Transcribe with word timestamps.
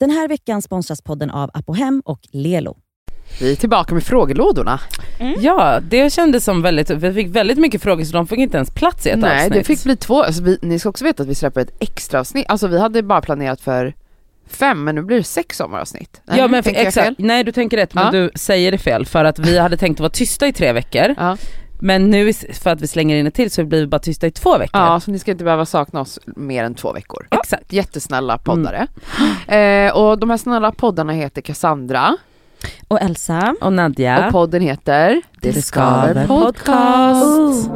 Den 0.00 0.10
här 0.10 0.28
veckan 0.28 0.62
sponsras 0.62 1.02
podden 1.02 1.30
av 1.30 1.50
Apohem 1.54 2.02
och 2.04 2.20
Lelo. 2.32 2.76
Vi 3.40 3.52
är 3.52 3.56
tillbaka 3.56 3.94
med 3.94 4.02
frågelådorna. 4.02 4.80
Ja, 5.38 5.80
det 5.80 6.12
kändes 6.12 6.44
som 6.44 6.62
väldigt, 6.62 6.90
vi 6.90 7.12
fick 7.12 7.28
väldigt 7.28 7.58
mycket 7.58 7.82
frågor 7.82 8.04
så 8.04 8.12
de 8.12 8.26
fick 8.26 8.38
inte 8.38 8.56
ens 8.56 8.70
plats 8.70 9.06
i 9.06 9.10
ett 9.10 9.18
Nej 9.18 9.36
avsnitt. 9.36 9.52
det 9.52 9.64
fick 9.64 9.84
bli 9.84 9.96
två, 9.96 10.22
alltså 10.22 10.42
vi, 10.42 10.58
ni 10.62 10.78
ska 10.78 10.88
också 10.88 11.04
veta 11.04 11.22
att 11.22 11.28
vi 11.28 11.34
släpper 11.34 11.60
ett 11.60 11.76
extra 11.80 12.20
avsnitt. 12.20 12.46
Alltså 12.48 12.66
vi 12.68 12.78
hade 12.80 13.02
bara 13.02 13.20
planerat 13.20 13.60
för 13.60 13.94
fem 14.48 14.84
men 14.84 14.94
nu 14.94 15.02
blir 15.02 15.16
det 15.16 15.22
sex 15.24 15.56
sommaravsnitt. 15.56 16.20
Nej, 16.24 16.38
Ja 16.38 16.48
men 16.48 16.62
exakt, 16.66 17.18
nej 17.18 17.44
du 17.44 17.52
tänker 17.52 17.76
rätt 17.76 17.94
men 17.94 18.04
Ja. 18.04 18.10
du 18.10 18.30
säger 18.34 18.72
det 18.72 18.78
fel 18.78 19.06
för 19.06 19.24
att 19.24 19.38
vi 19.38 19.58
hade 19.58 19.76
tänkt 19.76 19.96
att 19.96 20.00
vara 20.00 20.10
tysta 20.10 20.46
i 20.46 20.52
tre 20.52 20.72
veckor 20.72 21.14
Ja. 21.18 21.36
Men 21.80 22.10
nu 22.10 22.32
för 22.32 22.70
att 22.70 22.80
vi 22.80 22.86
slänger 22.86 23.16
in 23.16 23.26
ett 23.26 23.34
till 23.34 23.50
så 23.50 23.64
blir 23.64 23.80
vi 23.80 23.86
bara 23.86 23.98
tysta 23.98 24.26
i 24.26 24.30
två 24.30 24.58
veckor. 24.58 24.80
ja, 24.82 25.00
så 25.00 25.10
ni 25.10 25.18
ska 25.18 25.30
inte 25.30 25.44
behöva 25.44 25.66
sakna 25.66 26.00
oss 26.00 26.18
mer 26.26 26.64
än 26.64 26.74
två 26.74 26.92
veckor. 26.92 27.26
Exakt. 27.30 27.72
Jättesnälla 27.72 28.38
poddare. 28.38 28.86
Eh, 29.48 29.96
och 29.96 30.18
de 30.18 30.30
här 30.30 30.36
snälla 30.36 30.72
poddarna 30.72 31.12
heter 31.12 31.42
Cassandra 31.42 32.16
Och 32.88 33.00
Elsa. 33.00 33.54
Och 33.60 33.72
Nadja. 33.72 34.26
och 34.26 34.32
podden 34.32 34.62
heter 34.62 35.22
Det 35.40 35.52
skaver 35.62 36.26
podcast. 36.26 37.70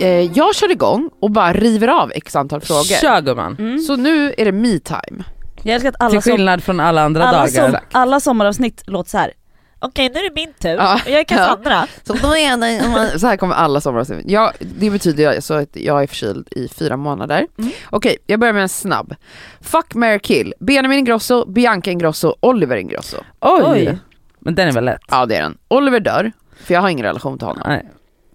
Eh, 0.00 0.32
jag 0.32 0.54
kör 0.54 0.70
igång 0.70 1.10
och 1.20 1.30
bara 1.30 1.52
river 1.52 1.88
av 1.88 2.12
x 2.14 2.36
antal 2.36 2.60
frågor. 2.60 3.00
Kör 3.00 3.20
gumman. 3.20 3.56
Mm. 3.58 3.78
Så 3.78 3.96
nu 3.96 4.34
är 4.38 4.44
det 4.44 4.52
me 4.52 4.78
time. 4.78 5.24
Jag 5.62 5.74
älskar 5.74 5.88
att 5.88 5.96
alla, 6.00 6.10
Till 6.10 6.22
som, 6.22 6.32
skillnad 6.32 6.62
från 6.62 6.80
alla 6.80 7.02
andra 7.02 7.24
alla, 7.24 7.38
dagar. 7.38 7.48
som, 7.70 7.76
alla 7.92 8.20
sommaravsnitt 8.20 8.82
låter 8.86 9.10
så 9.10 9.18
här. 9.18 9.32
Okej 9.80 10.10
nu 10.14 10.18
är 10.20 10.30
det 10.30 10.34
min 10.34 10.52
tur, 10.52 10.68
Ja. 10.76 10.94
och 11.04 11.10
jag 11.10 11.20
är 11.20 11.24
Cassandra. 11.24 11.86
Så, 12.04 12.12
då 12.12 12.36
är 12.36 12.56
det, 13.12 13.18
så 13.18 13.26
här 13.26 13.36
kommer 13.36 13.54
alla 13.54 13.80
sommaravsnitt. 13.80 14.24
Ja, 14.26 14.52
det 14.58 14.90
betyder 14.90 15.28
alltså 15.34 15.54
att 15.54 15.76
jag 15.76 16.02
är 16.02 16.06
förkyld 16.06 16.48
i 16.50 16.68
fyra 16.68 16.96
månader. 16.96 17.46
Mm. 17.58 17.70
Okej, 17.90 18.16
jag 18.26 18.40
börjar 18.40 18.52
med 18.54 18.62
en 18.62 18.68
snabb. 18.68 19.14
Fuck, 19.60 19.94
marry, 19.94 20.18
kill. 20.18 20.54
Benjamin 20.60 20.98
Ingrosso, 20.98 21.46
Bianca 21.50 21.90
Ingrosso, 21.90 22.34
Oliver 22.40 22.76
Ingrosso. 22.76 23.16
Oj. 23.40 23.62
Oj. 23.64 23.98
Men 24.40 24.54
den 24.54 24.68
är 24.68 24.72
väl 24.72 24.84
lätt? 24.84 25.00
Ja 25.10 25.26
det 25.26 25.36
är 25.36 25.42
den. 25.42 25.58
Oliver 25.68 26.00
dör, 26.00 26.32
för 26.64 26.74
jag 26.74 26.80
har 26.80 26.88
ingen 26.88 27.06
relation 27.06 27.38
till 27.38 27.46
honom. 27.46 27.62
Nej. 27.66 27.88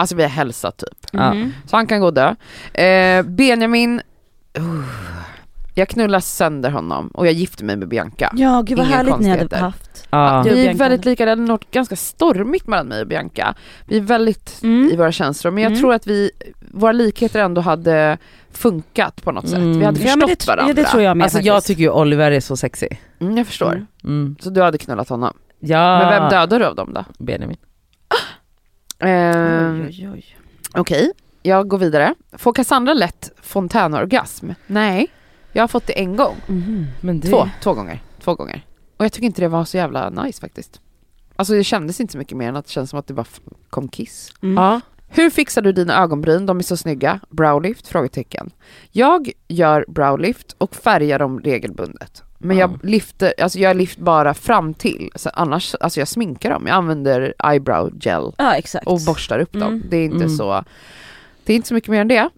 Alltså 0.04 0.16
vi 0.16 0.24
har 0.24 0.30
hälsat 0.30 0.78
typ. 0.78 1.08
Ja. 1.12 1.34
Mhm. 1.34 1.54
Så 1.66 1.76
han 1.76 1.88
kan 1.88 2.00
gå 2.00 2.06
och 2.06 2.14
dö. 2.14 2.36
Eh, 2.74 3.24
Benjamin, 3.26 4.02
uh, 4.58 4.86
jag 5.76 5.88
knullar 5.90 6.20
sönder 6.20 6.70
honom 6.72 7.08
och 7.08 7.28
jag 7.28 7.34
gifter 7.34 7.66
mig 7.66 7.76
med 7.76 7.88
Bianca. 7.88 8.32
Ja 8.36 8.62
gud 8.66 8.78
vad 8.78 8.88
Inga 8.88 8.96
härligt 8.96 9.20
ni 9.20 9.30
hade 9.30 9.58
haft. 9.58 10.08
Ja. 10.10 10.40
Och 10.40 10.46
Vi 10.46 10.68
är 10.68 10.74
väldigt 10.74 11.06
lika, 11.06 11.26
det 11.26 11.32
är 11.32 11.36
något 11.36 11.72
ganska 11.72 11.96
stormigt 11.96 12.68
mellan 12.68 12.88
mig 12.88 13.02
och 13.02 13.08
Bianca. 13.08 13.56
Vi 13.88 13.98
är 13.98 14.02
väldigt 14.02 14.60
Mm. 14.64 14.90
i 14.94 14.96
våra 14.96 15.12
känslor 15.12 15.52
men 15.52 15.64
jag 15.64 15.70
Mm. 15.72 15.82
tror 15.82 15.94
att 15.94 16.08
vi, 16.08 16.32
våra 16.72 16.92
likheter 16.92 17.40
ändå 17.40 17.62
hade 17.62 18.18
funkat 18.52 19.24
på 19.24 19.32
något 19.32 19.48
sätt. 19.50 19.58
Mm. 19.58 19.80
Vi 19.80 19.86
hade 19.86 20.00
Ja, 20.00 20.04
förstått 20.04 20.20
men 20.20 20.28
det, 20.30 20.48
varandra. 20.48 20.68
ja, 20.68 20.74
det 20.74 20.84
tror 20.90 21.04
jag 21.04 21.18
med 21.18 21.24
Alltså 21.26 21.38
faktiskt. 21.38 21.48
jag 21.48 21.64
tycker 21.64 21.82
ju 21.84 21.90
Oliver 21.90 22.32
är 22.32 22.40
så 22.40 22.58
sexy. 22.58 22.88
Mm, 23.20 23.38
jag 23.38 23.48
förstår. 23.48 23.72
Mm. 23.72 23.86
Mm. 24.04 24.36
Så 24.40 24.50
du 24.50 24.62
hade 24.62 24.78
knullat 24.78 25.10
honom. 25.10 25.34
Ja. 25.60 26.00
Men 26.00 26.10
vem 26.10 26.30
dödade 26.30 26.58
du 26.58 26.66
av 26.66 26.76
dem 26.76 26.94
då? 26.94 27.06
Benjamin. 27.20 27.58
Ehm, 29.04 29.82
Oj, 29.82 29.88
oj, 30.08 30.10
oj. 30.14 30.38
Okej, 30.76 31.12
jag 31.42 31.68
går 31.68 31.78
vidare. 31.78 32.16
Får 32.32 32.54
Cassandra 32.54 32.94
lätt 32.94 33.32
fontänorgasm? 33.42 34.50
Nej, 34.68 35.08
jag 35.54 35.64
har 35.64 35.68
fått 35.68 35.88
det 35.88 36.00
en 36.00 36.16
gång. 36.16 36.36
Mhm. 36.48 36.88
Men 37.02 37.20
det... 37.20 37.28
Två, 37.30 37.50
två 37.64 37.74
gånger. 37.74 38.02
Två 38.24 38.36
gånger. 38.36 38.66
Och 38.98 39.06
jag 39.06 39.12
tycker 39.12 39.26
inte 39.26 39.42
det 39.42 39.48
var 39.48 39.66
så 39.66 39.78
jävla 39.78 40.10
nice 40.10 40.42
faktiskt. 40.42 40.82
Alltså 41.36 41.54
det 41.54 41.64
kändes 41.64 42.00
inte 42.00 42.12
så 42.12 42.18
mycket 42.18 42.38
mer 42.38 42.50
än 42.50 42.56
att 42.56 42.66
det 42.66 42.72
kändes 42.72 42.90
som 42.90 43.00
att 43.00 43.08
det 43.08 43.14
bara 43.14 43.26
kom 43.70 43.88
kiss. 43.88 44.34
Mm. 44.42 44.64
Ja. 44.64 44.82
Hur 45.08 45.30
fixar 45.30 45.62
du 45.62 45.72
dina 45.72 46.02
ögonbryn? 46.04 46.46
De 46.46 46.60
är 46.60 46.64
så 46.64 46.78
snygga. 46.78 47.20
Browlift? 47.30 47.88
Frågetecken. 47.88 48.52
Jag 48.92 49.32
gör 49.48 49.86
browlift 49.88 50.56
och 50.58 50.76
färgar 50.76 51.20
dem 51.20 51.40
regelbundet. 51.40 52.24
Men 52.44 52.58
jag 52.58 52.72
Ja. 52.72 52.78
lyfter, 52.84 53.34
alltså 53.42 53.60
jag 53.60 53.78
lyft 53.78 53.98
bara 54.00 54.34
fram 54.34 54.74
till. 54.74 55.10
Så 55.16 55.30
annars, 55.34 55.76
alltså 55.76 56.00
jag 56.02 56.08
sminkar 56.08 56.50
dem. 56.50 56.68
Jag 56.68 56.76
använder 56.76 57.34
eyebrow 57.44 57.92
gel 58.02 58.32
Ja 58.38 58.54
exakt. 58.56 58.88
och 58.88 59.00
borstar 59.08 59.40
upp 59.40 59.54
dem. 59.54 59.62
Mm. 59.64 59.84
Det 59.90 59.98
är 59.98 60.06
inte 60.06 60.16
Mm. 60.18 60.30
så, 60.30 60.64
det 61.44 61.54
är 61.54 61.56
inte 61.56 61.68
så 61.68 61.74
mycket 61.74 61.90
mer 61.90 62.02
än 62.02 62.08
det. 62.08 62.30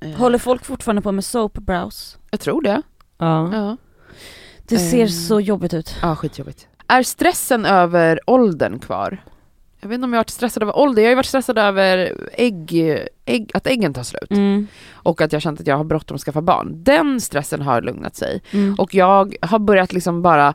Eh, 0.00 0.10
Håller 0.10 0.38
folk 0.38 0.64
fortfarande 0.64 1.02
på 1.02 1.12
med 1.12 1.24
soap 1.24 1.52
brows? 1.52 2.18
Jag 2.30 2.40
tror 2.40 2.62
det. 2.62 2.82
Ja. 3.18 3.50
Ja. 3.54 3.76
Det 4.68 4.78
ser 4.78 5.02
Eh. 5.02 5.08
så 5.08 5.40
jobbigt 5.40 5.74
ut. 5.74 5.96
Ja, 6.02 6.16
skitjobbigt. 6.16 6.68
Är 6.88 7.02
stressen 7.02 7.64
över 7.66 8.20
åldern 8.26 8.78
kvar? 8.78 9.24
Jag 9.80 9.88
vet 9.88 9.94
inte 9.94 10.04
om 10.04 10.12
jag 10.12 10.18
har 10.18 10.20
varit 10.24 10.30
stressad 10.30 10.62
över 10.62 10.76
ålder, 10.76 11.02
jag 11.02 11.06
har 11.06 11.10
ju 11.10 11.16
varit 11.16 11.26
stressad 11.26 11.58
över 11.58 12.12
ägg, 12.32 12.98
ägg, 13.26 13.50
att 13.54 13.66
äggen 13.66 13.94
tar 13.94 14.02
slut. 14.02 14.30
Mm. 14.30 14.66
Och 14.92 15.20
att 15.20 15.32
jag 15.32 15.42
känt 15.42 15.60
att 15.60 15.66
jag 15.66 15.76
har 15.76 15.84
bråttom 15.84 16.14
att 16.14 16.20
skaffa 16.20 16.40
barn. 16.42 16.84
Den 16.84 17.20
stressen 17.20 17.62
har 17.62 17.82
lugnat 17.82 18.16
sig. 18.16 18.42
Mm. 18.50 18.74
Och 18.78 18.94
jag 18.94 19.36
har 19.42 19.58
börjat 19.58 19.92
liksom 19.92 20.22
bara 20.22 20.54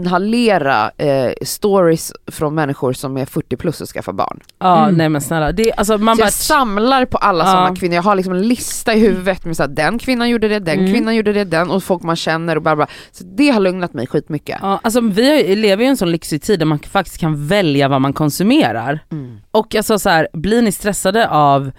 inhalera 0.00 0.90
eh, 0.98 1.32
stories 1.42 2.12
från 2.26 2.54
människor 2.54 2.92
som 2.92 3.16
är 3.16 3.24
40 3.26 3.56
plus 3.56 3.80
och 3.80 3.88
skaffar 3.88 4.12
barn. 4.12 4.40
Ja, 4.58 4.82
Mm. 4.84 4.94
nej 4.94 5.08
men 5.08 5.20
snälla. 5.20 5.52
Det, 5.52 5.72
alltså 5.72 5.98
man 5.98 6.16
Så 6.16 6.20
bara... 6.20 6.26
jag 6.26 6.32
samlar 6.32 7.04
på 7.04 7.18
alla 7.18 7.44
Ja. 7.44 7.50
sådana 7.50 7.76
kvinnor, 7.76 7.94
jag 7.94 8.02
har 8.02 8.14
liksom 8.14 8.34
en 8.34 8.48
lista 8.48 8.94
i 8.94 9.00
huvudet 9.00 9.44
med 9.44 9.56
så 9.56 9.62
här, 9.62 9.70
den 9.70 9.98
kvinnan 9.98 10.28
gjorde 10.30 10.48
det, 10.48 10.58
den 10.58 10.78
Mm. 10.78 10.92
kvinnan 10.92 11.16
gjorde 11.16 11.32
det, 11.32 11.44
den 11.44 11.70
och 11.70 11.82
folk 11.82 12.02
man 12.02 12.16
känner 12.16 12.56
och 12.56 12.62
bara, 12.62 12.76
bara. 12.76 12.86
Så 13.12 13.24
det 13.24 13.50
har 13.50 13.60
lugnat 13.60 13.94
mig 13.94 14.06
skitmycket. 14.06 14.58
Ja, 14.62 14.80
alltså 14.82 15.00
vi 15.00 15.56
lever 15.56 15.82
ju 15.82 15.86
i 15.86 15.90
en 15.90 15.96
sån 15.96 16.10
lyxig 16.10 16.42
tid 16.42 16.58
där 16.58 16.66
man 16.66 16.78
faktiskt 16.78 17.18
kan 17.18 17.46
välja 17.46 17.88
vad 17.88 18.00
man 18.00 18.12
konsumerar. 18.12 19.00
Mm. 19.12 19.38
Och 19.50 19.74
alltså 19.74 19.98
så 19.98 20.08
här, 20.08 20.28
blir 20.32 20.62
ni 20.62 20.72
stressade 20.72 21.28
av 21.28 21.70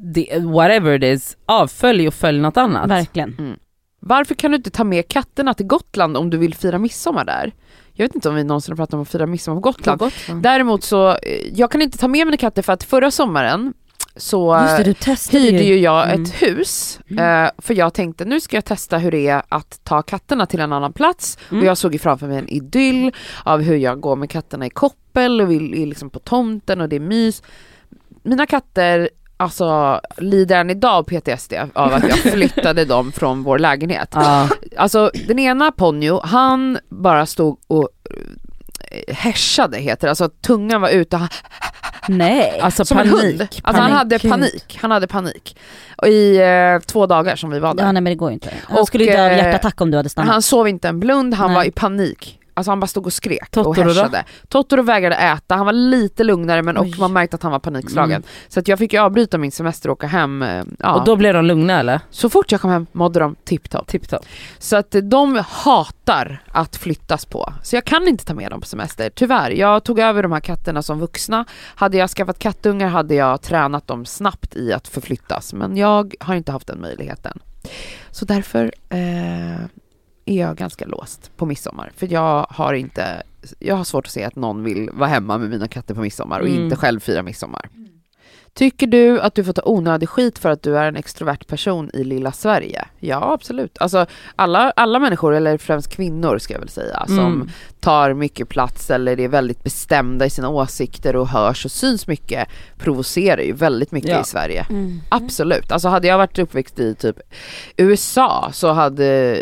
det, 0.00 0.38
whatever 0.42 0.94
it 1.04 1.16
is, 1.18 1.36
avfölj 1.46 2.08
och 2.08 2.14
följ 2.14 2.40
något 2.40 2.56
annat. 2.56 2.90
Verkligen. 2.90 3.56
Varför 4.00 4.34
kan 4.34 4.50
du 4.50 4.56
inte 4.56 4.70
ta 4.70 4.84
med 4.84 5.08
katterna 5.08 5.54
till 5.54 5.66
Gotland 5.66 6.16
om 6.16 6.30
du 6.30 6.36
vill 6.38 6.54
fira 6.54 6.78
midsommar 6.78 7.24
där? 7.24 7.52
Jag 7.92 8.04
vet 8.04 8.14
inte 8.14 8.28
om 8.28 8.34
vi 8.34 8.44
någonsin 8.44 8.72
har 8.72 8.76
pratat 8.76 8.94
om 8.94 9.00
att 9.02 9.08
fira 9.08 9.26
midsommar 9.26 9.60
på 9.60 9.60
Gotland. 9.60 10.02
Däremot 10.42 10.84
så, 10.84 11.08
eh, 11.10 11.16
jag 11.54 11.70
kan 11.70 11.82
inte 11.82 11.98
ta 11.98 12.08
med 12.08 12.26
mina 12.26 12.36
katter 12.36 12.62
för 12.62 12.72
att 12.72 12.84
förra 12.84 13.10
sommaren 13.10 13.74
så 14.16 14.54
det, 15.32 15.38
hyrde 15.38 15.62
ju. 15.62 15.74
ju 15.74 15.78
jag 15.80 16.04
Mm. 16.10 16.22
ett 16.22 16.42
hus, 16.42 17.00
Mm. 17.10 17.44
eh, 17.44 17.50
för 17.58 17.74
jag 17.74 17.94
tänkte 17.94 18.24
nu 18.24 18.40
ska 18.40 18.56
jag 18.56 18.64
testa 18.64 18.98
hur 18.98 19.10
det 19.10 19.28
är 19.28 19.42
att 19.48 19.80
ta 19.84 20.02
katterna 20.02 20.46
till 20.46 20.60
en 20.60 20.72
annan 20.72 20.92
plats. 20.92 21.38
Mm. 21.50 21.60
Och 21.62 21.66
jag 21.68 21.78
såg 21.78 21.92
ju 21.92 21.98
framför 21.98 22.26
mig 22.26 22.38
en 22.38 22.48
idyll 22.48 23.12
av 23.44 23.60
hur 23.60 23.76
jag 23.76 24.00
går 24.00 24.16
med 24.16 24.30
katterna 24.30 24.66
i 24.66 24.70
koppel 24.70 25.40
och 25.40 25.50
vi 25.50 25.82
är 25.82 25.86
liksom 25.86 26.10
på 26.10 26.18
tomten 26.18 26.80
och 26.80 26.88
det 26.88 26.96
är 26.96 27.00
mys. 27.00 27.42
Mina 28.22 28.46
katter 28.46 29.10
alltså 29.36 30.00
lider 30.16 30.60
än 30.60 30.70
idag 30.70 30.92
av 30.94 31.02
PTSD 31.02 31.52
av 31.74 31.94
att 31.94 32.08
jag 32.08 32.18
flyttade 32.32 32.84
dem 32.84 33.12
från 33.12 33.42
vår 33.42 33.58
lägenhet. 33.58 34.08
Ja. 34.14 34.48
Alltså 34.76 35.10
den 35.28 35.38
ena 35.38 35.72
Ponyo, 35.72 36.20
han 36.24 36.78
bara 36.88 37.26
stod 37.26 37.58
och 37.66 37.88
eh, 38.90 39.14
härsade 39.14 39.78
heter 39.78 40.06
det, 40.06 40.10
alltså 40.10 40.28
tungan 40.28 40.80
var 40.80 40.88
ute, 40.88 41.16
han, 41.16 41.28
Nej. 42.08 42.60
Alltså 42.60 42.84
som 42.84 42.98
en 42.98 43.10
panik. 43.10 43.24
hund. 43.24 43.48
Alltså 43.62 43.82
han 43.82 43.92
hade 43.92 44.18
panik, 44.18 44.78
han 44.82 44.90
hade 44.90 45.06
panik. 45.06 45.56
Och 45.96 46.08
I 46.08 46.36
eh, 46.36 46.78
två 46.86 47.06
dagar 47.06 47.36
som 47.36 47.50
vi 47.50 47.58
var 47.58 47.74
där. 47.74 47.84
Ja 47.84 47.92
nej 47.92 48.02
men 48.02 48.10
det 48.10 48.14
går 48.14 48.30
ju 48.30 48.34
inte. 48.34 48.54
Han 48.68 48.78
Och, 48.78 48.86
skulle 48.86 49.04
ju 49.04 49.10
dö 49.12 49.24
av 49.24 49.30
eh, 49.30 49.36
hjärtattack 49.38 49.80
om 49.80 49.90
du 49.90 49.96
hade 49.96 50.08
stannat. 50.08 50.32
Han 50.32 50.42
sov 50.42 50.68
inte 50.68 50.88
en 50.88 51.00
blund, 51.00 51.34
han 51.34 51.46
Nej. 51.48 51.54
var 51.56 51.64
i 51.64 51.70
panik. 51.70 52.38
Alltså 52.54 52.70
han 52.70 52.80
bara 52.80 52.86
stod 52.86 53.06
och 53.06 53.12
skrek 53.12 53.50
Totoro 53.50 53.68
och 53.70 53.76
härsade. 53.76 54.24
Totoro 54.48 54.82
vägrade 54.82 55.16
äta, 55.16 55.54
han 55.56 55.66
var 55.66 55.72
lite 55.72 56.24
lugnare 56.24 56.62
men 56.62 56.76
och 56.76 56.84
Oj. 56.84 56.94
man 56.98 57.12
märkte 57.12 57.36
att 57.36 57.42
han 57.42 57.52
var 57.52 57.58
panikslagen. 57.58 58.16
Mm. 58.16 58.22
Så 58.48 58.60
att 58.60 58.68
jag 58.68 58.78
fick 58.78 58.94
avbryta 58.94 59.38
min 59.38 59.52
semester 59.52 59.88
och 59.88 59.92
åka 59.92 60.06
hem. 60.06 60.42
eh, 60.42 60.64
Ja. 60.78 60.94
Och 60.94 61.04
då 61.04 61.16
blev 61.16 61.34
de 61.34 61.44
lugna 61.44 61.80
eller? 61.80 62.00
Så 62.10 62.28
fort 62.30 62.52
jag 62.52 62.60
kom 62.60 62.70
hem 62.70 62.86
mådde 62.92 63.20
de 63.20 63.36
tipptopp. 63.44 63.86
Tipptopp. 63.86 64.26
Så 64.58 64.76
att 64.76 64.94
eh, 64.94 65.00
de 65.02 65.42
hatar 65.48 66.42
att 66.52 66.76
flyttas 66.76 67.24
på. 67.26 67.52
Så 67.62 67.76
jag 67.76 67.84
kan 67.84 68.08
inte 68.08 68.24
ta 68.24 68.34
med 68.34 68.50
dem 68.50 68.60
på 68.60 68.66
semester, 68.66 69.10
tyvärr. 69.14 69.50
Jag 69.50 69.84
tog 69.84 69.98
över 69.98 70.22
de 70.22 70.32
här 70.32 70.40
katterna 70.40 70.82
som 70.82 70.98
vuxna. 70.98 71.44
Hade 71.74 71.96
jag 71.96 72.10
skaffat 72.10 72.38
kattungar 72.38 72.88
hade 72.88 73.14
jag 73.14 73.42
tränat 73.42 73.86
dem 73.86 74.06
snabbt 74.06 74.56
i 74.56 74.72
att 74.72 74.88
förflyttas. 74.88 75.52
Men 75.52 75.76
jag 75.76 76.14
har 76.20 76.34
inte 76.34 76.52
haft 76.52 76.66
den 76.66 76.80
möjligheten. 76.80 77.38
Så 78.10 78.24
därför 78.24 78.72
eh, 78.88 79.66
är 80.26 80.40
jag 80.40 80.56
ganska 80.56 80.86
låst 80.86 81.30
på 81.36 81.46
midsommar. 81.46 81.92
För 81.96 82.12
jag 82.12 82.46
har 82.50 82.74
inte, 82.74 83.22
jag 83.58 83.76
har 83.76 83.84
svårt 83.84 84.06
att 84.06 84.12
se 84.12 84.24
att 84.24 84.36
någon 84.36 84.64
vill 84.64 84.90
vara 84.92 85.08
hemma 85.08 85.38
med 85.38 85.50
mina 85.50 85.68
katter 85.68 85.94
på 85.94 86.00
midsommar 86.00 86.40
och 86.40 86.48
Mm. 86.48 86.64
inte 86.64 86.76
själv 86.76 87.00
fira 87.00 87.22
midsommar. 87.22 87.68
Tycker 88.54 88.86
du 88.86 89.20
att 89.20 89.34
du 89.34 89.44
får 89.44 89.52
ta 89.52 89.62
onödig 89.64 90.08
skit 90.08 90.38
för 90.38 90.50
att 90.50 90.62
du 90.62 90.78
är 90.78 90.84
en 90.88 90.96
extrovert 90.96 91.46
person 91.46 91.90
i 91.94 92.04
lilla 92.04 92.32
Sverige? 92.32 92.84
Ja, 93.00 93.32
absolut. 93.32 93.78
Alltså 93.80 94.06
alla, 94.36 94.70
alla 94.76 94.98
människor, 94.98 95.34
eller 95.34 95.58
främst 95.58 95.88
kvinnor 95.96 96.38
ska 96.38 96.54
jag 96.54 96.60
väl 96.60 96.68
säga, 96.68 97.04
som 97.06 97.18
Mm. 97.18 97.48
tar 97.80 98.14
mycket 98.14 98.48
plats 98.48 98.90
eller 98.90 99.20
är 99.20 99.28
väldigt 99.28 99.64
bestämda 99.64 100.26
i 100.26 100.30
sina 100.30 100.48
åsikter 100.48 101.16
och 101.16 101.28
hörs 101.28 101.64
och 101.64 101.70
syns 101.70 102.06
mycket 102.06 102.48
provocerar 102.78 103.42
ju 103.42 103.52
väldigt 103.52 103.92
mycket 103.92 104.10
Ja. 104.10 104.20
i 104.20 104.24
Sverige. 104.24 104.66
Mm. 104.70 105.00
Absolut, 105.08 105.72
alltså 105.72 105.88
hade 105.88 106.06
jag 106.08 106.18
varit 106.18 106.38
uppväxt 106.38 106.78
i 106.80 106.94
typ 106.94 107.16
USA 107.76 108.50
så 108.52 108.72
hade 108.72 109.38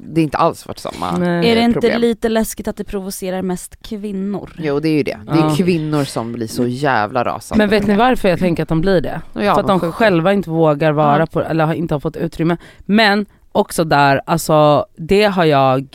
det 0.00 0.22
inte 0.22 0.36
alls 0.36 0.66
varit 0.66 0.78
samma 0.78 1.18
Nej. 1.18 1.50
Är 1.50 1.54
det 1.56 1.60
inte 1.62 1.80
problem. 1.80 2.00
lite 2.00 2.28
läskigt 2.28 2.68
att 2.68 2.76
det 2.76 2.84
provocerar 2.84 3.42
mest 3.42 3.82
kvinnor? 3.82 4.50
Jo 4.58 4.80
det 4.80 4.88
är 4.88 4.92
ju 4.96 5.02
det, 5.02 5.18
det 5.26 5.32
är 5.32 5.36
Ja. 5.36 5.54
kvinnor 5.56 6.04
som 6.04 6.32
blir 6.32 6.46
så 6.48 6.66
jävla 6.66 7.24
rasande. 7.24 7.62
Men 7.64 7.70
vet 7.70 7.86
ni 7.86 7.96
varför 7.96 8.28
jag 8.28 8.38
tänker 8.38 8.55
att 8.62 8.68
de 8.68 8.80
blir 8.80 9.00
det? 9.00 9.20
Ja, 9.32 9.54
för 9.54 9.60
att 9.60 9.66
de 9.66 9.80
sjukt. 9.80 9.94
själva 9.94 10.32
inte 10.32 10.50
vågar 10.50 10.92
vara 10.92 11.18
Ja. 11.18 11.26
på 11.26 11.42
eller 11.42 11.72
inte 11.74 11.94
har 11.94 12.00
fått 12.00 12.16
utrymme. 12.16 12.56
Men 12.80 13.26
också 13.52 13.84
där, 13.84 14.20
alltså 14.26 14.86
det 14.96 15.24
har 15.24 15.44
jag, 15.44 15.86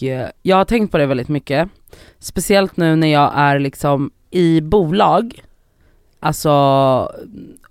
jag 0.42 0.58
har 0.58 0.66
tänkt 0.66 0.92
på 0.92 0.98
det 0.98 1.06
väldigt 1.06 1.28
mycket. 1.30 1.70
Speciellt 2.20 2.78
nu 2.78 2.96
när 2.96 3.08
jag 3.14 3.32
är 3.36 3.60
liksom 3.60 4.12
i 4.30 4.62
bolag, 4.62 5.42
alltså 6.20 6.52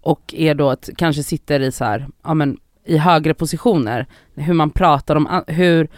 och 0.00 0.34
är 0.36 0.54
då, 0.54 0.70
att, 0.70 0.88
kanske 0.96 1.22
sitter 1.22 1.60
i 1.60 1.72
så 1.72 1.84
här, 1.84 2.06
ja 2.24 2.34
men 2.34 2.56
i 2.84 2.96
högre 2.96 3.34
positioner, 3.34 4.06
hur 4.34 4.54
man 4.54 4.70
pratar 4.70 5.16
om, 5.16 5.42
hur 5.46 5.88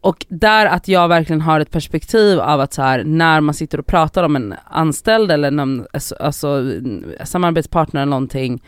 och 0.00 0.26
där 0.28 0.66
att 0.66 0.88
jag 0.88 1.08
verkligen 1.08 1.40
har 1.40 1.60
ett 1.60 1.70
perspektiv 1.70 2.40
av 2.40 2.60
att 2.60 2.72
så 2.72 2.82
här, 2.82 3.04
när 3.04 3.40
man 3.40 3.54
sitter 3.54 3.80
och 3.80 3.86
pratar 3.86 4.22
om 4.22 4.36
en 4.36 4.54
anställd 4.64 5.32
eller 5.32 5.50
någon 5.50 5.86
alltså, 5.92 6.14
alltså, 6.14 6.72
samarbetspartner 7.24 8.02
eller 8.02 8.10
någonting, 8.10 8.62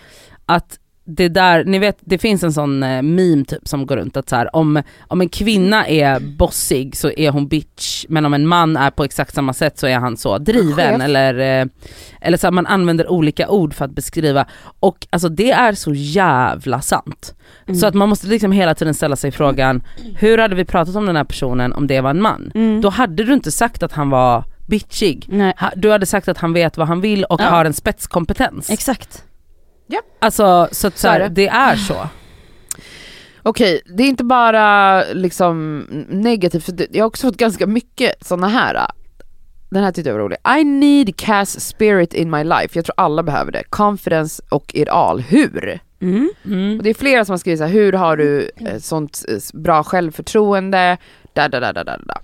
att 0.46 0.78
det 1.04 1.28
där, 1.28 1.64
ni 1.64 1.78
vet 1.78 1.96
det 2.00 2.18
finns 2.18 2.42
en 2.42 2.52
sån 2.52 2.82
eh, 2.82 3.02
meme 3.02 3.44
typ 3.44 3.68
som 3.68 3.86
går 3.86 3.96
runt 3.96 4.16
att 4.16 4.28
så 4.28 4.36
här, 4.36 4.56
om, 4.56 4.82
om 5.08 5.20
en 5.20 5.28
kvinna 5.28 5.86
är 5.88 6.20
bossig 6.36 6.96
så 6.96 7.10
är 7.10 7.30
hon 7.30 7.48
bitch, 7.48 8.04
men 8.08 8.26
om 8.26 8.34
en 8.34 8.46
man 8.46 8.76
är 8.76 8.90
på 8.90 9.04
exakt 9.04 9.34
samma 9.34 9.52
sätt 9.52 9.78
så 9.78 9.86
är 9.86 9.98
han 9.98 10.16
så 10.16 10.38
driven 10.38 10.74
Chef. 10.76 11.02
eller, 11.02 11.60
eh, 11.60 11.66
eller 12.20 12.38
så 12.38 12.46
här, 12.46 12.52
man 12.52 12.66
använder 12.66 13.10
olika 13.10 13.48
ord 13.48 13.74
för 13.74 13.84
att 13.84 13.90
beskriva, 13.90 14.46
och 14.80 15.06
alltså 15.10 15.28
det 15.28 15.50
är 15.50 15.72
så 15.72 15.92
jävla 15.94 16.80
sant. 16.80 17.34
Mm. 17.66 17.80
Så 17.80 17.86
att 17.86 17.94
man 17.94 18.08
måste 18.08 18.26
liksom 18.26 18.52
hela 18.52 18.74
tiden 18.74 18.94
ställa 18.94 19.16
sig 19.16 19.30
frågan, 19.30 19.82
hur 20.18 20.38
hade 20.38 20.54
vi 20.54 20.64
pratat 20.64 20.96
om 20.96 21.06
den 21.06 21.16
här 21.16 21.24
personen 21.24 21.72
om 21.72 21.86
det 21.86 22.00
var 22.00 22.10
en 22.10 22.22
man? 22.22 22.52
Mm. 22.54 22.80
Då 22.80 22.88
hade 22.90 23.24
du 23.24 23.32
inte 23.32 23.50
sagt 23.50 23.82
att 23.82 23.92
han 23.92 24.10
var 24.10 24.44
bitchig. 24.66 25.24
Nej, 25.28 25.54
Du 25.76 25.90
hade 25.90 26.06
sagt 26.06 26.28
att 26.28 26.38
han 26.38 26.52
vet 26.52 26.76
vad 26.76 26.88
han 26.88 27.00
vill 27.00 27.24
och 27.24 27.40
Ja. 27.40 27.44
har 27.44 27.64
en 27.64 27.72
spetskompetens. 27.72 28.70
exakt. 28.70 29.24
Alltså 30.18 30.68
så 30.72 30.86
att 30.86 30.94
så 30.98 31.00
Så 31.00 31.08
är 31.08 31.12
här, 31.12 31.20
det. 31.20 31.28
det 31.28 31.48
är 31.48 31.76
så. 31.76 32.08
Okej, 33.42 33.82
det 33.96 34.02
är 34.02 34.06
inte 34.06 34.24
bara 34.24 35.02
liksom 35.12 35.78
negativt, 36.08 36.64
för 36.64 36.86
jag 36.90 37.02
har 37.04 37.06
också 37.08 37.26
fått 37.26 37.36
ganska 37.36 37.66
mycket 37.66 38.26
såna 38.26 38.48
här. 38.48 38.74
äh, 38.74 38.86
Den 39.70 39.84
här 39.84 39.92
tyckte 39.92 40.10
jag 40.10 40.14
var 40.14 40.24
rolig. 40.24 40.38
I 40.60 40.64
need 40.64 41.16
Cass 41.16 41.60
spirit 41.60 42.14
in 42.14 42.30
my 42.30 42.44
life. 42.44 42.68
Jag 42.78 42.84
tror 42.84 42.94
alla 42.96 43.22
behöver 43.22 43.52
det. 43.52 43.62
Confidence 43.70 44.42
och 44.48 44.74
it 44.74 44.88
all. 44.88 45.20
Hur? 45.20 45.80
Mm. 46.00 46.30
Mm. 46.44 46.76
Och 46.78 46.82
det 46.84 46.90
är 46.90 46.94
flera 46.94 47.24
som 47.24 47.32
har 47.32 47.38
skrivit 47.38 47.58
så 47.60 47.64
här, 47.64 47.72
hur 47.72 47.92
har 47.92 48.16
du 48.16 48.50
eh, 48.56 48.78
sånt 48.78 49.24
eh, 49.28 49.36
bra 49.60 49.84
självförtroende? 49.84 50.96
Da, 51.32 51.48
da, 51.48 51.60
da, 51.60 51.72
da, 51.72 51.84
da, 51.84 51.96
da. 51.96 52.20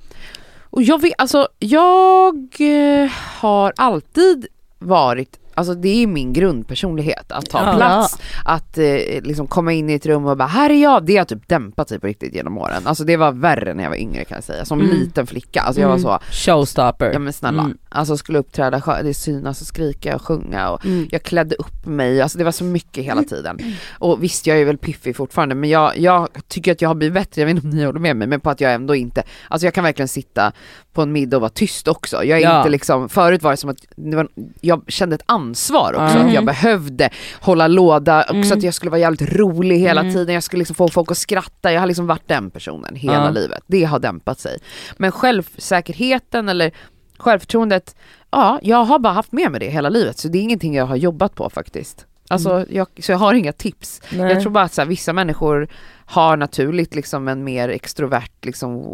Och 0.70 0.82
jag 0.82 1.02
vet, 1.02 1.12
alltså 1.18 1.48
jag 1.58 2.36
eh, 2.60 3.10
har 3.40 3.72
alltid 3.76 4.46
varit 4.78 5.38
Alltså 5.58 5.74
det 5.74 6.02
är 6.02 6.06
min 6.06 6.32
grundpersonlighet, 6.32 7.32
att 7.32 7.50
ta 7.50 7.64
Ja. 7.66 7.76
plats, 7.76 8.18
att 8.44 8.78
eh, 8.78 8.84
liksom 9.22 9.46
komma 9.46 9.72
in 9.72 9.90
i 9.90 9.94
ett 9.94 10.06
rum 10.06 10.26
och 10.26 10.36
bara 10.36 10.48
här 10.48 10.70
är 10.70 10.82
jag, 10.82 11.04
det 11.06 11.16
har 11.16 11.24
typ 11.24 11.48
dämpat 11.48 11.88
sig 11.88 12.00
på 12.00 12.06
riktigt 12.06 12.34
genom 12.34 12.58
åren. 12.58 12.82
Alltså 12.84 13.04
det 13.04 13.16
var 13.16 13.32
värre 13.32 13.74
när 13.74 13.82
jag 13.82 13.90
var 13.90 13.96
yngre 13.96 14.24
kan 14.24 14.34
jag 14.36 14.44
säga, 14.44 14.64
som 14.64 14.80
Mm. 14.80 14.92
liten 14.92 15.26
flicka. 15.26 15.60
Alltså 15.60 15.80
jag 15.80 15.88
var 15.88 15.94
Mm. 15.96 16.02
så, 16.02 16.18
Showstopper. 16.30 17.12
ja 17.12 17.18
men 17.18 17.32
snälla, 17.32 17.62
Mm. 17.62 17.78
alltså 17.88 18.16
skulle 18.16 18.38
uppträda, 18.38 19.02
det 19.02 19.14
synas 19.14 19.60
och 19.60 19.66
skrika 19.66 20.14
och 20.14 20.22
sjunga 20.22 20.70
och 20.70 20.84
Mm. 20.86 21.08
jag 21.10 21.22
klädde 21.22 21.54
upp 21.54 21.86
mig, 21.86 22.22
alltså 22.22 22.38
det 22.38 22.44
var 22.44 22.52
så 22.52 22.64
mycket 22.64 23.04
hela 23.04 23.22
tiden. 23.22 23.58
Och 23.98 24.22
visst 24.24 24.46
jag 24.46 24.58
är 24.58 24.64
väl 24.64 24.78
piffig 24.78 25.16
fortfarande 25.16 25.54
men 25.54 25.70
jag, 25.70 25.98
jag 25.98 26.28
tycker 26.48 26.72
att 26.72 26.82
jag 26.82 26.88
har 26.88 26.94
blivit 26.94 27.14
bättre, 27.14 27.40
jag 27.42 27.46
vet 27.46 27.56
inte 27.56 27.66
om 27.68 27.74
ni 27.74 27.84
håller 27.84 28.00
med 28.00 28.16
mig, 28.16 28.28
men 28.28 28.40
på 28.40 28.50
att 28.50 28.60
jag 28.60 28.72
ändå 28.74 28.94
inte, 28.94 29.22
alltså 29.48 29.66
jag 29.66 29.74
kan 29.74 29.84
verkligen 29.84 30.08
sitta 30.08 30.52
på 30.98 31.02
en 31.02 31.12
middag 31.12 31.36
och 31.36 31.40
vara 31.40 31.50
tyst 31.50 31.88
också. 31.88 32.24
Jag 32.24 32.38
är 32.38 32.42
Ja. 32.42 32.58
inte 32.58 32.68
liksom, 32.70 33.08
förut 33.08 33.42
var 33.42 33.50
det 33.50 33.56
som 33.56 33.70
att 33.70 33.76
var, 33.96 34.28
jag 34.60 34.82
kände 34.88 35.14
ett 35.14 35.22
ansvar 35.26 35.92
också, 35.94 36.16
Mm. 36.16 36.26
att 36.26 36.32
jag 36.34 36.44
behövde 36.46 37.10
hålla 37.40 37.66
låda, 37.68 38.20
också 38.22 38.34
Mm. 38.34 38.52
att 38.58 38.62
jag 38.62 38.74
skulle 38.74 38.90
vara 38.90 39.00
jävligt 39.00 39.32
rolig 39.36 39.78
hela 39.78 40.00
Mm. 40.00 40.12
tiden, 40.12 40.34
jag 40.34 40.42
skulle 40.42 40.58
liksom 40.60 40.74
få 40.76 40.88
folk 40.88 41.10
att 41.10 41.18
skratta, 41.18 41.72
jag 41.72 41.80
har 41.80 41.86
liksom 41.86 42.06
varit 42.06 42.28
den 42.28 42.50
personen 42.50 42.94
hela 42.94 43.24
Ja. 43.24 43.30
livet. 43.30 43.60
Det 43.66 43.84
har 43.84 43.98
dämpat 43.98 44.40
sig. 44.40 44.58
Men 44.96 45.12
självsäkerheten 45.12 46.48
eller 46.48 46.70
självförtroendet, 47.18 47.96
ja, 48.30 48.58
jag 48.62 48.84
har 48.84 48.98
bara 48.98 49.12
haft 49.12 49.32
med 49.32 49.50
mig 49.50 49.60
det 49.60 49.70
hela 49.70 49.88
livet 49.88 50.18
så 50.18 50.28
det 50.28 50.38
är 50.38 50.42
ingenting 50.42 50.74
jag 50.74 50.86
har 50.86 50.96
jobbat 50.96 51.34
på 51.34 51.50
faktiskt. 51.50 52.06
Alltså, 52.30 52.66
jag, 52.70 52.86
så 53.00 53.12
jag 53.12 53.18
har 53.18 53.34
inga 53.34 53.52
tips. 53.52 54.00
Nej. 54.10 54.32
Jag 54.32 54.42
tror 54.42 54.52
bara 54.52 54.64
att 54.64 54.72
så 54.74 54.80
här, 54.80 54.88
vissa 54.88 55.12
människor 55.12 55.68
har 56.10 56.36
naturligt 56.36 56.94
liksom 56.94 57.28
en 57.28 57.44
mer 57.44 57.68
extrovert 57.68 58.30
liksom, 58.44 58.84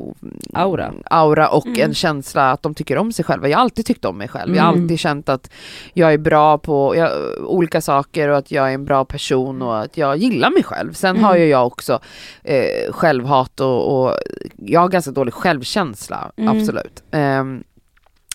Aura. 0.52 0.92
aura 1.10 1.48
och 1.48 1.66
Mm. 1.66 1.80
en 1.80 1.94
känsla 1.94 2.50
att 2.52 2.62
de 2.62 2.74
tycker 2.74 2.98
om 2.98 3.12
sig 3.12 3.24
själva. 3.24 3.48
Jag 3.48 3.58
har 3.58 3.62
alltid 3.62 3.86
tyckt 3.86 4.04
om 4.04 4.18
mig 4.18 4.28
själv. 4.28 4.56
Jag 4.56 4.62
har 4.62 4.72
Mm. 4.72 4.82
alltid 4.82 4.98
känt 4.98 5.28
att 5.28 5.50
jag 5.92 6.12
är 6.12 6.18
bra 6.18 6.58
på 6.58 6.96
jag, 6.96 7.10
olika 7.46 7.80
saker 7.80 8.28
och 8.28 8.36
att 8.36 8.50
jag 8.50 8.70
är 8.70 8.74
en 8.74 8.84
bra 8.84 9.04
person 9.04 9.62
och 9.62 9.80
att 9.80 9.96
jag 9.96 10.16
gillar 10.16 10.50
mig 10.50 10.62
själv. 10.62 10.92
Sen 10.92 11.10
Mm. 11.10 11.24
har 11.24 11.36
ju 11.36 11.44
jag 11.46 11.66
också 11.66 12.00
eh, 12.42 12.92
självhat 12.92 13.60
och, 13.60 14.04
och 14.04 14.16
jag 14.56 14.80
har 14.80 14.88
ganska 14.88 15.10
dålig 15.10 15.34
självkänsla, 15.34 16.30
Mm. 16.36 16.56
absolut. 16.60 17.02
Ehm, 17.10 17.64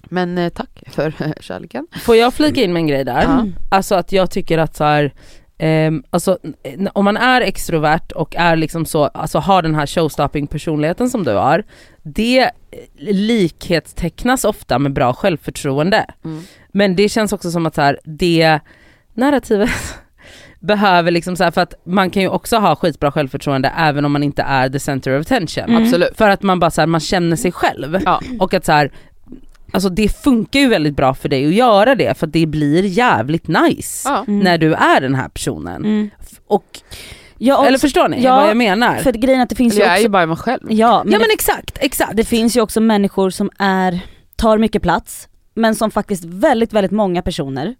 men 0.04 0.38
eh, 0.38 0.50
tack 0.50 0.84
för 0.92 1.14
kärleken. 1.42 1.88
Får 2.06 2.16
jag 2.16 2.34
flika 2.34 2.62
in 2.62 2.74
med 2.74 2.80
en 2.80 2.88
grej 2.88 3.04
där? 3.04 3.22
Ja. 3.24 3.46
Alltså 3.72 3.96
att 3.96 4.12
jag 4.12 4.32
tycker 4.32 4.58
att 4.58 4.76
så 4.76 4.84
här, 4.84 5.14
ehm, 5.60 6.04
alltså, 6.10 6.38
om 6.94 7.06
man 7.06 7.18
är 7.18 7.42
extrovert 7.42 8.12
och 8.16 8.36
är 8.36 8.56
liksom 8.56 8.86
så, 8.86 9.04
alltså 9.04 9.40
har 9.40 9.62
den 9.62 9.76
här 9.76 9.86
showstopping 9.86 10.48
personligheten 10.48 11.10
som 11.10 11.24
du 11.24 11.32
har, 11.32 11.64
det 12.04 12.40
eh, 12.40 12.50
likhetstecknas 12.98 14.46
ofta 14.46 14.80
med 14.80 14.94
bra 14.94 15.14
självförtroende. 15.14 16.06
Mm. 16.26 16.44
Men 16.72 16.96
det 16.96 17.10
känns 17.10 17.34
också 17.34 17.52
som 17.52 17.66
att 17.66 17.76
så 17.76 17.82
här, 17.82 18.00
det 18.04 18.60
narrativet 19.14 19.70
behöver 20.60 21.12
liksom 21.12 21.36
så 21.36 21.44
här, 21.44 21.52
för 21.52 21.62
att 21.62 21.74
man 21.84 22.10
kan 22.10 22.22
ju 22.22 22.30
också 22.30 22.58
ha 22.58 22.76
skitbra 22.76 23.12
självförtroende 23.12 23.74
även 23.78 24.06
om 24.06 24.12
man 24.12 24.24
inte 24.24 24.42
är 24.42 24.70
the 24.70 24.80
center 24.80 25.20
of 25.20 25.22
attention. 25.22 25.64
Mm. 25.64 25.84
Absolut. 25.84 26.18
För 26.18 26.30
att 26.30 26.44
man 26.44 26.60
bara 26.60 26.72
så 26.72 26.82
här, 26.82 26.88
man 26.88 27.00
känner 27.00 27.36
sig 27.36 27.52
själv. 27.52 28.02
Ja. 28.06 28.22
Och 28.40 28.54
att 28.54 28.66
så 28.66 28.72
här, 28.72 28.92
alltså 29.74 29.90
det 29.90 30.10
funkar 30.10 30.60
ju 30.60 30.68
väldigt 30.68 30.96
bra 30.96 31.14
för 31.14 31.30
dig 31.30 31.48
att 31.48 31.54
göra 31.54 31.96
det 31.96 32.18
för 32.18 32.28
att 32.28 32.34
det 32.34 32.46
blir 32.46 32.84
jävligt 32.84 33.48
nice 33.48 34.10
Ja. 34.10 34.24
Mm. 34.28 34.40
när 34.40 34.58
du 34.58 34.74
är 34.74 35.02
den 35.02 35.16
här 35.16 35.30
personen. 35.30 35.86
Mm. 35.86 36.10
Och, 36.48 36.66
Ja, 37.42 37.62
eller 37.66 37.78
också, 37.78 37.80
förstår 37.88 38.08
ni 38.08 38.24
ja, 38.24 38.36
vad 38.36 38.50
jag 38.50 38.58
menar? 38.58 38.96
för 38.96 39.12
grejen 39.12 39.40
är 39.40 39.44
att 39.44 39.50
det 39.50 39.56
finns 39.56 39.74
Eller 39.74 39.86
ju 39.86 39.88
jag 39.88 39.92
är 39.94 39.98
också, 39.98 40.04
ju 40.04 40.10
bara 40.10 40.26
mig 40.26 40.38
själv. 40.38 40.62
ja, 40.70 41.02
men 41.04 41.14
ja 41.14 41.20
det, 41.20 41.24
men 41.24 41.34
exakt, 41.34 41.78
exakt. 41.82 42.16
det 42.18 42.24
finns 42.26 42.58
ju 42.58 42.62
också 42.62 42.82
människor 42.82 43.30
som 43.30 43.50
är, 43.60 44.00
tar 44.36 44.58
mycket 44.58 44.82
plats, 44.82 45.28
men 45.54 45.76
som 45.76 45.92
faktiskt 45.92 46.24
väldigt, 46.26 46.74
väldigt 46.74 46.92
många 46.92 47.22
personer 47.22 47.76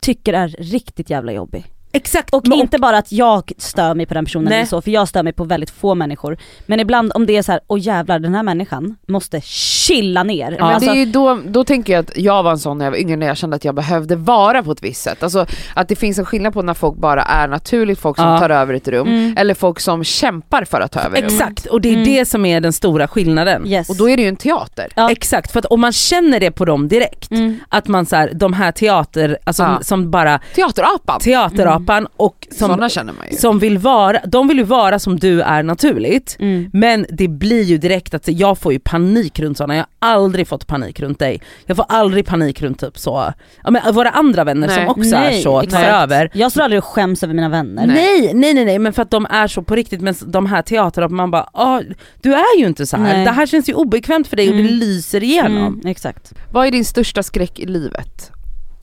tycker 0.00 0.32
är 0.32 0.48
riktigt 0.48 1.10
jävla 1.10 1.32
jobbig. 1.32 1.64
Exakt. 1.92 2.34
Och 2.34 2.48
Men- 2.48 2.58
inte 2.58 2.78
bara 2.78 2.98
att 2.98 3.12
jag 3.12 3.52
stör 3.58 3.94
mig 3.94 4.06
på 4.06 4.14
den 4.14 4.24
personen 4.24 4.44
Nej. 4.48 4.54
eller 4.58 4.66
så, 4.66 4.82
för 4.82 4.90
jag 4.90 5.08
stör 5.08 5.22
mig 5.22 5.32
på 5.32 5.44
väldigt 5.44 5.70
få 5.70 5.94
människor. 5.94 6.36
Men 6.66 6.80
ibland 6.80 7.12
om 7.14 7.26
det 7.26 7.36
är 7.36 7.42
så 7.42 7.52
här, 7.52 7.60
åh 7.66 7.78
jävlar 7.80 8.18
den 8.18 8.34
här 8.34 8.42
människan 8.42 8.96
måste 9.08 9.40
chilla 9.44 10.22
ner. 10.22 10.56
Ja, 10.58 10.72
alltså, 10.72 10.90
det 10.90 10.96
är 10.96 11.06
ju 11.06 11.12
då, 11.12 11.38
då 11.46 11.64
tänker 11.64 11.92
jag 11.92 12.00
att 12.00 12.16
jag 12.16 12.42
var 12.42 12.50
en 12.50 12.58
sån 12.58 12.78
när 12.78 12.84
jag 12.86 12.90
var 12.92 12.98
yngre 12.98 13.16
när 13.16 13.26
jag 13.26 13.36
kände 13.36 13.56
att 13.56 13.64
jag 13.64 13.74
behövde 13.74 14.16
vara 14.16 14.62
på 14.62 14.72
ett 14.72 14.82
visst 14.82 15.02
sätt. 15.02 15.22
Alltså 15.22 15.46
att 15.74 15.88
det 15.88 15.96
finns 15.96 16.18
en 16.18 16.24
skillnad 16.26 16.52
på 16.52 16.62
när 16.62 16.74
folk 16.74 16.96
bara 16.96 17.22
är 17.22 17.48
naturligt, 17.48 17.98
folk 17.98 18.16
som 18.16 18.28
Ja. 18.28 18.38
tar 18.38 18.50
över 18.50 18.74
ett 18.74 18.88
rum, 18.88 19.08
Mm. 19.08 19.34
eller 19.38 19.54
folk 19.54 19.80
som 19.80 20.04
kämpar 20.04 20.64
för 20.64 20.80
att 20.80 20.92
ta 20.92 21.00
över. 21.00 21.18
Exakt, 21.18 21.66
och 21.66 21.80
det 21.80 21.88
är 21.88 21.92
Mm. 21.92 22.04
det 22.04 22.24
som 22.24 22.44
är 22.46 22.60
den 22.60 22.72
stora 22.72 23.08
skillnaden. 23.08 23.66
yes. 23.66 23.90
Och 23.90 23.96
då 23.96 24.08
är 24.08 24.16
det 24.16 24.22
ju 24.22 24.28
en 24.28 24.36
teater. 24.36 24.88
Ja. 24.96 25.10
Exakt, 25.10 25.52
för 25.52 25.58
att 25.58 25.64
om 25.66 25.80
man 25.80 25.92
känner 25.92 26.40
det 26.40 26.50
på 26.50 26.64
dem 26.64 26.88
direkt, 26.88 27.30
mm. 27.30 27.58
att 27.68 27.88
man 27.88 28.06
så 28.06 28.16
här, 28.16 28.30
de 28.34 28.52
här 28.52 28.72
teater, 28.72 29.38
alltså 29.44 29.62
Ja. 29.62 29.78
som 29.82 30.10
bara 30.10 30.40
Teaterapan, 30.54 31.20
teaterapan 31.20 31.81
och 32.16 32.46
som, 32.50 32.68
sådana 32.68 32.88
känner 32.88 33.12
man 33.12 33.26
ju. 33.30 33.36
som 33.36 33.58
vill 33.58 33.78
vara, 33.78 34.20
de 34.26 34.48
vill 34.48 34.58
ju 34.58 34.64
vara 34.64 34.98
som 34.98 35.18
du 35.18 35.40
är 35.42 35.62
naturligt. 35.62 36.36
Mm. 36.40 36.70
Men 36.72 37.06
det 37.10 37.28
blir 37.28 37.62
ju 37.62 37.78
direkt 37.78 38.14
att 38.14 38.28
jag 38.28 38.58
får 38.58 38.72
ju 38.72 38.78
panik 38.78 39.38
runt 39.40 39.56
sådana, 39.58 39.76
jag 39.76 39.86
har 40.00 40.12
aldrig 40.14 40.48
fått 40.48 40.66
panik 40.66 41.00
runt 41.00 41.18
dig. 41.18 41.42
Jag 41.66 41.76
får 41.76 41.86
aldrig 41.88 42.26
panik 42.26 42.62
runt 42.62 42.80
typ 42.80 42.98
så, 42.98 43.32
ja, 43.64 43.70
men 43.70 43.94
våra 43.94 44.10
andra 44.10 44.44
vänner 44.44 44.66
Nej. 44.66 44.76
som 44.76 44.88
också 44.88 45.16
är 45.16 45.20
Nej, 45.20 45.42
så, 45.42 45.52
tar 45.60 45.62
exakt. 45.62 45.86
över. 45.86 46.30
Jag 46.34 46.50
står 46.50 46.62
aldrig 46.62 46.78
och 46.78 46.84
skäms 46.84 47.22
över 47.22 47.34
mina 47.34 47.48
vänner. 47.48 47.86
Nej. 47.86 48.20
Nej. 48.34 48.54
nej 48.54 48.64
nej 48.64 48.78
men 48.78 48.92
för 48.92 49.02
att 49.02 49.10
de 49.10 49.26
är 49.30 49.48
så 49.48 49.62
på 49.62 49.74
riktigt 49.74 50.00
men 50.00 50.14
de 50.26 50.46
här 50.46 50.62
teaterna 50.62 51.08
man 51.08 51.30
bara 51.30 51.46
ah, 51.52 51.80
du 52.22 52.34
är 52.34 52.58
ju 52.58 52.66
inte 52.66 52.86
så 52.86 52.96
här. 52.96 53.14
Nej. 53.14 53.24
det 53.24 53.30
här 53.30 53.46
känns 53.46 53.68
ju 53.68 53.74
obekvämt 53.74 54.28
för 54.28 54.36
dig 54.36 54.48
och 54.48 54.54
det 54.54 54.60
Mm. 54.62 54.74
lyser 54.74 55.22
igenom. 55.22 55.56
Mm, 55.74 55.80
exakt. 55.86 56.32
Vad 56.52 56.66
är 56.66 56.70
din 56.70 56.84
största 56.84 57.22
skräck 57.22 57.58
i 57.58 57.66
livet? 57.66 58.30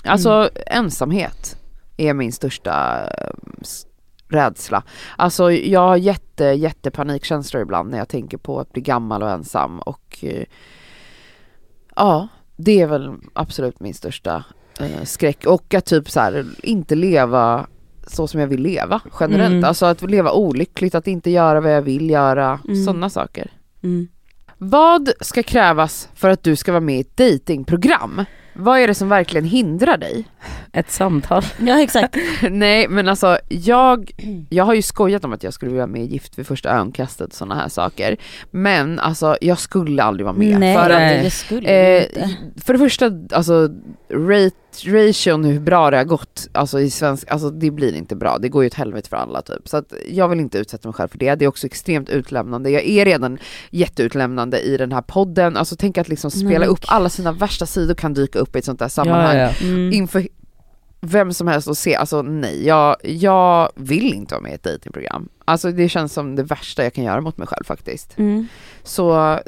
Alltså 0.05 0.29
Mm. 0.31 0.49
ensamhet 0.67 1.55
är 2.01 2.13
min 2.13 2.31
största 2.31 3.05
eh, 3.17 3.31
rädsla. 4.29 4.83
Alltså 5.17 5.51
jag 5.51 5.79
har 5.79 5.97
jätte, 5.97 6.43
jätte 6.43 6.91
panikkänslor 6.91 7.61
ibland 7.63 7.91
när 7.91 7.97
jag 7.97 8.09
tänker 8.09 8.37
på 8.37 8.59
att 8.59 8.73
bli 8.73 8.81
gammal 8.81 9.23
och 9.23 9.29
ensam 9.29 9.79
och 9.79 10.17
eh, 10.21 10.43
ja, 11.95 12.27
det 12.55 12.81
är 12.81 12.87
väl 12.87 13.13
absolut 13.33 13.79
min 13.79 13.93
största 13.93 14.43
eh, 14.79 15.03
skräck. 15.03 15.45
Och 15.45 15.73
att 15.73 15.85
typ 15.85 16.09
så 16.09 16.19
här, 16.19 16.45
inte 16.63 16.95
leva 16.95 17.67
så 18.07 18.27
som 18.27 18.39
jag 18.39 18.47
vill 18.47 18.61
leva 18.61 19.01
generellt. 19.19 19.51
Mm. 19.51 19.63
Alltså 19.63 19.85
att 19.85 20.01
leva 20.01 20.31
olyckligt, 20.31 20.95
att 20.95 21.07
inte 21.07 21.29
göra 21.29 21.61
vad 21.61 21.71
jag 21.75 21.81
vill 21.81 22.09
göra, 22.09 22.59
Mm. 22.67 22.85
sådana 22.85 23.09
saker. 23.09 23.51
Mm. 23.83 24.07
Vad 24.57 25.09
ska 25.21 25.43
krävas 25.43 26.09
för 26.15 26.29
att 26.29 26.43
du 26.43 26.55
ska 26.55 26.71
vara 26.71 26.81
med 26.81 26.97
i 26.97 26.99
ett 27.01 27.17
datingprogram? 27.17 28.25
Vad 28.59 28.79
är 28.79 28.87
det 28.87 28.93
som 28.93 29.09
verkligen 29.09 29.45
hindrar 29.45 29.97
dig? 29.97 30.27
Ett 30.73 30.91
samtal. 30.91 31.43
Ja 31.59 31.81
exakt. 31.81 32.15
Nej 32.49 32.87
men 32.87 33.07
alltså 33.07 33.37
jag, 33.49 34.11
jag 34.49 34.63
har 34.65 34.73
ju 34.73 34.81
skojat 34.81 35.25
om 35.25 35.33
att 35.33 35.43
jag 35.43 35.53
skulle 35.53 35.71
vara 35.71 35.87
med 35.87 36.01
i 36.01 36.05
Gift 36.05 36.39
vid 36.39 36.47
första 36.47 36.69
ögonkastet 36.69 37.27
och 37.27 37.33
sådana 37.35 37.55
här 37.55 37.69
saker. 37.69 38.17
Men 38.51 38.99
alltså 38.99 39.37
jag 39.41 39.59
skulle 39.59 40.03
aldrig 40.03 40.25
vara 40.25 40.35
med. 40.35 40.59
Nej, 40.59 40.75
för 40.75 40.89
att 40.89 40.99
Nej. 40.99 41.23
det 41.23 41.31
skulle 41.31 41.69
Eh, 41.69 42.03
inte. 42.03 42.29
för 42.65 42.73
det 42.73 42.79
första, 42.79 43.11
alltså 43.31 43.69
rate, 44.13 44.55
ration 44.85 45.43
hur 45.43 45.59
bra 45.59 45.91
det 45.91 45.97
har 45.97 46.03
gått, 46.03 46.47
alltså 46.51 46.79
i 46.79 46.89
svensk, 46.89 47.31
alltså 47.31 47.49
det 47.49 47.71
blir 47.71 47.95
inte 47.95 48.15
bra, 48.15 48.37
det 48.37 48.49
går 48.49 48.63
ju 48.63 48.67
åt 48.67 48.73
helvete 48.73 49.09
för 49.09 49.17
alla 49.17 49.41
typ. 49.41 49.67
Så 49.67 49.77
att 49.77 49.93
jag 50.09 50.29
vill 50.29 50.39
inte 50.39 50.57
utsätta 50.57 50.87
mig 50.87 50.93
själv 50.93 51.07
för 51.07 51.17
det, 51.17 51.35
det 51.35 51.45
är 51.45 51.49
också 51.49 51.67
extremt 51.67 52.09
utlämnande. 52.09 52.69
Jag 52.69 52.85
är 52.85 53.05
redan 53.05 53.37
jätteutlämnande 53.69 54.59
i 54.59 54.77
den 54.77 54.91
här 54.91 55.01
podden, 55.01 55.57
alltså 55.57 55.75
tänk 55.75 55.97
att 55.97 56.09
liksom 56.09 56.31
Nej, 56.33 56.45
spela 56.45 56.59
men 56.59 56.69
upp 56.69 56.79
alla 56.87 57.09
sina 57.09 57.31
värsta 57.31 57.65
sidor 57.65 57.93
kan 57.95 58.13
dyka 58.13 58.39
upp 58.39 58.48
i 58.55 58.59
ett 58.59 58.65
sånt 58.65 58.79
där 58.79 58.85
Ja, 58.85 58.89
sammanhang. 58.89 59.37
ja. 59.37 59.49
Mm. 59.61 59.93
Inför 59.93 60.27
vem 61.01 61.33
som 61.33 61.47
helst 61.47 61.67
och 61.67 61.77
se, 61.77 61.95
alltså 61.95 62.21
nej, 62.21 62.67
jag, 62.67 62.95
jag 63.03 63.69
vill 63.75 64.13
inte 64.13 64.33
vara 64.35 64.41
med 64.41 64.51
i 64.51 64.55
ett 64.55 64.63
datingprogram. 64.63 65.29
Alltså 65.45 65.71
det 65.71 65.89
känns 65.89 66.13
som 66.13 66.35
det 66.35 66.43
värsta 66.43 66.83
jag 66.83 66.93
kan 66.93 67.03
göra 67.03 67.21
mot 67.21 67.37
mig 67.37 67.47
själv 67.47 67.63
faktiskt. 67.63 68.17
Mm. 68.17 68.47
Så 68.83 69.39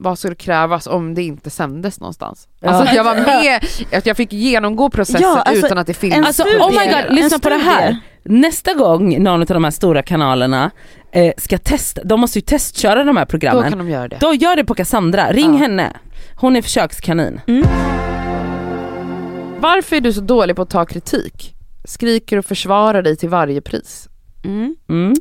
vad 0.00 0.18
skulle 0.18 0.34
krävas 0.34 0.86
om 0.86 1.14
det 1.14 1.22
inte 1.22 1.50
sändes 1.50 2.00
någonstans? 2.00 2.48
Ja. 2.60 2.68
Alltså 2.68 2.84
att 2.90 2.94
jag 2.96 3.04
var 3.04 3.14
med, 3.26 3.64
att 3.98 4.06
jag 4.06 4.16
fick 4.16 4.32
genomgå 4.32 4.90
processen 4.90 5.22
Ja, 5.22 5.40
alltså, 5.40 5.66
utan 5.66 5.78
att 5.78 5.86
det 5.86 5.90
en 5.90 5.94
filmas. 5.94 6.26
Alltså 6.26 6.42
studie. 6.42 6.58
oh 6.58 6.70
my 6.70 6.92
god, 6.92 7.14
lyssna 7.16 7.38
på 7.38 7.48
det 7.48 7.56
här. 7.56 7.96
Nästa 8.22 8.74
gång 8.74 9.22
någon 9.22 9.40
av 9.40 9.46
de 9.46 9.64
här 9.64 9.70
stora 9.70 10.02
kanalerna 10.02 10.70
eh, 11.12 11.32
ska 11.36 11.58
testa, 11.58 12.04
de 12.04 12.20
måste 12.20 12.38
ju 12.38 12.42
testköra 12.42 13.04
de 13.04 13.16
här 13.16 13.24
Då 13.24 13.30
programmen. 13.30 13.68
kan 13.68 13.78
de 13.78 13.88
göra 13.90 14.08
det. 14.08 14.16
Då 14.20 14.34
gör 14.34 14.56
det 14.56 14.64
på 14.64 14.74
Cassandra, 14.74 15.32
ring 15.32 15.52
Ja. 15.52 15.58
henne. 15.58 15.92
Hon 16.36 16.56
är 16.56 16.62
försökskanin. 16.62 17.40
Varför 19.60 19.96
är 19.96 20.00
du 20.00 20.12
så 20.12 20.20
dålig 20.20 20.56
på 20.56 20.62
att 20.62 20.70
ta 20.70 20.84
kritik? 20.84 21.54
Skriker 21.84 22.36
och 22.36 22.44
försvarar 22.44 23.02
dig 23.02 23.16
till 23.16 23.28
varje 23.28 23.60
pris. 23.60 24.08
Mm. 24.44 24.76
Mm. 24.88 25.14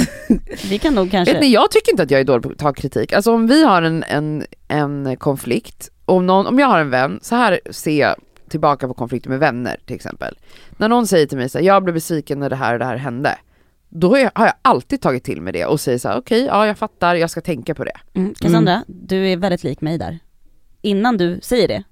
Vi 0.70 0.78
kan 0.78 0.94
nog 0.94 1.10
kanske... 1.10 1.32
Vet 1.32 1.42
ni, 1.42 1.52
jag 1.52 1.70
tycker 1.70 1.92
inte 1.92 2.02
att 2.02 2.10
jag 2.10 2.20
är 2.20 2.24
dålig 2.24 2.42
på 2.42 2.50
att 2.50 2.58
ta 2.58 2.72
kritik. 2.72 3.12
Alltså 3.12 3.32
om 3.32 3.46
vi 3.46 3.64
har 3.64 3.82
en, 3.82 4.02
en, 4.02 4.46
en 4.68 5.16
konflikt, 5.16 5.90
om, 6.04 6.26
någon, 6.26 6.46
om 6.46 6.58
jag 6.58 6.66
har 6.66 6.80
en 6.80 6.90
vän, 6.90 7.18
så 7.22 7.34
här 7.34 7.60
ser 7.70 8.00
jag 8.00 8.16
tillbaka 8.48 8.88
på 8.88 8.94
konflikter 8.94 9.30
med 9.30 9.38
vänner 9.38 9.76
till 9.86 9.96
exempel. 9.96 10.38
När 10.76 10.88
någon 10.88 11.06
säger 11.06 11.26
till 11.26 11.38
mig 11.38 11.48
så 11.48 11.58
här, 11.58 11.64
jag 11.64 11.84
blev 11.84 11.94
besviken 11.94 12.38
när 12.38 12.50
det 12.50 12.56
här 12.56 12.72
och 12.72 12.78
det 12.78 12.84
här 12.84 12.96
hände. 12.96 13.38
Då 13.88 14.16
har 14.34 14.46
jag 14.46 14.54
alltid 14.62 15.00
tagit 15.00 15.24
till 15.24 15.40
mig 15.40 15.52
det 15.52 15.66
och 15.66 15.80
säger 15.80 15.98
så 15.98 16.08
här, 16.08 16.18
okej, 16.18 16.44
ja 16.44 16.66
jag 16.66 16.78
fattar, 16.78 17.14
jag 17.14 17.30
ska 17.30 17.40
tänka 17.40 17.74
på 17.74 17.84
det. 17.84 17.96
Mm. 18.14 18.34
Cassandra, 18.34 18.84
du 18.86 19.28
är 19.28 19.36
väldigt 19.36 19.64
lik 19.64 19.80
mig 19.80 19.98
där. 19.98 20.18
Innan 20.82 21.16
du 21.16 21.40
säger 21.42 21.68
det, 21.68 21.82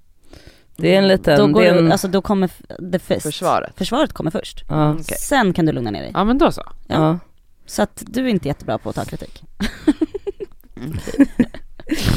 Det 0.81 0.93
är 0.95 0.97
en 0.97 1.07
liten, 1.07 1.37
då, 1.37 1.47
går 1.47 1.61
det 1.61 1.67
är 1.67 1.75
en, 1.75 1.85
du, 1.85 1.91
alltså, 1.91 2.07
då 2.07 2.21
kommer 2.21 2.49
det 2.79 2.99
först. 2.99 3.21
Försvaret. 3.21 3.73
Försvaret 3.77 4.13
kommer 4.13 4.31
först. 4.31 4.63
ja, 4.69 4.91
Okej. 4.93 5.17
Sen 5.19 5.53
kan 5.53 5.65
du 5.65 5.71
lugna 5.71 5.91
ner 5.91 6.01
dig. 6.01 6.11
Ja 6.13 6.23
men 6.23 6.37
då 6.37 6.51
så. 6.51 6.63
ja. 6.87 7.19
Så 7.65 7.81
att 7.81 8.03
du 8.07 8.21
är 8.25 8.27
inte 8.27 8.47
jättebra 8.47 8.77
på 8.77 8.89
att 8.89 8.95
ta 8.95 9.05
kritik. 9.05 9.43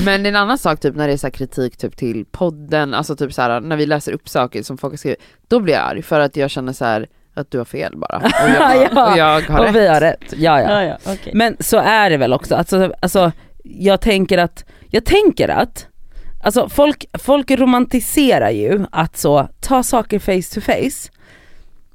Men 0.04 0.26
en 0.26 0.36
annan 0.36 0.58
sak 0.58 0.80
typ 0.80 0.94
när 0.96 1.06
det 1.06 1.12
är 1.12 1.16
så 1.16 1.26
här 1.26 1.32
kritik 1.32 1.76
typ 1.76 1.96
till 1.96 2.24
podden, 2.24 2.94
alltså 2.94 3.16
typ 3.16 3.32
så 3.34 3.42
här 3.42 3.60
när 3.60 3.76
vi 3.76 3.86
läser 3.86 4.12
upp 4.12 4.28
saker 4.28 4.62
som 4.62 4.78
folk 4.78 4.92
har 4.92 4.96
skrivit, 4.96 5.22
då 5.48 5.60
blir 5.60 5.74
jag 5.74 5.82
arg 5.82 6.02
för 6.02 6.20
att 6.20 6.36
jag 6.36 6.50
känner 6.50 6.72
så 6.72 6.84
här 6.84 7.06
att 7.34 7.50
du 7.50 7.58
har 7.58 7.64
fel 7.64 7.96
bara. 7.96 8.16
Och 8.18 8.48
jag, 8.48 8.88
Ja, 8.94 9.10
och 9.12 9.18
jag 9.18 9.40
har 9.40 9.58
Och 9.58 9.64
rätt. 9.66 9.74
vi 9.74 9.86
har 9.88 10.00
rätt, 10.00 10.24
ja 10.36 10.60
ja. 10.60 10.82
ja, 10.84 10.98
okej. 11.06 11.32
Men 11.34 11.56
så 11.60 11.76
är 11.78 12.10
det 12.10 12.16
väl 12.16 12.32
också, 12.32 12.54
alltså, 12.54 12.92
alltså 13.02 13.32
jag 13.64 14.00
tänker 14.00 14.38
att, 14.38 14.64
jag 14.90 15.04
tänker 15.04 15.48
att, 15.48 15.86
alltså 16.44 16.68
folk, 16.68 17.04
folk 17.18 17.50
romantiserar 17.50 18.50
ju 18.50 18.84
att 18.92 19.16
så, 19.16 19.48
ta 19.60 19.82
saker 19.82 20.18
face 20.18 20.54
to 20.54 20.60
face. 20.60 21.10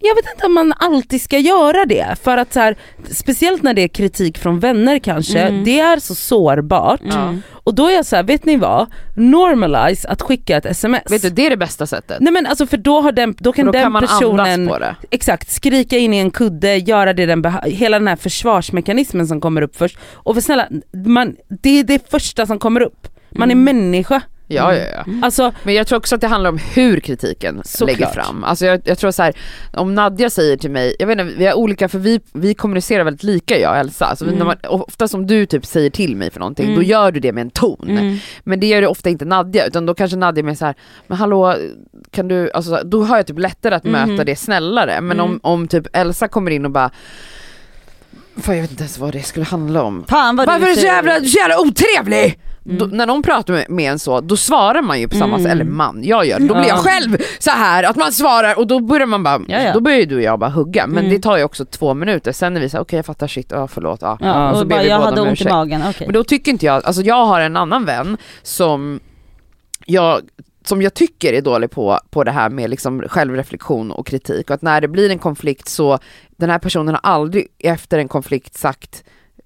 Jag 0.01 0.15
vet 0.15 0.25
inte 0.33 0.45
om 0.45 0.53
man 0.53 0.73
alltid 0.77 1.21
ska 1.21 1.37
göra 1.37 1.85
det, 1.85 2.15
för 2.23 2.37
att 2.37 2.53
så 2.53 2.59
här, 2.59 2.75
speciellt 3.11 3.63
när 3.63 3.73
det 3.73 3.81
är 3.81 3.87
kritik 3.87 4.37
från 4.37 4.59
vänner 4.59 4.99
kanske, 4.99 5.39
Mm. 5.39 5.63
det 5.63 5.79
är 5.79 5.99
så 5.99 6.15
sårbart. 6.15 7.01
Mm. 7.01 7.41
Och 7.51 7.75
då 7.75 7.87
är 7.87 7.93
jag 7.95 8.05
så 8.05 8.15
här, 8.15 8.23
vet 8.23 8.45
ni 8.45 8.57
vad? 8.57 8.87
Normalize 9.15 10.07
att 10.09 10.21
skicka 10.21 10.57
ett 10.57 10.65
sms. 10.65 11.01
Vet 11.11 11.21
du, 11.21 11.29
det 11.29 11.45
är 11.45 11.49
det 11.49 11.57
bästa 11.57 11.87
sättet. 11.87 12.17
Nej 12.19 12.33
men 12.33 12.45
alltså 12.45 12.67
för 12.67 12.77
då, 12.77 13.01
har 13.01 13.11
den, 13.11 13.35
då 13.39 13.51
kan 13.53 13.65
då 13.65 13.71
den 13.71 13.83
kan 13.83 13.91
man 13.91 14.01
personen 14.01 14.67
på 14.67 14.77
det. 14.79 14.95
Exakt, 15.11 15.51
skrika 15.51 15.97
in 15.97 16.13
i 16.13 16.17
en 16.17 16.31
kudde, 16.31 16.77
göra 16.77 17.13
det 17.13 17.25
den 17.25 17.45
hela 17.65 17.99
den 17.99 18.07
här 18.07 18.15
försvarsmekanismen 18.15 19.27
som 19.27 19.41
kommer 19.41 19.61
upp 19.61 19.75
först. 19.75 19.97
Och 20.13 20.35
för 20.35 20.41
snälla, 20.41 20.67
man, 21.05 21.35
det 21.61 21.79
är 21.79 21.83
det 21.83 22.11
första 22.11 22.45
som 22.45 22.59
kommer 22.59 22.81
upp. 22.81 23.07
Man 23.29 23.51
Mm. 23.51 23.67
är 23.67 23.73
människa. 23.73 24.21
Ja, 24.51 24.75
ja, 24.75 24.85
ja. 24.95 25.05
Alltså, 25.21 25.51
Men 25.63 25.73
jag 25.75 25.87
tror 25.87 25.97
också 25.97 26.15
att 26.15 26.21
det 26.21 26.27
handlar 26.27 26.49
om 26.49 26.57
hur 26.73 26.99
kritiken 26.99 27.61
lägger 27.85 28.05
fram. 28.05 28.43
Alltså 28.43 28.65
jag, 28.65 28.81
jag 28.85 28.97
tror 28.97 29.11
så 29.11 29.23
här, 29.23 29.33
om 29.73 29.95
Nadja 29.95 30.29
säger 30.29 30.57
till 30.57 30.71
mig, 30.71 30.95
jag 30.99 31.07
vet 31.07 31.19
inte, 31.19 31.33
vi 31.37 31.45
har 31.45 31.53
olika 31.53 31.89
för 31.89 31.99
vi, 31.99 32.19
vi 32.33 32.53
kommunicerar 32.53 33.03
väldigt 33.03 33.23
lika 33.23 33.59
jag 33.59 33.71
och 33.71 33.77
Elsa. 33.77 34.05
Alltså 34.05 34.25
Mm. 34.25 34.37
när 34.37 34.45
man, 34.45 34.55
ofta 34.67 35.07
som 35.07 35.27
du 35.27 35.45
typ 35.45 35.65
säger 35.65 35.89
till 35.89 36.15
mig 36.15 36.31
för 36.31 36.39
någonting, 36.39 36.65
Mm. 36.65 36.75
då 36.77 36.83
gör 36.83 37.11
du 37.11 37.19
det 37.19 37.31
med 37.31 37.41
en 37.41 37.49
ton. 37.49 37.85
Mm. 37.89 38.17
Men 38.43 38.59
det 38.59 38.67
gör 38.67 38.81
det 38.81 38.87
ofta 38.87 39.09
inte 39.09 39.25
Nadja, 39.25 39.65
utan 39.65 39.85
då 39.85 39.93
kanske 39.93 40.17
Nadja 40.17 40.39
är 40.39 40.43
mer 40.43 40.55
så 40.55 40.65
här, 40.65 40.75
men 41.07 41.17
hallå, 41.17 41.55
kan 42.11 42.27
du, 42.27 42.51
alltså, 42.51 42.81
då 42.85 43.03
har 43.03 43.17
jag 43.17 43.27
typ 43.27 43.39
lättare 43.39 43.75
att 43.75 43.83
Mhm. 43.83 43.91
möta 44.09 44.23
det 44.23 44.35
snällare. 44.35 45.01
Men 45.01 45.19
Mm. 45.19 45.25
om, 45.25 45.39
om 45.43 45.67
typ 45.67 45.87
Elsa 45.93 46.27
kommer 46.27 46.51
in 46.51 46.65
och 46.65 46.71
bara, 46.71 46.89
fan 48.41 48.55
jag 48.55 48.61
vet 48.61 48.71
inte 48.71 48.83
ens 48.83 48.97
vad 48.99 49.13
det 49.13 49.23
skulle 49.23 49.45
handla 49.45 49.83
om. 49.83 50.05
Fan 50.09 50.35
vad 50.35 50.47
Varför 50.47 50.65
du 50.65 50.71
är 50.71 50.75
du 50.75 50.81
så 50.81 50.87
jävla, 50.87 51.19
jävla 51.19 51.59
otrevlig? 51.59 52.39
Mm. 52.65 52.77
Då, 52.77 52.85
när 52.85 53.05
någon 53.07 53.21
pratar 53.23 53.53
med, 53.53 53.69
med 53.69 53.91
en 53.91 53.99
så, 53.99 54.21
då 54.21 54.37
svarar 54.37 54.81
man 54.81 54.99
ju 54.99 55.07
på 55.07 55.15
samma 55.15 55.25
Mm. 55.35 55.43
sätt, 55.43 55.51
eller 55.51 55.63
man, 55.65 56.03
jag 56.03 56.25
gör, 56.25 56.39
då 56.39 56.45
blir 56.45 56.55
Ja. 56.55 56.67
jag 56.67 56.77
själv 56.77 57.17
så 57.39 57.51
här 57.51 57.83
att 57.83 57.95
man 57.95 58.11
svarar 58.11 58.59
och 58.59 58.67
då 58.67 58.79
börjar 58.79 59.05
man 59.07 59.23
bara, 59.23 59.41
Ja, 59.47 59.61
ja. 59.61 59.73
då 59.73 59.79
börjar 59.79 59.97
ju 59.99 60.05
du 60.05 60.15
och 60.15 60.21
jag 60.21 60.39
bara 60.39 60.49
hugga, 60.49 60.87
men 60.87 60.97
Mm. 60.97 61.09
det 61.15 61.19
tar 61.21 61.37
ju 61.37 61.43
också 61.43 61.65
två 61.65 61.93
minuter, 61.93 62.31
sen 62.31 62.57
är 62.57 62.61
vi 62.61 62.69
såhär, 62.69 62.83
okej 62.83 62.97
jag 62.97 63.05
fattar 63.05 63.27
shit, 63.27 63.47
ja 63.51 63.67
förlåt, 63.67 64.01
ja. 64.01 64.17
Ja, 64.21 64.49
Och 64.49 64.55
så 64.55 64.61
och 64.61 64.67
ber 64.67 64.75
bara, 64.75 64.83
vi 64.83 64.89
jag 64.89 64.99
båda 64.99 65.09
hade 65.09 65.21
om 65.21 65.27
ont 65.27 65.31
i 65.31 65.33
ursäkt. 65.41 65.49
magen, 65.51 65.81
okej. 65.89 66.07
Men 66.07 66.13
då 66.13 66.23
tycker 66.23 66.51
inte 66.51 66.65
jag, 66.65 66.85
alltså 66.85 67.01
jag 67.01 67.25
har 67.25 67.41
en 67.41 67.57
annan 67.57 67.85
vän 67.85 68.17
som 68.43 68.99
jag, 69.85 70.21
som 70.65 70.81
jag 70.81 70.93
tycker 70.93 71.33
är 71.33 71.41
dålig 71.41 71.71
på, 71.71 71.99
på 72.09 72.23
det 72.23 72.31
här 72.31 72.49
med 72.49 72.69
liksom 72.69 73.01
självreflektion 73.07 73.91
och 73.91 74.07
kritik 74.07 74.49
och 74.49 74.53
att 74.53 74.61
när 74.61 74.81
det 74.81 74.87
blir 74.87 75.09
en 75.09 75.19
konflikt 75.19 75.67
så, 75.67 75.99
den 76.37 76.49
här 76.49 76.59
personen 76.59 76.95
har 77.03 77.11
aldrig 77.11 77.47
efter 77.59 77.97
en 77.99 78.07
konflikt 78.07 78.57
sagt 78.57 79.03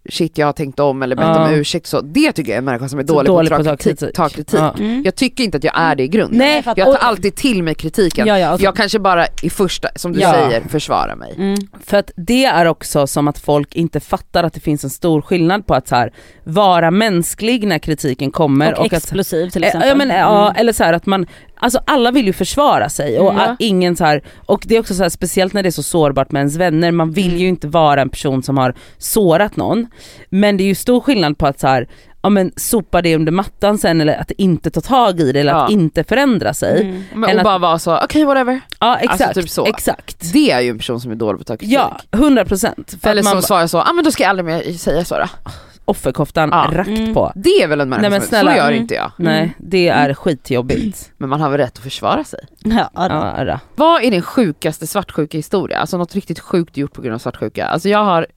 shit 0.10 0.38
jag 0.38 0.46
har 0.48 0.54
tänkt 0.54 0.80
om 0.80 1.04
eller 1.04 1.16
bett 1.16 1.26
Ja. 1.26 1.48
om 1.48 1.54
ursäkt 1.54 1.88
så, 1.88 2.02
det 2.02 2.32
tycker 2.32 2.52
jag 2.52 2.56
är 2.56 2.58
en 2.58 2.66
människa 2.66 2.90
som 2.90 3.00
är 3.00 3.04
dålig, 3.04 3.28
dålig 3.28 3.50
på 3.50 3.56
att 3.56 3.64
ta 3.66 3.72
att 3.72 3.82
kritik. 3.84 4.16
Ta 4.16 4.30
kritik. 4.30 4.60
Ja. 4.60 4.76
Mm. 4.80 5.04
Jag 5.06 5.16
tycker 5.16 5.44
inte 5.44 5.58
att 5.58 5.64
jag 5.64 5.74
är 5.80 5.96
det 5.96 6.04
i 6.04 6.08
grunden. 6.08 6.38
Nej, 6.38 6.64
för 6.64 6.72
att- 6.72 6.78
jag 6.78 6.88
tar 6.88 6.94
och- 6.94 7.04
alltid 7.06 7.36
till 7.36 7.64
mig 7.64 7.76
kritiken. 7.76 8.28
Ja, 8.28 8.40
ja, 8.40 8.58
Jag 8.60 8.76
kanske 8.76 9.00
bara 9.00 9.26
i 9.44 9.50
första, 9.50 9.90
som 9.96 10.14
du 10.14 10.20
Ja. 10.20 10.32
säger, 10.34 10.62
försvarar 10.70 11.16
mig. 11.16 11.34
Mm. 11.38 11.56
för 11.86 11.98
att 11.98 12.12
det 12.16 12.46
är 12.46 12.66
också 12.66 13.08
som 13.08 13.28
att 13.28 13.40
folk 13.40 13.76
inte 13.76 14.00
fattar 14.00 14.44
att 14.44 14.54
det 14.54 14.60
finns 14.60 14.84
en 14.84 14.90
stor 14.90 15.22
skillnad 15.22 15.68
på 15.68 15.74
att 15.76 15.88
så 15.88 15.96
här, 15.96 16.14
vara 16.44 16.92
mänsklig 16.92 17.68
när 17.68 17.80
kritiken 17.80 18.32
kommer 18.32 18.72
Och, 18.74 18.80
och, 18.80 18.86
att 18.86 18.94
explosiv 18.94 19.50
till 19.50 19.64
Eh, 19.64 19.68
exempel. 19.68 19.90
Ja, 19.90 19.96
men, 19.96 20.10
ja, 20.10 20.42
Mm. 20.48 20.60
eller 20.60 20.74
så 20.74 20.84
här 20.84 20.94
att 20.94 21.06
man, 21.06 21.28
alltså 21.64 21.80
alla 21.88 22.12
vill 22.12 22.26
ju 22.26 22.34
försvara 22.34 22.90
sig 22.90 23.20
och 23.20 23.34
Mm. 23.34 23.56
ingen 23.60 23.96
så 23.96 24.04
här, 24.06 24.22
och 24.46 24.64
det 24.68 24.76
är 24.76 24.80
också 24.80 24.94
så 24.96 25.04
här, 25.04 25.10
speciellt 25.10 25.54
när 25.54 25.64
det 25.64 25.70
är 25.70 25.72
så 25.72 25.84
sårbart 25.84 26.32
med 26.32 26.40
ens 26.40 26.56
vänner, 26.56 26.92
man 26.92 27.12
vill 27.12 27.28
Mm. 27.28 27.40
ju 27.40 27.48
inte 27.48 27.68
vara 27.68 28.02
en 28.02 28.10
person 28.10 28.44
som 28.44 28.58
har 28.58 28.74
sårat 28.98 29.56
någon. 29.56 29.88
Men 30.30 30.58
det 30.58 30.64
är 30.64 30.66
ju 30.66 30.76
stor 30.76 31.00
skillnad 31.02 31.38
på 31.38 31.48
att 31.48 31.60
så 31.60 31.68
här, 31.68 31.88
ja 32.22 32.30
men 32.30 32.52
sopa 32.56 33.02
det 33.02 33.16
under 33.16 33.32
mattan 33.32 33.78
sen 33.78 34.02
eller 34.02 34.18
att 34.22 34.32
inte 34.32 34.70
ta 34.72 34.82
tag 34.82 35.20
i 35.20 35.32
det 35.32 35.40
eller 35.40 35.52
Ja. 35.52 35.66
att 35.66 35.72
inte 35.72 36.04
förändra 36.04 36.54
sig. 36.54 36.82
Mm. 36.82 37.04
Men, 37.16 37.24
och 37.24 37.30
att- 37.38 37.44
bara 37.44 37.58
vara 37.58 37.80
så, 37.80 37.98
okej 38.04 38.26
whatever. 38.26 38.60
Ja 38.80 38.96
exakt, 38.98 39.22
Alltså, 39.22 39.42
typ 39.42 39.50
så. 39.50 39.66
exakt. 39.66 40.34
Det 40.34 40.52
är 40.52 40.62
ju 40.62 40.70
en 40.70 40.78
person 40.78 41.00
som 41.02 41.12
är 41.12 41.16
dålig 41.16 41.38
på 41.38 41.42
att 41.42 41.48
ta 41.48 41.58
kritik. 41.58 41.76
Ja, 41.78 41.98
100 42.12 42.46
procent. 42.46 42.96
Eller 43.04 43.24
som 43.24 43.42
svarar 43.42 43.68
så, 43.68 43.78
ah, 43.80 43.94
men 43.94 44.04
då 44.04 44.12
ska 44.12 44.24
jag 44.24 44.30
aldrig 44.30 44.46
mer 44.46 44.74
säga 44.78 45.06
så 45.06 45.18
då. 45.18 45.26
Offerkoftan 45.86 46.50
Ja. 46.52 46.70
rakt 46.72 46.88
Mm. 46.90 47.14
på. 47.14 47.32
Det 47.36 47.50
är 47.50 47.68
väl 47.68 47.82
en 47.82 47.90
människa 47.90 48.02
Nej, 48.02 48.12
men 48.12 48.22
som, 48.22 48.28
snälla. 48.28 48.52
så 48.52 48.58
gör 48.58 48.68
Mm. 48.68 48.82
inte 48.82 48.94
jag. 48.96 49.12
Nej, 49.18 49.56
det 49.60 49.88
är 49.88 50.14
skitjobbigt. 50.14 51.12
Men 51.18 51.30
man 51.30 51.42
har 51.42 51.50
väl 51.50 51.58
rätt 51.58 51.78
att 51.78 51.84
försvara 51.84 52.24
sig. 52.24 52.40
Ja, 52.60 52.90
ja. 52.94 53.44
Ja. 53.46 53.60
Vad 53.76 54.04
är 54.04 54.12
din 54.12 54.22
sjukaste 54.22 54.88
svartsjuka 54.88 55.38
historia? 55.38 55.78
Alltså 55.78 55.98
något 55.98 56.16
riktigt 56.16 56.40
sjukt 56.40 56.78
gjort 56.78 56.94
på 56.94 57.02
grund 57.02 57.14
av 57.16 57.20
svartsjuka. 57.20 57.66
Alltså 57.68 57.90
jag 57.90 58.04
har 58.04 58.28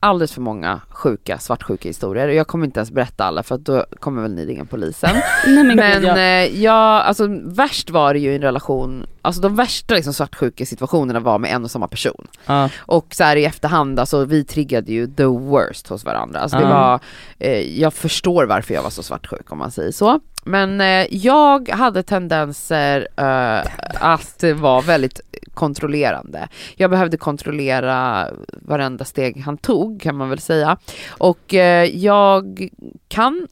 alldeles 0.00 0.32
för 0.32 0.40
många 0.40 0.80
sjuka 0.90 1.38
svartsjuka 1.38 1.88
historier 1.88 2.28
och 2.28 2.34
jag 2.34 2.46
kommer 2.46 2.66
inte 2.66 2.80
ens 2.80 2.90
berätta 2.90 3.24
alla 3.24 3.42
för 3.42 3.54
att 3.54 3.60
då 3.64 3.84
kommer 4.00 4.22
väl 4.22 4.34
ni 4.34 4.46
ringa 4.46 4.64
polisen. 4.64 5.10
Nej 5.46 5.64
men, 5.64 5.76
Men 5.76 5.92
gud, 6.00 6.04
ja. 6.10 6.16
eh, 6.18 6.62
jag, 6.62 6.74
alltså 7.02 7.26
värst 7.44 7.90
var 7.90 8.14
det 8.14 8.20
ju 8.20 8.32
i 8.32 8.34
en 8.36 8.42
relation 8.42 9.06
alltså 9.22 9.40
de 9.42 9.56
värsta 9.56 9.94
liksom 9.94 10.12
svartsjuka 10.14 10.66
situationerna 10.66 11.20
var 11.20 11.38
med 11.38 11.50
en 11.52 11.64
och 11.64 11.70
samma 11.70 11.88
person. 11.88 12.26
Ja. 12.46 12.68
Och 12.78 13.06
så 13.14 13.24
här 13.24 13.36
i 13.36 13.44
efterhand, 13.44 14.00
alltså 14.00 14.24
vi 14.24 14.44
triggade 14.44 14.92
ju 14.92 15.06
the 15.06 15.24
worst 15.24 15.88
hos 15.88 16.04
varandra. 16.04 16.40
Alltså 16.40 16.56
det 16.56 16.62
Ja. 16.62 16.68
var, 16.68 17.00
eh, 17.38 17.80
jag 17.80 17.94
förstår 17.94 18.44
varför 18.44 18.74
jag 18.74 18.82
var 18.82 18.90
så 18.90 19.02
svartsjuk 19.02 19.52
om 19.52 19.58
man 19.58 19.70
säger 19.70 19.92
så. 19.92 20.20
Men 20.44 20.80
eh, 20.80 21.06
jag 21.10 21.68
hade 21.68 22.02
tendenser 22.02 23.08
eh, 23.16 23.70
att 24.00 24.44
vara 24.54 24.80
väldigt 24.80 25.20
kontrollerande. 25.54 26.48
Jag 26.76 26.90
behövde 26.90 27.16
kontrollera 27.16 28.28
varenda 28.52 29.04
steg 29.04 29.42
han 29.44 29.56
tog 29.56 30.02
kan 30.02 30.16
man 30.16 30.28
väl 30.30 30.38
säga. 30.38 30.76
Och 31.08 31.54
eh, 31.54 31.84
jag 31.84 32.68
kan 33.08 33.48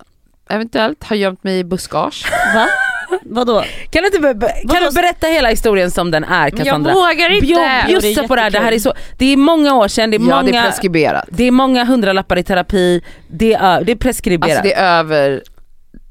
eventuellt 0.48 1.04
ha 1.04 1.16
gömt 1.16 1.44
mig 1.44 1.58
i 1.58 1.64
buskage. 1.64 2.26
Va? 2.54 2.66
Vadå? 3.22 3.64
Kan, 3.90 4.02
du 4.02 4.06
inte 4.06 4.20
be- 4.34 4.52
kan 4.70 4.82
du 4.82 4.90
berätta 4.94 5.26
hela 5.26 5.48
historien 5.48 5.90
som 5.90 6.10
den 6.10 6.24
är 6.24 6.28
Men 6.28 6.40
jag 6.56 6.58
Cassandra? 6.66 6.92
vågar 6.92 7.32
inte! 7.34 7.46
Bjo- 7.46 8.00
Bjussa 8.00 8.28
på 8.28 8.36
det 8.36 8.42
här, 8.42 8.50
det 8.50 8.58
här 8.58 8.72
är 8.72 8.78
så, 8.78 8.92
det 9.18 9.32
är 9.32 9.36
många 9.36 9.74
år 9.74 9.88
sedan, 9.88 10.10
det 10.10 10.16
är 10.16 10.20
ja, 10.20 10.24
det 10.42 10.50
är 10.50 10.52
många, 10.52 10.62
preskriberat. 10.62 11.24
det 11.28 11.44
är 11.44 11.50
många 11.50 11.84
hundralappar 11.84 12.36
i 12.38 12.42
terapi, 12.42 13.02
det 13.28 13.54
är, 13.54 13.84
det 13.84 13.92
är 13.92 13.96
preskriberat. 13.96 14.50
Alltså 14.50 14.62
det 14.62 14.74
är 14.74 14.98
över, 14.98 15.42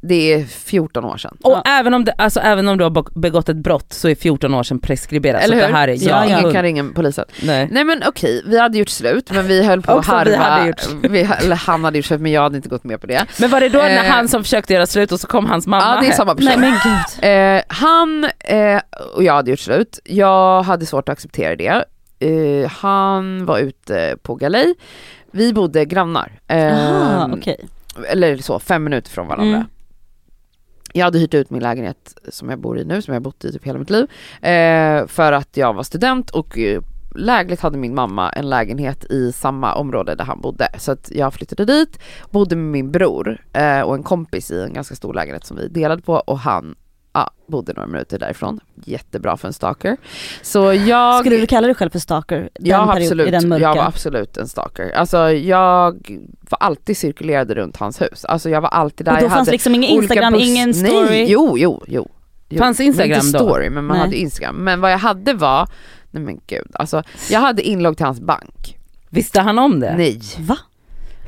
det 0.02 0.34
är 0.34 0.46
14 0.46 1.06
år 1.06 1.18
sedan. 1.18 1.38
Och 1.44 1.52
Ja. 1.52 1.62
även, 1.66 1.94
om 1.94 2.06
det, 2.06 2.12
alltså, 2.18 2.40
även 2.40 2.68
om 2.68 2.78
du 2.78 2.84
har 2.84 2.92
be- 2.92 3.04
begått 3.20 3.50
ett 3.50 3.58
brott 3.58 3.94
så 3.94 4.10
är 4.10 4.16
14 4.16 4.54
år 4.54 4.64
sedan 4.64 4.80
preskriberat. 4.80 5.44
Eller 5.44 5.56
så 5.56 5.62
hur? 5.62 5.72
det 5.72 5.78
här 5.78 5.88
är, 5.88 6.08
Ja, 6.10 6.26
Ingen 6.26 6.44
ja. 6.46 6.52
kan 6.52 6.64
ringa 6.64 6.86
polisen. 6.96 7.26
Nej. 7.44 7.68
Nej 7.72 7.84
men 7.84 8.04
okej, 8.08 8.44
vi 8.46 8.60
hade 8.60 8.78
gjort 8.78 8.90
slut 8.90 9.32
men 9.32 9.48
vi 9.48 9.64
höll 9.66 9.82
på 9.82 9.92
att 9.92 10.06
harva. 10.06 10.24
vi 10.32 10.36
hade 10.36 10.68
gjort 10.68 10.88
vi, 11.10 11.20
eller 11.44 11.56
han 11.56 11.84
hade 11.84 11.98
gjort 11.98 12.06
slut 12.06 12.22
men 12.22 12.32
jag 12.32 12.42
hade 12.42 12.56
inte 12.56 12.70
gått 12.70 12.84
med 12.84 13.02
på 13.02 13.08
det. 13.08 13.26
Men 13.40 13.50
var 13.50 13.60
det 13.62 13.70
då 13.70 13.80
när 13.80 14.04
Eh. 14.06 14.12
han 14.12 14.28
som 14.28 14.44
försökte 14.44 14.74
göra 14.74 14.86
slut 14.88 15.12
och 15.12 15.20
så 15.20 15.28
kom 15.28 15.46
hans 15.46 15.68
mamma 15.68 15.96
Ja 15.96 16.02
det 16.02 16.08
är 16.08 16.12
samma 16.12 16.36
person. 16.36 16.46
Nej 16.62 16.72
men 16.72 16.72
gud. 16.84 17.58
Eh, 17.58 17.62
han 17.68 18.24
eh, 18.40 18.82
och 19.16 19.24
jag 19.24 19.34
hade 19.34 19.50
gjort 19.52 19.60
slut, 19.60 20.00
jag 20.06 20.64
hade 20.64 20.86
svårt 20.86 21.10
att 21.10 21.14
acceptera 21.14 21.56
det. 21.56 21.86
Eh, 22.20 22.70
han 22.72 23.46
var 23.46 23.60
ute 23.60 24.16
på 24.22 24.36
galej, 24.36 24.74
vi 25.32 25.54
bodde 25.54 25.86
grannar. 25.86 26.40
Eh, 26.48 26.58
Jaha 26.58 27.30
okej. 27.38 27.66
Eller 28.10 28.38
så, 28.38 28.60
fem 28.60 28.84
minuter 28.84 29.10
från 29.12 29.28
varandra. 29.28 29.56
Mm. 29.56 29.68
Jag 30.94 31.06
hade 31.06 31.20
hyrt 31.20 31.34
ut 31.34 31.50
min 31.50 31.64
lägenhet 31.64 32.18
som 32.30 32.50
jag 32.50 32.60
bor 32.60 32.80
i 32.80 32.86
nu, 32.86 33.02
som 33.02 33.14
jag 33.14 33.20
har 33.20 33.24
bott 33.24 33.46
i 33.46 33.52
typ 33.52 33.66
hela 33.66 33.80
mitt 33.80 33.90
liv. 33.90 34.08
Eh, 34.42 35.08
för 35.08 35.32
att 35.32 35.58
jag 35.58 35.74
var 35.74 35.84
student 35.84 36.30
och 36.30 36.58
eh, 36.58 36.82
lägligt 37.16 37.62
hade 37.62 37.78
min 37.78 37.96
mamma 37.96 38.30
en 38.30 38.50
lägenhet 38.50 39.06
i 39.06 39.32
samma 39.32 39.76
område 39.76 40.16
där 40.16 40.26
han 40.26 40.42
bodde. 40.42 40.70
Så 40.78 40.92
att 40.92 41.12
jag 41.12 41.34
flyttade 41.34 41.66
dit, 41.66 42.00
bodde 42.32 42.56
med 42.56 42.72
min 42.72 42.92
bror 42.92 43.42
eh, 43.54 43.82
och 43.82 43.96
en 43.96 44.04
kompis 44.04 44.52
i 44.52 44.62
en 44.62 44.74
ganska 44.74 44.96
stor 44.96 45.14
lägenhet 45.14 45.46
som 45.46 45.58
vi 45.58 45.68
delade 45.68 46.02
på 46.02 46.14
och 46.14 46.40
han 46.40 46.76
ja, 47.14 47.32
bodde 47.48 47.74
några 47.74 47.88
minuter 47.88 48.20
därifrån. 48.20 48.60
Jättebra 48.86 49.38
för 49.38 49.48
en 49.48 49.54
stalker. 49.54 49.98
Så 50.42 50.74
jag... 50.74 51.20
Skulle 51.20 51.38
du 51.38 51.48
kalla 51.48 51.68
dig 51.68 51.76
själv 51.76 51.90
för 51.90 52.00
stalker? 52.00 52.38
Den 52.40 52.50
Ja 52.70 52.96
absolut, 52.98 53.28
I 53.28 53.32
den 53.32 53.50
mörka? 53.50 53.62
jag 53.64 53.76
var 53.76 53.84
absolut 53.84 54.38
en 54.38 54.48
stalker. 54.48 54.92
Alltså 54.96 55.32
jag 55.32 56.10
var 56.50 56.58
alltid 56.60 56.98
cirkulerade 56.98 57.54
runt 57.56 57.78
hans 57.78 58.02
hus. 58.02 58.26
Alltså 58.26 58.50
jag 58.50 58.62
var 58.62 58.70
alltid 58.70 59.06
där. 59.06 59.12
och 59.14 59.18
då 59.20 59.26
jag 59.26 59.32
fanns 59.32 59.40
hade 59.40 59.52
liksom 59.52 59.76
ingen 59.76 59.90
Instagram, 59.90 60.34
buss- 60.34 60.42
ingen 60.42 60.74
story? 60.74 61.10
Nej, 61.10 61.32
jo, 61.32 61.58
jo, 61.58 61.84
jo. 61.88 62.10
jo. 62.50 62.58
Fanns 62.60 62.80
Men 62.80 62.88
Instagram 62.88 63.26
inte 63.26 63.38
då? 63.38 63.46
story, 63.46 63.70
men 63.70 63.86
man 63.86 63.98
Nej. 63.98 64.06
hade 64.06 64.18
Instagram. 64.18 64.56
Men 64.56 64.82
vad 64.82 64.92
jag 64.92 64.98
hade 64.98 65.34
var, 65.34 65.68
nej 66.12 66.24
men 66.24 66.40
gud, 66.48 66.68
alltså 66.74 67.04
jag 67.30 67.40
hade 67.40 67.62
inlogg 67.62 67.98
till 67.98 68.06
hans 68.06 68.22
bank. 68.22 68.78
Visste 69.10 69.42
han 69.42 69.60
om 69.60 69.80
det? 69.80 69.96
Nej, 69.98 70.22
Va? 70.40 70.58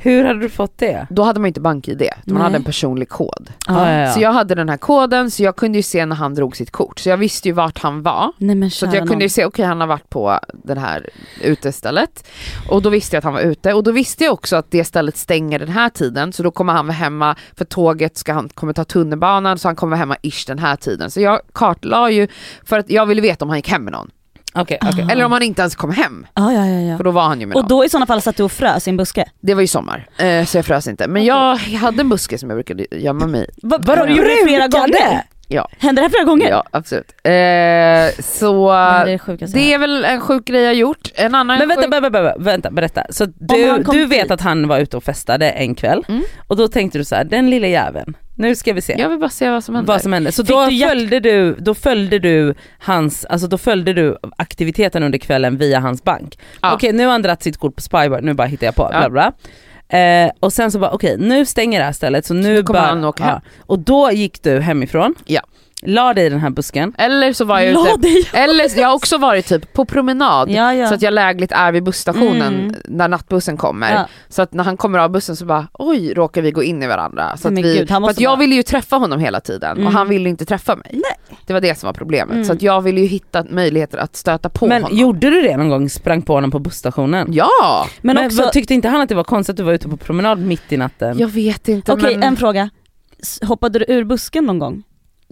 Hur 0.02 0.24
hade 0.24 0.40
du 0.40 0.48
fått 0.48 0.78
det? 0.78 1.06
då 1.10 1.22
hade 1.22 1.40
man 1.40 1.48
inte 1.48 1.60
bank-id, 1.60 2.08
man 2.24 2.34
Nej. 2.34 2.42
hade 2.42 2.56
en 2.56 2.64
personlig 2.64 3.08
kod. 3.08 3.52
Ja, 3.66 3.90
ja, 3.90 3.98
ja. 3.98 4.12
Så 4.12 4.20
jag 4.20 4.32
hade 4.32 4.54
den 4.54 4.68
här 4.68 4.76
koden, 4.76 5.30
så 5.30 5.42
jag 5.42 5.56
kunde 5.56 5.78
ju 5.78 5.82
se 5.82 6.06
när 6.06 6.16
han 6.16 6.34
drog 6.34 6.56
sitt 6.56 6.70
kort. 6.70 6.98
Så 6.98 7.08
jag 7.08 7.16
visste 7.16 7.48
ju 7.48 7.52
vart 7.52 7.78
han 7.78 8.02
var. 8.02 8.32
Nej 8.38 8.56
men 8.56 8.70
Så 8.70 8.86
jag 8.92 9.08
kunde 9.08 9.24
ju 9.24 9.28
se, 9.28 9.44
okej 9.44 9.64
han 9.64 9.80
har 9.80 9.86
varit 9.86 10.10
på 10.10 10.38
det 10.64 10.80
här 10.80 11.08
utestället. 11.42 12.28
Och 12.68 12.82
då 12.82 12.90
visste 12.90 13.16
jag 13.16 13.18
att 13.18 13.24
han 13.24 13.34
var 13.34 13.40
ute. 13.40 13.74
Och 13.74 13.82
då 13.82 13.92
visste 13.92 14.24
jag 14.24 14.32
också 14.32 14.56
att 14.56 14.70
det 14.70 14.84
stället 14.84 15.16
stänger 15.16 15.58
den 15.58 15.68
här 15.68 15.88
tiden. 15.88 16.32
Så 16.32 16.42
då 16.42 16.50
kommer 16.50 16.72
han 16.72 16.86
vara 16.86 16.96
hemma, 16.96 17.36
för 17.56 17.64
tåget 17.64 18.16
ska 18.16 18.32
han, 18.32 18.48
kommer 18.48 18.72
ta 18.72 18.84
tunnelbanan, 18.84 19.58
så 19.58 19.68
han 19.68 19.76
kommer 19.76 19.90
vara 19.90 19.98
hemma 19.98 20.16
ish 20.22 20.46
den 20.46 20.58
här 20.58 20.76
tiden. 20.76 21.10
Så 21.10 21.20
jag 21.20 21.40
kartlade 21.52 22.12
ju, 22.12 22.28
för 22.64 22.78
att 22.78 22.90
jag 22.90 23.06
ville 23.06 23.22
veta 23.22 23.44
om 23.44 23.48
han 23.48 23.58
gick 23.58 23.68
hem 23.68 23.84
med 23.84 23.92
någon. 23.92 24.10
Okej, 24.54 24.78
okej. 24.82 25.06
Eller 25.10 25.24
om 25.24 25.32
han 25.32 25.42
inte 25.42 25.62
ens 25.62 25.74
kom 25.76 25.90
hem. 25.90 26.26
Ja 26.34 26.52
ja 26.52 26.66
ja. 26.66 26.80
ja. 26.80 26.96
För 26.96 27.04
då 27.04 27.10
var 27.10 27.22
han 27.22 27.40
ju 27.40 27.46
med 27.46 27.56
Och 27.56 27.62
någon. 27.62 27.68
då 27.68 27.84
i 27.84 27.88
sådana 27.88 28.06
fall 28.06 28.20
satt 28.22 28.36
du 28.36 28.42
och 28.42 28.52
frös 28.52 28.86
i 28.86 28.90
en 28.90 28.96
buske? 28.96 29.24
Det 29.40 29.54
var 29.54 29.60
ju 29.60 29.66
sommar, 29.66 30.06
eh, 30.18 30.44
så 30.44 30.58
jag 30.58 30.64
frös 30.64 30.86
inte. 30.88 31.08
Men 31.08 31.24
jag 31.24 31.56
hade 31.56 32.00
en 32.00 32.08
buske 32.08 32.38
som 32.38 32.50
jag 32.50 32.56
brukade 32.56 32.86
gömma 32.90 33.26
mig 33.26 33.40
i. 33.42 33.46
Va, 33.62 33.78
Vadå, 33.82 34.04
du 34.04 34.12
gjort 34.12 34.26
det 34.26 34.44
flera 34.46 34.68
gånger? 34.68 35.22
Ja. 35.48 35.68
Hände 35.78 36.00
det 36.00 36.04
här 36.04 36.10
flera 36.10 36.24
gånger? 36.24 36.48
Ja 36.50 36.64
absolut. 36.70 37.12
Eh, 37.24 38.22
så 38.24 38.70
Det 38.72 39.12
är 39.12 39.52
det 39.54 39.72
är 39.74 39.78
väl 39.78 40.04
en 40.04 40.20
sjuk 40.20 40.44
grej 40.44 40.62
jag 40.62 40.74
gjort. 40.74 41.08
En 41.14 41.34
annan 41.34 41.58
Men 41.58 41.68
vänta, 41.68 41.82
sjuk... 41.82 41.92
vänta, 41.92 42.10
vänta, 42.10 42.38
vänta, 42.38 42.70
berätta. 42.70 43.02
Så 43.10 43.26
du, 43.26 43.82
du 43.92 44.06
vet 44.06 44.22
dit. 44.22 44.30
att 44.30 44.40
han 44.40 44.68
var 44.68 44.78
ute 44.78 44.96
och 44.96 45.04
festade 45.04 45.50
en 45.50 45.74
kväll 45.74 46.04
Mm. 46.08 46.22
och 46.46 46.56
då 46.56 46.68
tänkte 46.68 46.98
du 46.98 47.04
så 47.04 47.14
här: 47.14 47.24
den 47.24 47.50
lilla 47.50 47.66
jäveln, 47.66 48.16
nu 48.42 48.54
ska 48.56 48.72
vi 48.72 48.80
se. 48.80 48.94
Jag 48.98 49.08
vill 49.08 49.18
bara 49.18 49.30
se 49.30 49.50
vad 49.50 49.64
som 49.64 49.74
händer. 49.74 49.92
vad 49.92 50.02
som 50.02 50.12
hände. 50.12 50.32
Så 50.32 50.44
Fick 50.44 50.54
då 50.56 50.66
du 50.66 50.78
följde 50.78 51.20
du, 51.20 51.54
då 51.58 51.74
följde 51.74 52.18
du 52.18 52.54
hans, 52.78 53.24
alltså 53.24 53.46
då 53.48 53.58
följde 53.58 53.92
du 53.92 54.16
aktiviteten 54.36 55.02
under 55.02 55.18
kvällen 55.18 55.56
via 55.58 55.80
hans 55.80 56.04
bank. 56.04 56.38
Ja. 56.62 56.74
Okej 56.74 56.92
nu 56.92 57.04
har 57.04 57.12
han 57.12 57.22
dragit 57.22 57.42
sitt 57.42 57.56
kort 57.56 57.76
på 57.76 57.82
Spybar, 57.82 58.20
nu 58.20 58.34
bara 58.34 58.46
hittar 58.46 58.66
jag 58.66 58.74
på, 58.74 58.90
Ja. 58.92 58.98
bla 59.08 59.10
bla. 59.10 59.32
Eh, 59.98 60.30
och 60.40 60.52
sen 60.52 60.70
så 60.72 60.78
bara 60.78 60.90
okej 60.90 61.16
nu 61.18 61.46
stänger 61.46 61.78
det 61.78 61.84
här 61.84 61.92
stället 61.92 62.26
så 62.26 62.34
nu 62.34 62.56
då 62.56 62.62
kommer 62.66 62.80
bara, 62.80 62.88
han 62.88 63.04
åka 63.04 63.24
hem. 63.24 63.40
Och 63.60 63.78
då 63.78 64.10
gick 64.12 64.42
du 64.42 64.60
hemifrån, 64.60 65.14
Ja. 65.24 65.40
La 65.86 66.14
dig 66.14 66.26
i 66.26 66.28
den 66.28 66.40
här 66.40 66.50
busken, 66.50 66.92
Eller 66.98 67.32
så 67.32 67.44
var 67.44 67.60
jag 67.60 67.74
La 67.74 67.88
ute, 67.90 68.00
dig! 68.00 68.28
eller 68.32 68.78
jag 68.80 68.88
har 68.88 68.94
också 68.94 69.18
varit 69.18 69.46
typ 69.46 69.72
på 69.72 69.84
promenad. 69.84 70.50
Ja 70.50 70.74
ja. 70.74 70.86
Så 70.88 70.94
att 70.94 71.02
jag 71.02 71.14
lägligt 71.14 71.52
är 71.52 71.72
vid 71.72 71.82
busstationen 71.82 72.54
Mm. 72.54 72.74
när 72.84 73.08
nattbussen 73.08 73.56
kommer. 73.56 73.92
ja. 73.94 74.06
Så 74.28 74.42
att 74.42 74.52
när 74.52 74.64
han 74.64 74.76
kommer 74.76 74.98
av 74.98 75.10
bussen 75.10 75.36
så 75.36 75.44
bara 75.44 75.68
oj 75.72 76.12
råkar 76.14 76.42
vi 76.42 76.50
gå 76.50 76.62
in 76.62 76.82
i 76.82 76.86
varandra. 76.86 77.36
Så 77.36 77.48
Nej, 77.48 77.58
att 77.60 77.64
men 77.64 77.72
vi, 77.72 77.78
gud, 77.78 77.88
för 77.88 78.08
att 78.10 78.20
jag 78.20 78.30
bara- 78.30 78.40
ville 78.40 78.54
ju 78.54 78.62
träffa 78.62 78.96
honom 78.96 79.20
hela 79.20 79.40
tiden 79.40 79.70
Mm. 79.76 79.86
och 79.86 79.92
han 79.92 80.08
ville 80.08 80.28
inte 80.28 80.44
träffa 80.44 80.76
mig. 80.76 81.02
Det 81.46 81.52
var 81.52 81.60
det 81.60 81.78
som 81.78 81.86
var 81.86 81.94
problemet. 81.94 82.32
Mm. 82.34 82.44
Så 82.44 82.52
att 82.52 82.62
jag 82.62 82.80
ville 82.80 83.00
ju 83.00 83.06
hitta 83.06 83.44
möjligheter 83.50 83.98
att 83.98 84.16
stöta 84.16 84.48
på 84.48 84.66
men 84.66 84.82
honom. 84.82 84.98
gjorde 84.98 85.30
du 85.30 85.42
det 85.42 85.56
någon 85.56 85.68
gång, 85.68 85.88
sprang 85.88 86.22
på 86.22 86.34
honom 86.34 86.50
på 86.50 86.58
busstationen? 86.58 87.28
Ja! 87.32 87.86
Men, 88.00 88.16
Men, 88.16 88.26
också, 88.26 88.42
vad, 88.42 88.52
tyckte 88.52 88.74
inte 88.74 88.88
han 88.88 89.00
att 89.00 89.08
det 89.08 89.14
var 89.14 89.24
konstigt 89.24 89.52
att 89.52 89.56
du 89.56 89.62
var 89.62 89.72
ute 89.72 89.88
på 89.88 89.96
promenad 89.96 90.38
mitt 90.38 90.72
i 90.72 90.76
natten? 90.76 91.18
Jag 91.18 91.28
vet 91.28 91.68
inte 91.68 91.92
okej 91.92 92.14
men... 92.16 92.22
en 92.28 92.36
fråga. 92.36 92.70
Hoppade 93.42 93.78
du 93.78 93.84
ur 93.88 94.04
busken 94.04 94.44
någon 94.46 94.58
gång? 94.58 94.82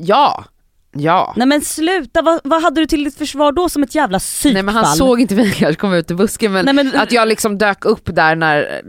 Ja! 0.02 0.44
Ja. 0.92 1.32
Nej 1.36 1.46
men 1.46 1.60
sluta, 1.60 2.22
vad, 2.22 2.40
vad 2.44 2.62
hade 2.62 2.80
du 2.80 2.86
till 2.86 3.04
ditt 3.04 3.18
försvar 3.18 3.52
då 3.52 3.68
som 3.68 3.82
ett 3.82 3.94
jävla 3.94 4.18
psykfall? 4.18 4.52
Nej 4.52 4.62
men 4.62 4.74
han 4.74 4.86
såg 4.86 5.20
inte 5.20 5.34
mig 5.34 5.52
kanske 5.52 5.80
komma 5.80 5.96
ut 5.96 6.10
ur 6.10 6.14
busken 6.14 6.52
men 6.52 6.64
Nej, 6.64 6.74
men, 6.74 6.96
Att 6.96 7.12
jag 7.12 7.28
liksom 7.28 7.58
dök 7.58 7.84
upp 7.84 8.14
där 8.14 8.36
när, 8.36 8.80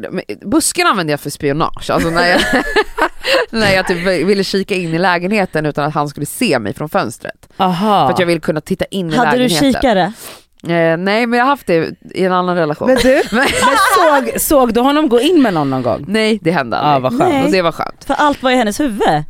busken 0.46 0.88
använde 0.88 1.14
jag 1.14 1.20
för 1.20 1.30
spionage, 1.30 1.90
alltså 1.90 2.10
när 2.10 2.28
jag, 2.28 2.42
när 3.50 3.72
jag 3.76 3.88
typ 3.88 3.98
ville 4.28 4.44
kika 4.44 4.76
in 4.76 4.94
i 4.94 4.98
lägenheten 5.00 5.66
utan 5.66 5.86
att 5.86 5.94
han 5.94 6.10
skulle 6.10 6.26
se 6.26 6.60
mig 6.60 6.74
från 6.74 6.90
fönstret. 6.90 7.50
Aha. 7.58 8.08
För 8.08 8.14
att 8.14 8.20
jag 8.20 8.26
ville 8.28 8.42
kunna 8.42 8.62
titta 8.62 8.86
in 8.86 9.10
i 9.12 9.16
hade 9.16 9.32
du 9.32 9.38
lägenheten. 9.38 9.74
kikare? 9.74 10.14
Eh, 10.64 10.98
nej 10.98 11.26
men 11.28 11.34
jag 11.34 11.46
har 11.46 11.50
haft 11.50 11.68
det 11.68 11.96
i 12.02 12.26
en 12.26 12.32
annan 12.32 12.56
relation. 12.56 12.88
Men 12.88 12.98
du, 12.98 13.22
Men- 13.32 13.48
såg, 13.96 14.42
såg 14.42 14.74
du 14.74 14.82
honom 14.82 15.10
gå 15.10 15.22
in 15.22 15.42
med 15.42 15.54
någon 15.54 15.70
någon 15.70 15.82
gång? 15.82 16.06
nej 16.08 16.40
det 16.42 16.52
hände 16.52 16.78
Ja 16.78 16.84
aldrig. 16.84 17.20
vad 17.20 17.22
skönt. 17.32 17.46
Och 17.46 17.52
det 17.52 17.62
var 17.62 17.72
skönt. 17.72 18.04
För 18.04 18.14
allt 18.14 18.44
var 18.44 18.52
i 18.52 18.56
hennes 18.56 18.80
huvud. 18.80 19.24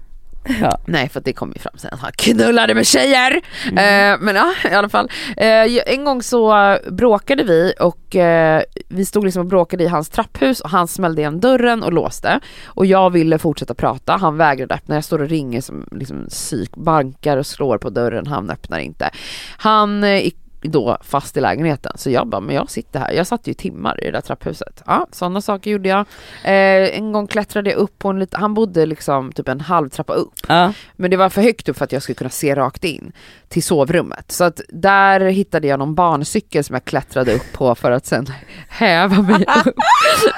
Ja. 0.61 0.77
Nej 0.85 1.09
för 1.09 1.21
det 1.21 1.33
kom 1.33 1.51
ju 1.55 1.61
fram 1.61 1.73
sen 1.77 1.93
att 1.93 1.99
han 1.99 2.11
knullade 2.17 2.75
med 2.75 2.87
tjejer. 2.87 3.41
Eh, 3.65 4.19
men 4.19 4.35
ja 4.35 4.53
i 4.71 4.73
alla 4.73 4.89
fall. 4.89 5.09
Eh, 5.37 5.93
en 5.93 6.05
gång 6.05 6.23
så 6.23 6.77
bråkade 6.91 7.43
vi 7.43 7.73
och 7.79 8.15
eh, 8.15 8.61
vi 8.87 9.05
stod 9.05 9.23
liksom 9.25 9.39
och 9.39 9.45
bråkade 9.45 9.83
i 9.83 9.87
hans 9.87 10.09
trapphus 10.09 10.59
och 10.59 10.69
han 10.69 10.87
smällde 10.87 11.21
igen 11.21 11.39
dörren 11.39 11.83
och 11.83 11.93
låste. 11.93 12.39
Och 12.65 12.85
jag 12.85 13.09
ville 13.09 13.37
fortsätta 13.37 13.73
prata, 13.73 14.17
han 14.17 14.37
vägrade 14.37 14.75
öppna. 14.75 14.95
Jag 14.95 15.03
står 15.03 15.21
och 15.21 15.29
ringer 15.29 15.61
som 15.61 15.87
liksom 15.91 16.25
psyk, 16.29 16.75
bankar 16.75 17.37
och 17.37 17.45
slår 17.45 17.77
på 17.77 17.89
dörren, 17.89 18.27
han 18.27 18.49
öppnar 18.49 18.79
inte. 18.79 19.09
Han 19.57 20.03
eh, 20.03 20.27
då 20.61 20.97
fast 21.01 21.37
i 21.37 21.41
lägenheten 21.41 21.91
så 21.95 22.09
jag 22.09 22.27
bara, 22.27 22.41
men 22.41 22.55
jag 22.55 22.69
sitter 22.69 22.99
här. 22.99 23.11
Jag 23.11 23.27
satt 23.27 23.47
ju 23.47 23.51
i 23.51 23.55
timmar 23.55 24.03
i 24.03 24.05
det 24.05 24.11
där 24.11 24.21
trapphuset. 24.21 24.83
Ja, 24.85 25.07
sådana 25.11 25.41
saker 25.41 25.71
gjorde 25.71 25.89
jag. 25.89 25.99
Eh, 26.43 26.97
en 26.97 27.11
gång 27.11 27.27
klättrade 27.27 27.69
jag 27.69 27.77
upp 27.77 27.99
på 27.99 28.09
en 28.09 28.19
liten, 28.19 28.41
han 28.41 28.53
bodde 28.53 28.85
liksom 28.85 29.31
typ 29.31 29.47
en 29.47 29.61
halv 29.61 29.89
trappa 29.89 30.13
upp. 30.13 30.33
Ja. 30.47 30.73
Men 30.95 31.11
det 31.11 31.17
var 31.17 31.29
för 31.29 31.41
högt 31.41 31.69
upp 31.69 31.77
för 31.77 31.85
att 31.85 31.91
jag 31.91 32.03
skulle 32.03 32.15
kunna 32.15 32.29
se 32.29 32.55
rakt 32.55 32.83
in 32.83 33.11
till 33.51 33.63
sovrummet. 33.63 34.31
Så 34.31 34.43
att 34.43 34.61
där 34.69 35.19
hittade 35.19 35.67
jag 35.67 35.79
någon 35.79 35.95
barncykel 35.95 36.63
som 36.63 36.73
jag 36.73 36.85
klättrade 36.85 37.33
upp 37.33 37.53
på 37.53 37.75
för 37.75 37.91
att 37.91 38.05
sen 38.05 38.27
häva 38.69 39.21
mig 39.21 39.45
upp 39.65 39.75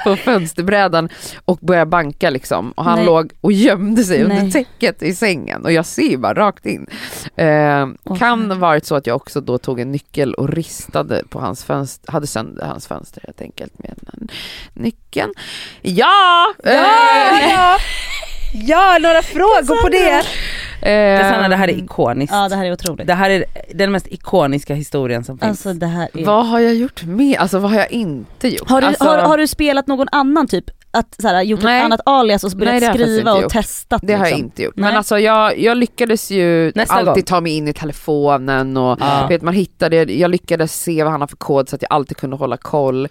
på 0.04 0.16
fönsterbrädan 0.16 1.08
och 1.44 1.58
börja 1.62 1.86
banka 1.86 2.30
liksom. 2.30 2.72
Och 2.72 2.84
han 2.84 2.96
Nej. 2.96 3.06
låg 3.06 3.32
och 3.40 3.52
gömde 3.52 4.04
sig 4.04 4.22
under 4.22 4.36
Nej. 4.42 4.52
täcket 4.52 5.02
i 5.02 5.14
sängen 5.14 5.64
och 5.64 5.72
jag 5.72 5.86
ser 5.86 6.16
bara 6.16 6.34
rakt 6.34 6.66
in. 6.66 6.86
Eh, 7.36 7.86
Åh, 8.04 8.18
kan 8.18 8.60
varit 8.60 8.86
så 8.86 8.94
att 8.94 9.06
jag 9.06 9.16
också 9.16 9.40
då 9.40 9.58
tog 9.58 9.80
en 9.80 9.92
nyckel 9.92 10.34
och 10.34 10.48
ristade 10.48 11.22
på 11.28 11.40
hans 11.40 11.64
fönster, 11.64 12.12
hade 12.12 12.26
sönder 12.26 12.66
hans 12.66 12.86
fönster 12.86 13.22
helt 13.26 13.40
enkelt 13.40 13.78
med 13.78 13.94
den 13.96 14.28
nyckeln. 14.74 15.32
Ja! 15.82 16.54
Ja, 16.64 16.70
Eh, 16.70 17.50
ja. 17.50 17.78
ja, 18.54 18.98
några 19.00 19.22
frågor 19.22 19.82
på 19.82 19.88
det? 19.88 20.22
Cassandra 20.80 21.48
det 21.48 21.56
här 21.56 21.68
är 21.68 21.72
Ehm, 21.72 21.84
ikoniskt. 21.84 22.32
Ja 22.34 22.48
det 22.48 22.56
här 22.56 22.64
är 22.64 22.72
otroligt. 22.72 23.06
Det 23.06 23.14
här 23.14 23.30
är 23.30 23.44
den 23.74 23.92
mest 23.92 24.06
ikoniska 24.10 24.74
historien 24.74 25.24
som 25.24 25.38
finns. 25.38 25.48
Alltså 25.66 25.72
det 25.72 25.86
här 25.86 26.08
är... 26.14 26.24
Vad 26.24 26.46
har 26.46 26.60
jag 26.60 26.74
gjort 26.74 27.02
med? 27.04 27.36
Alltså 27.38 27.58
vad 27.58 27.70
har 27.70 27.78
jag 27.78 27.90
inte 27.92 28.48
gjort? 28.48 28.70
Har 28.70 28.80
du, 28.80 28.86
alltså, 28.86 29.04
har, 29.04 29.18
har 29.18 29.38
du 29.38 29.46
spelat 29.46 29.86
någon 29.86 30.06
annan 30.12 30.46
typ, 30.48 30.64
att 30.90 31.14
så 31.22 31.28
här, 31.28 31.42
gjort 31.42 31.62
Nej. 31.62 31.78
ett 31.78 31.84
annat 31.84 32.00
alias 32.04 32.44
och 32.44 32.50
så 32.50 32.56
Nej, 32.58 32.66
börjat 32.66 32.84
faktiskt 32.84 33.04
skriva 33.08 33.32
och 33.32 33.42
gjort. 33.42 33.52
testat 33.52 34.00
det 34.04 34.12
har 34.12 34.18
jag 34.18 34.24
liksom? 34.30 34.44
inte 34.44 34.62
gjort. 34.62 34.76
Nej. 34.76 34.88
Men 34.90 34.96
alltså 34.96 35.18
jag, 35.18 35.58
jag 35.58 35.76
lyckades 35.76 36.30
ju 36.30 36.72
Nästa 36.74 36.94
alltid 36.94 37.14
gång. 37.14 37.22
ta 37.22 37.40
mig 37.40 37.56
in 37.56 37.68
i 37.68 37.72
telefonen 37.72 38.76
och 38.76 38.98
Ja. 39.00 39.26
vet, 39.28 39.42
man 39.42 39.54
hittade, 39.54 39.96
jag 40.12 40.30
lyckades 40.30 40.80
se 40.82 41.02
vad 41.02 41.12
han 41.12 41.20
har 41.20 41.28
för 41.28 41.36
kod 41.36 41.68
så 41.68 41.76
att 41.76 41.82
jag 41.82 41.92
alltid 41.92 42.16
kunde 42.16 42.36
hålla 42.36 42.56
koll. 42.56 43.08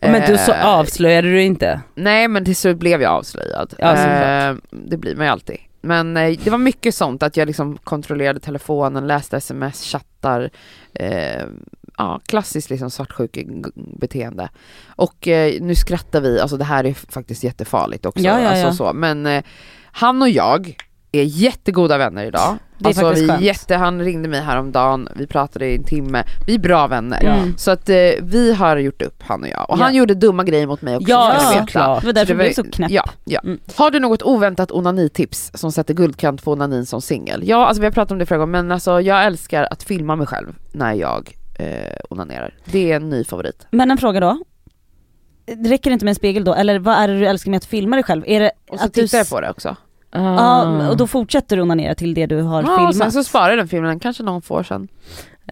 Men 0.00 0.30
du 0.30 0.38
så 0.38 0.52
Eh, 0.52 0.66
avslöjade 0.66 1.28
du 1.28 1.42
inte? 1.42 1.80
Nej 1.94 2.28
men 2.28 2.44
till 2.44 2.56
slut 2.56 2.76
blev 2.78 3.02
jag 3.02 3.12
avslöjad. 3.12 3.74
Ja. 3.78 3.92
Eh, 3.94 4.54
det 4.70 4.96
blir 4.96 5.16
man 5.16 5.26
ju 5.26 5.32
alltid. 5.32 5.56
Men 5.80 6.16
eh, 6.16 6.38
det 6.44 6.50
var 6.50 6.58
mycket 6.58 6.94
sånt 6.94 7.22
att 7.22 7.36
jag 7.36 7.46
liksom 7.46 7.78
kontrollerade 7.78 8.40
telefonen, 8.40 9.06
läste 9.06 9.36
sms, 9.36 9.82
chattar. 9.82 10.50
Eh, 10.94 11.44
ja, 11.98 12.20
klassiskt 12.26 12.70
liksom 12.70 12.90
svartsjukebeteende. 12.90 14.48
Och 14.88 15.28
eh, 15.28 15.62
nu 15.62 15.74
skrattar 15.74 16.20
vi, 16.20 16.40
alltså 16.40 16.56
det 16.56 16.64
här 16.64 16.84
är 16.84 16.94
faktiskt 16.94 17.44
jättefarligt 17.44 18.06
också. 18.06 18.24
Ja, 18.24 18.40
ja, 18.40 18.48
alltså, 18.48 18.66
ja. 18.66 18.72
Så. 18.72 18.92
Men 18.92 19.26
eh, 19.26 19.44
han 19.92 20.22
och 20.22 20.28
jag 20.28 20.76
är 21.12 21.22
jättegoda 21.22 21.98
vänner 21.98 22.24
idag. 22.24 22.56
Det 22.78 22.84
är 22.84 22.88
alltså, 22.88 23.10
vi 23.12 23.24
är 23.24 23.28
skönt. 23.28 23.42
jätte, 23.42 23.74
han 23.76 24.00
ringde 24.00 24.28
mig 24.28 24.40
häromdagen, 24.40 25.08
vi 25.16 25.26
pratade 25.26 25.66
i 25.66 25.76
en 25.76 25.84
timme. 25.84 26.24
Vi 26.46 26.54
är 26.54 26.58
bra 26.58 26.86
vänner. 26.86 27.24
Mm. 27.24 27.54
Så 27.58 27.70
att 27.70 27.88
eh, 27.88 27.96
vi 28.22 28.54
har 28.54 28.76
gjort 28.76 29.02
upp 29.02 29.22
han 29.22 29.42
och 29.42 29.48
jag. 29.48 29.70
Och 29.70 29.78
Ja. 29.78 29.82
han 29.82 29.94
gjorde 29.94 30.14
dumma 30.14 30.44
grejer 30.44 30.66
mot 30.66 30.82
mig 30.82 30.96
också. 30.96 31.08
Ja, 31.10 31.34
du 31.38 31.46
veta. 31.54 31.60
såklart. 31.60 32.00
Det 32.00 32.06
var 32.06 32.12
därför 32.12 32.34
du 32.34 32.38
blev 32.38 32.52
så 32.52 32.64
knäpp. 32.64 32.90
Ja, 32.90 33.04
ja. 33.24 33.40
Mm. 33.44 33.58
Har 33.76 33.90
du 33.90 34.00
något 34.00 34.22
oväntat 34.22 34.72
onanitips 34.72 35.50
som 35.54 35.72
sätter 35.72 35.94
guldkant 35.94 36.44
på 36.44 36.52
onanin 36.52 36.86
som 36.86 37.02
singel? 37.02 37.42
Ja, 37.48 37.66
alltså 37.66 37.80
vi 37.80 37.86
har 37.86 37.92
pratat 37.92 38.12
om 38.12 38.18
det 38.18 38.26
förra 38.26 38.38
gången, 38.38 38.50
men 38.52 38.72
alltså 38.72 39.00
jag 39.00 39.24
älskar 39.26 39.68
att 39.70 39.82
filma 39.82 40.16
mig 40.16 40.26
själv 40.26 40.54
när 40.72 40.92
jag 40.94 41.32
eh, 41.58 41.96
onanerar. 42.10 42.54
Det 42.64 42.92
är 42.92 42.96
en 42.96 43.08
ny 43.10 43.24
favorit. 43.24 43.66
Men 43.70 43.90
en 43.90 43.98
fråga 43.98 44.20
då. 44.20 44.38
Det 45.46 45.70
räcker 45.70 45.90
inte 45.90 46.04
med 46.04 46.10
en 46.10 46.14
spegel 46.16 46.44
då, 46.44 46.54
eller 46.54 46.78
vad 46.78 46.94
är 46.94 47.08
det 47.08 47.18
du 47.18 47.26
älskar 47.26 47.50
med 47.50 47.58
att 47.58 47.64
filma 47.64 47.96
dig 47.96 48.02
själv? 48.02 48.22
Är 48.26 48.40
det 48.40 48.50
Och 48.70 48.78
så 48.78 48.84
att 48.84 48.94
du... 48.94 49.02
tittar 49.02 49.18
jag 49.18 49.24
s- 49.24 49.30
på 49.30 49.40
det 49.40 49.50
också. 49.50 49.76
Ja, 50.12 50.88
och 50.88 50.96
då 50.96 51.06
fortsätter 51.06 51.56
du 51.56 51.62
onanera 51.62 51.94
till 51.94 52.14
det 52.14 52.26
du 52.26 52.40
har 52.42 52.62
Ja, 52.62 52.72
och 52.72 52.76
filmat? 52.78 52.96
sen 52.96 53.12
så 53.12 53.24
sparar 53.24 53.48
jag 53.48 53.58
den 53.58 53.68
filmen, 53.68 53.88
den 53.88 54.00
kanske 54.00 54.22
någon 54.22 54.42
får 54.42 54.62
sen. 54.62 54.88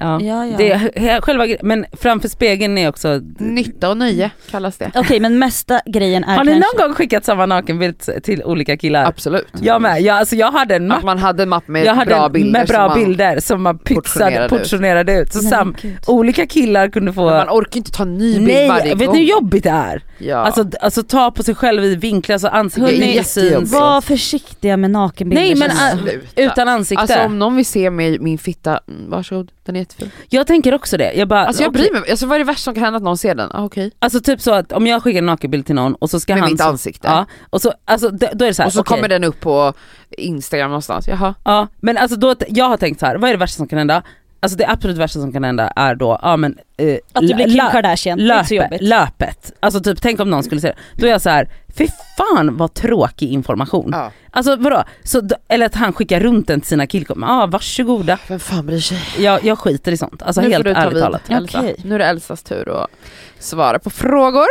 Ja. 0.01 0.21
Ja, 0.21 0.47
ja. 0.47 0.57
Det 0.57 1.21
själva 1.23 1.47
men 1.63 1.87
framför 1.93 2.29
spegeln 2.29 2.79
är 2.79 2.89
också... 2.89 3.21
Nytta 3.39 3.91
och 3.91 3.97
nöje 3.97 4.31
kallas 4.51 4.77
det. 4.77 4.91
Okej 4.95 5.21
men 5.21 5.39
mesta 5.39 5.81
grejen 5.87 6.25
är 6.25 6.37
Har 6.37 6.45
ni 6.45 6.53
kanske... 6.53 6.79
någon 6.79 6.87
gång 6.89 6.95
skickat 6.95 7.25
samma 7.25 7.47
nakenbild 7.47 8.23
till 8.23 8.43
olika 8.45 8.77
killar? 8.77 9.05
Absolut. 9.05 9.49
Jag 9.63 9.83
med, 9.83 10.01
jag, 10.03 10.17
alltså 10.17 10.37
jag 10.37 10.53
hade 10.53 10.77
en 10.77 10.83
Att 10.91 10.97
mapp 10.97 11.05
man 11.05 11.19
hade 11.19 11.43
en 11.43 11.49
mapp 11.49 11.69
med 11.69 11.85
jag 11.85 11.95
hade 11.95 12.11
bra 12.11 12.29
bilder. 12.29 12.53
med 12.53 12.69
som 12.69 12.75
bra 12.75 12.89
man, 12.89 12.99
bilder 12.99 13.41
som 13.41 13.63
man 13.63 13.79
pytsade, 13.79 14.49
portionerade 14.49 15.21
ut. 15.21 15.33
Så 15.33 15.41
Nej, 15.41 15.51
sam, 15.51 15.75
olika 16.07 16.47
killar 16.47 16.89
kunde 16.89 17.13
få... 17.13 17.25
Men 17.25 17.37
man 17.37 17.49
orkar 17.49 17.77
inte 17.77 17.91
ta 17.93 18.03
en 18.03 18.15
ny 18.15 18.35
bild 18.35 18.47
Nej, 18.47 18.69
varje 18.69 18.95
vet 18.95 19.07
gång. 19.07 19.17
ni 19.17 19.23
hur 19.23 19.31
jobbigt 19.31 19.65
det 19.65 19.71
är? 19.71 20.03
Ja. 20.19 20.37
Alltså, 20.37 20.65
alltså 20.81 21.03
ta 21.03 21.31
på 21.31 21.43
sig 21.43 21.55
själv 21.55 21.85
i 21.85 21.97
vinklar 21.97 22.39
så 22.39 22.49
ansiktet 22.49 22.93
inte 22.93 23.25
syns. 23.25 23.73
Var 23.73 24.01
försiktiga 24.01 24.77
med 24.77 24.91
nakenbilder 24.91 25.43
Nej, 25.43 25.55
men, 25.57 26.09
äh. 26.09 26.47
Utan 26.47 26.69
ansikte. 26.69 27.03
Alltså 27.03 27.19
om 27.21 27.39
någon 27.39 27.57
vill 27.57 27.67
se 27.67 27.91
mig, 27.91 28.19
min 28.19 28.39
fitta, 28.39 28.81
mm, 28.89 29.11
varsågod, 29.11 29.51
den 29.65 29.77
är 29.77 29.84
jättefin. 29.85 30.11
jag 30.29 30.47
tänker 30.47 30.75
också 30.75 30.97
det. 30.97 31.13
Jag 31.13 31.29
bara, 31.29 31.47
Alltså 31.47 31.63
jag 31.63 31.73
bryr 31.73 31.93
mig, 31.93 32.11
alltså 32.11 32.27
vad 32.27 32.35
är 32.35 32.39
det 32.39 32.45
värsta 32.45 32.63
som 32.63 32.75
kan 32.75 32.83
hända 32.85 32.97
att 32.97 33.03
någon 33.03 33.19
ser 33.19 33.35
den? 33.35 33.51
Ah, 33.53 33.65
Okej. 33.65 33.91
Alltså 33.99 34.21
typ 34.21 34.41
så 34.41 34.53
att 34.53 34.73
om 34.73 34.87
jag 34.87 35.03
skickar 35.03 35.19
en 35.19 35.27
nakenbild 35.27 35.67
till 35.67 35.75
någon 35.75 35.95
och 35.95 36.11
så 36.11 36.21
ska 36.21 36.35
Med 36.35 36.43
han... 36.43 36.53
mitt 36.53 36.61
ansikte. 36.61 37.09
Ja, 37.09 37.27
och 37.51 37.63
så, 37.63 37.73
alltså, 37.85 38.09
då, 38.09 38.27
är 38.27 38.35
det 38.35 38.55
så 38.55 38.63
här, 38.63 38.67
och 38.69 38.73
så 38.73 38.81
okej. 38.81 38.97
kommer 38.97 39.09
den 39.09 39.25
upp 39.25 39.41
på 39.41 39.73
Instagram 40.11 40.71
någonstans, 40.71 41.09
jaha. 41.09 41.35
Ja, 41.45 41.69
men 41.81 41.97
alltså 41.99 42.17
då, 42.17 42.35
jag 42.49 42.69
har 42.69 42.77
tänkt 42.77 43.01
så 43.01 43.07
här, 43.07 43.17
vad 43.17 43.31
är 43.31 43.35
det 43.35 43.39
värsta 43.41 43.57
som 43.57 43.69
kan 43.69 43.79
hända? 43.79 44.03
Alltså 44.45 44.59
det 44.59 44.69
absolut 44.69 44.97
värsta 44.99 45.21
som 45.21 45.33
kan 45.33 45.45
hända 45.45 45.73
är 45.77 45.95
då, 45.95 46.19
ja 46.23 46.37
men... 46.37 46.59
Eh, 46.77 46.97
Att 47.13 47.29
du 47.29 47.35
blir 47.35 47.47
Kim 47.47 47.71
Kardashian, 47.73 48.19
det 48.19 48.25
är 48.25 48.39
inte 48.39 48.49
så 48.49 48.55
löpet, 48.55 48.73
jobbigt. 48.73 48.89
löpet. 48.89 49.53
Alltså 49.61 49.81
typ 49.81 50.03
tänk 50.03 50.21
om 50.21 50.31
någon 50.31 50.43
skulle 50.43 50.61
säga 50.61 50.73
det. 50.73 51.01
Då 51.01 51.07
är 51.07 51.11
jag 51.11 51.23
så 51.23 51.31
här, 51.31 51.49
fy 51.79 51.89
fan 52.17 52.57
vad 52.57 52.75
tråkig 52.75 53.33
information. 53.33 53.91
Ja. 53.93 54.11
Alltså 54.31 54.57
vadå? 54.57 54.85
Så, 55.05 55.29
eller 55.49 55.67
att 55.67 55.75
han 55.75 55.93
skickar 55.93 56.21
runt 56.21 56.47
den 56.47 56.61
till 56.61 56.69
sina 56.69 56.87
killkompisar, 56.87 57.29
ja 57.29 57.43
ah, 57.43 57.47
varsågoda. 57.47 58.19
Vem 58.29 58.41
fan 58.41 58.67
bryr 58.67 58.81
sig? 58.81 58.99
Jag, 59.25 59.45
jag 59.45 59.59
skiter 59.59 59.93
i 59.93 59.97
sånt, 59.97 60.23
alltså 60.23 60.41
nu 60.41 60.51
helt 60.51 60.67
ärligt 60.67 60.95
vid, 60.95 61.03
talat. 61.03 61.31
Elsa. 61.31 61.59
Okej. 61.59 61.77
Nu 61.85 61.95
är 61.95 61.99
det 61.99 62.05
Elsas 62.07 62.43
tur 62.43 62.83
att 62.83 62.91
svara 63.39 63.79
på 63.79 63.91
frågor. 63.91 64.47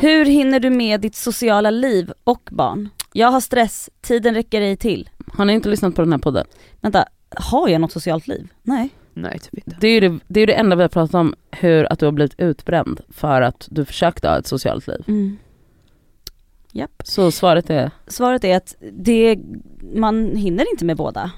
Hur 0.00 0.24
hinner 0.24 0.60
du 0.60 0.70
med 0.70 1.00
ditt 1.00 1.16
sociala 1.16 1.70
liv 1.70 2.12
och 2.24 2.48
barn? 2.50 2.88
Jag 3.12 3.28
har 3.28 3.40
stress, 3.40 3.90
tiden 4.00 4.34
räcker 4.34 4.60
ej 4.60 4.76
till. 4.76 5.10
Har 5.32 5.44
ni 5.44 5.52
inte 5.52 5.68
lyssnat 5.68 5.94
på 5.94 6.02
den 6.02 6.12
här 6.12 6.18
podden? 6.18 6.46
Vänta, 6.80 7.04
har 7.36 7.68
jag 7.68 7.80
något 7.80 7.92
socialt 7.92 8.26
liv? 8.26 8.48
Nej. 8.62 8.90
Nej 9.14 9.38
typ 9.38 9.54
inte. 9.54 9.76
Det 9.80 9.88
är 9.88 9.92
ju 9.92 10.08
det, 10.08 10.18
det, 10.28 10.40
är 10.40 10.46
det 10.46 10.52
enda 10.52 10.76
vi 10.76 10.82
har 10.82 10.88
pratat 10.88 11.14
om, 11.14 11.34
hur 11.50 11.92
att 11.92 11.98
du 11.98 12.04
har 12.04 12.12
blivit 12.12 12.40
utbränd 12.40 13.00
för 13.08 13.42
att 13.42 13.68
du 13.70 13.84
försökte 13.84 14.28
ha 14.28 14.38
ett 14.38 14.46
socialt 14.46 14.86
liv. 14.86 15.04
Mm. 15.08 15.38
Japp. 16.72 17.02
Så 17.04 17.30
svaret 17.30 17.70
är, 17.70 17.90
Svaret 18.06 18.44
är 18.44 18.56
att 18.56 18.74
det, 18.92 19.38
man 19.94 20.36
hinner 20.36 20.70
inte 20.72 20.84
med 20.84 20.96
båda. 20.96 21.30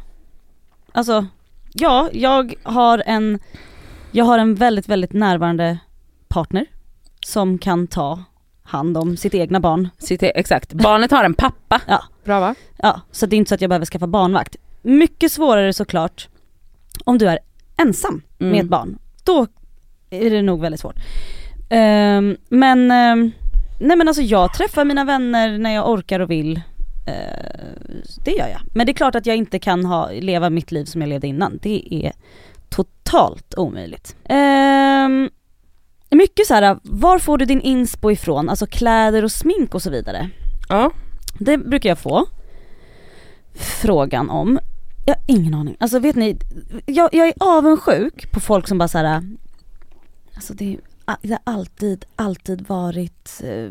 Alltså, 0.93 1.27
ja, 1.73 2.09
jag 2.13 2.55
har 2.63 3.03
en, 3.07 3.39
jag 4.11 4.25
har 4.25 4.39
en 4.39 4.55
väldigt, 4.55 4.89
väldigt 4.89 5.13
närvarande 5.13 5.79
partner 6.29 6.67
som 7.27 7.59
kan 7.59 7.87
ta 7.87 8.25
hand 8.65 8.97
om 8.97 9.17
sitt 9.17 9.35
egna 9.35 9.61
barn. 9.61 9.89
citer, 9.99 10.33
exakt, 10.35 10.73
barnet 10.73 11.11
har 11.11 11.25
en 11.25 11.35
pappa. 11.35 11.81
Bra 12.25 12.41
va? 12.41 12.55
Ja, 12.77 13.01
så 13.11 13.27
det 13.27 13.37
är 13.37 13.39
inte 13.39 13.49
så 13.49 13.55
att 13.55 13.61
jag 13.61 13.71
behöver 13.71 13.87
skaffa 13.87 14.07
barnvakt. 14.07 14.57
Mycket 14.83 15.33
svårare 15.33 15.73
såklart 15.73 16.29
om 17.05 17.19
du 17.19 17.29
är 17.29 17.39
ensam 17.77 18.23
Mm. 18.39 18.53
med 18.53 18.61
ett 18.65 18.71
barn. 18.71 18.99
Då 19.25 19.47
är 20.11 20.31
det 20.31 20.43
nog 20.43 20.61
väldigt 20.61 20.81
svårt. 20.81 20.97
Ehm, 21.71 22.37
men, 22.49 22.91
ehm, 22.91 23.33
nej 23.81 23.97
men 23.97 24.09
alltså 24.09 24.23
jag 24.23 24.53
träffar 24.55 24.85
mina 24.85 25.05
vänner 25.05 25.59
när 25.59 25.75
jag 25.75 25.91
orkar 25.91 26.21
och 26.21 26.31
vill. 26.31 26.57
Eh, 27.07 27.13
det 28.25 28.31
gör 28.31 28.49
jag. 28.49 28.61
Men 28.75 28.87
det 28.87 28.93
är 28.93 28.95
klart 28.95 29.15
att 29.15 29.27
jag 29.27 29.37
inte 29.37 29.59
kan 29.59 29.85
ha, 29.85 30.11
leva 30.11 30.51
mitt 30.51 30.73
liv 30.73 30.85
som 30.85 31.01
jag 31.01 31.09
levde 31.09 31.27
innan. 31.27 31.59
Det 31.63 31.95
är 32.05 32.13
totalt 32.69 33.55
omöjligt. 33.57 34.17
Ehm, 34.25 35.31
mycket 36.11 36.47
så 36.47 36.55
här, 36.55 36.79
var 36.83 37.19
får 37.19 37.39
du 37.39 37.45
din 37.45 37.61
inspo 37.61 38.11
ifrån? 38.11 38.49
Alltså 38.49 38.67
kläder 38.67 39.25
och 39.25 39.33
smink 39.33 39.75
och 39.75 39.83
så 39.83 39.91
vidare. 39.91 40.31
Ja. 40.69 40.91
Det 41.39 41.59
brukar 41.59 41.89
jag 41.89 41.99
få 41.99 42.27
frågan 43.55 44.31
om. 44.31 44.59
Jag 45.07 45.15
har 45.15 45.23
ingen 45.27 45.55
aning. 45.55 45.77
Alltså 45.81 45.99
vet 45.99 46.17
ni, 46.17 46.39
jag, 46.87 47.15
jag 47.15 47.29
är 47.29 47.35
avundsjuk 47.41 48.33
på 48.33 48.41
folk 48.41 48.69
som 48.69 48.79
bara 48.79 48.89
så 48.89 48.99
här. 48.99 49.23
Alltså 50.35 50.55
det, 50.55 50.77
det 51.23 51.31
har 51.31 51.39
alltid, 51.55 52.05
alltid 52.17 52.67
varit 52.69 53.41
eh, 53.45 53.69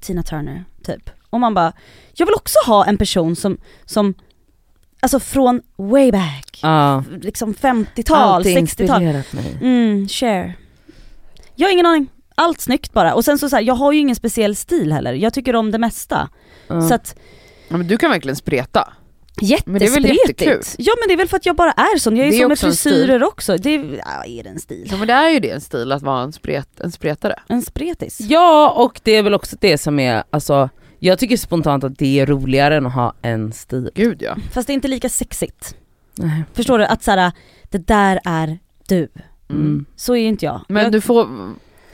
Tina 0.00 0.22
Turner 0.22 0.64
typ. 0.82 1.10
Och 1.30 1.40
man 1.40 1.54
bara, 1.54 1.72
jag 2.14 2.26
vill 2.26 2.34
också 2.34 2.58
ha 2.66 2.84
en 2.86 2.98
person 2.98 3.36
som, 3.36 3.58
som 3.84 4.14
alltså 5.00 5.20
från 5.20 5.62
way 5.76 6.12
back, 6.12 6.58
Ja. 6.62 7.04
liksom 7.20 7.54
50-tal, 7.54 8.16
Alltid 8.18 8.56
60-tal. 8.58 9.02
inspirerat 9.02 9.32
mig. 9.32 9.58
Mm, 9.60 10.08
share. 10.08 10.54
Jag 11.58 11.68
har 11.68 11.72
ingen 11.72 11.86
aning. 11.86 12.06
Allt 12.34 12.60
snyggt 12.60 12.92
bara. 12.92 13.14
Och 13.14 13.24
sen 13.24 13.38
så, 13.38 13.48
så 13.48 13.56
här, 13.56 13.62
jag 13.62 13.74
har 13.74 13.92
ju 13.92 13.98
ingen 13.98 14.16
speciell 14.16 14.56
stil 14.56 14.92
heller. 14.92 15.12
Jag 15.12 15.34
tycker 15.34 15.56
om 15.56 15.70
det 15.70 15.78
mesta. 15.78 16.28
Ja. 16.68 16.88
Så 16.88 16.94
att 16.94 17.18
Ja, 17.68 17.76
men 17.76 17.86
du 17.86 17.96
kan 17.96 18.10
verkligen 18.10 18.36
spreta. 18.36 18.92
Jättespretigt. 19.40 19.66
Men 19.66 20.02
det 20.02 20.08
är 20.08 20.12
väl 20.12 20.18
jättekul? 20.28 20.62
Ja 20.78 20.92
men 21.00 21.08
det 21.08 21.14
är 21.14 21.16
väl 21.16 21.28
för 21.28 21.36
att 21.36 21.46
jag 21.46 21.56
bara 21.56 21.72
är 21.72 21.98
sån, 21.98 22.16
jag 22.16 22.28
är, 22.28 22.32
är 22.32 22.42
så 22.42 22.48
med 22.48 22.58
frisyrer 22.58 23.24
också. 23.24 23.56
Det 23.56 23.74
är, 23.74 24.02
ja, 24.04 24.24
är 24.24 24.42
det 24.42 24.48
en 24.48 24.58
stil? 24.58 24.88
Ja, 24.90 24.96
men 24.96 25.06
det 25.06 25.12
är 25.12 25.30
ju 25.30 25.40
det 25.40 25.50
en 25.50 25.60
stil 25.60 25.92
att 25.92 26.02
vara 26.02 26.22
en, 26.22 26.32
spret, 26.32 26.80
en 26.80 26.92
spretare. 26.92 27.34
En 27.48 27.62
spretis? 27.62 28.20
Ja 28.20 28.70
och 28.70 29.00
det 29.02 29.12
är 29.12 29.22
väl 29.22 29.34
också 29.34 29.56
det 29.60 29.78
som 29.78 29.98
är, 29.98 30.24
alltså 30.30 30.68
jag 30.98 31.18
tycker 31.18 31.36
spontant 31.36 31.84
att 31.84 31.98
det 31.98 32.20
är 32.20 32.26
roligare 32.26 32.76
än 32.76 32.86
att 32.86 32.94
ha 32.94 33.14
en 33.22 33.52
stil. 33.52 33.90
Gud 33.94 34.22
ja. 34.22 34.36
Fast 34.52 34.66
det 34.66 34.72
är 34.72 34.74
inte 34.74 34.88
lika 34.88 35.08
sexigt. 35.08 35.74
Nej. 36.14 36.44
Förstår 36.52 36.78
du? 36.78 36.84
Att 36.84 37.02
såhär, 37.02 37.32
det 37.70 37.86
där 37.86 38.20
är 38.24 38.58
du. 38.88 39.08
Mm. 39.50 39.84
Så 39.96 40.16
är 40.16 40.26
inte 40.28 40.44
jag. 40.44 40.60
Men 40.68 40.82
jag 40.82 40.92
du 40.92 41.00
får, 41.00 41.24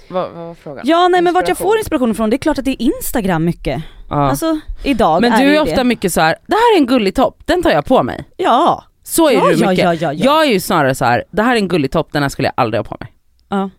vad, 0.09 0.31
vad 0.33 0.47
var 0.47 0.55
frågan? 0.55 0.85
Ja 0.87 1.09
nej 1.09 1.23
men 1.23 1.35
vart 1.35 1.49
jag 1.49 1.59
får 1.59 1.79
inspiration 1.79 2.11
ifrån, 2.11 2.31
det 2.31 2.37
är 2.37 2.39
klart 2.39 2.59
att 2.59 2.65
det 2.65 2.71
är 2.71 2.83
Instagram 2.83 3.45
mycket. 3.45 3.83
Ja. 4.11 4.17
Alltså 4.31 4.61
idag 4.85 5.21
Men 5.21 5.33
är 5.33 5.45
du 5.47 5.57
är 5.57 5.63
ofta 5.63 5.77
det. 5.77 5.85
mycket 5.85 6.13
så 6.13 6.21
här: 6.21 6.37
det 6.47 6.55
här 6.55 6.75
är 6.77 6.79
en 6.81 6.87
gullig 6.87 7.15
topp, 7.15 7.43
den 7.45 7.63
tar 7.63 7.71
jag 7.71 7.85
på 7.85 8.03
mig. 8.03 8.25
Ja, 8.37 8.85
Så 9.03 9.29
är 9.29 9.33
ja, 9.35 9.47
du 9.47 9.53
ja, 9.53 9.71
mycket. 9.71 9.85
ja, 9.85 9.95
ja, 9.95 10.13
ja. 10.13 10.25
Jag 10.25 10.47
är 10.47 10.53
ju 10.53 10.61
snarare 10.61 10.95
så 10.95 11.05
här: 11.05 11.25
det 11.31 11.43
här 11.43 11.53
är 11.57 11.61
en 11.61 11.69
gullig 11.69 11.91
topp, 11.91 12.09
den 12.13 12.23
här 12.23 12.29
skulle 12.29 12.49
jag 12.49 12.55
aldrig 12.57 12.79
ha 12.79 12.85
på 12.85 12.97
mig. 13.01 13.13
ja. 13.49 13.71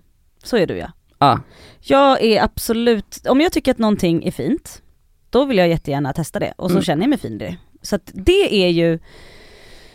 Så 0.43 0.57
är 0.57 0.67
du 0.67 0.77
ja. 0.77 0.87
Ja. 1.19 1.39
Jag 1.81 2.23
är 2.23 2.43
absolut, 2.43 3.21
om 3.27 3.41
jag 3.41 3.51
tycker 3.51 3.71
att 3.71 3.77
någonting 3.77 4.23
är 4.25 4.31
fint, 4.31 4.81
då 5.29 5.45
vill 5.45 5.57
jag 5.57 5.67
jättegärna 5.67 6.13
testa 6.13 6.39
det 6.39 6.53
och 6.57 6.69
så 6.69 6.73
Mm. 6.75 6.83
känner 6.83 7.03
jag 7.03 7.09
mig 7.09 7.19
fin 7.19 7.33
i 7.33 7.37
det. 7.37 7.55
Så 7.81 7.95
att 7.95 8.11
det 8.13 8.63
är 8.65 8.69
ju 8.69 8.99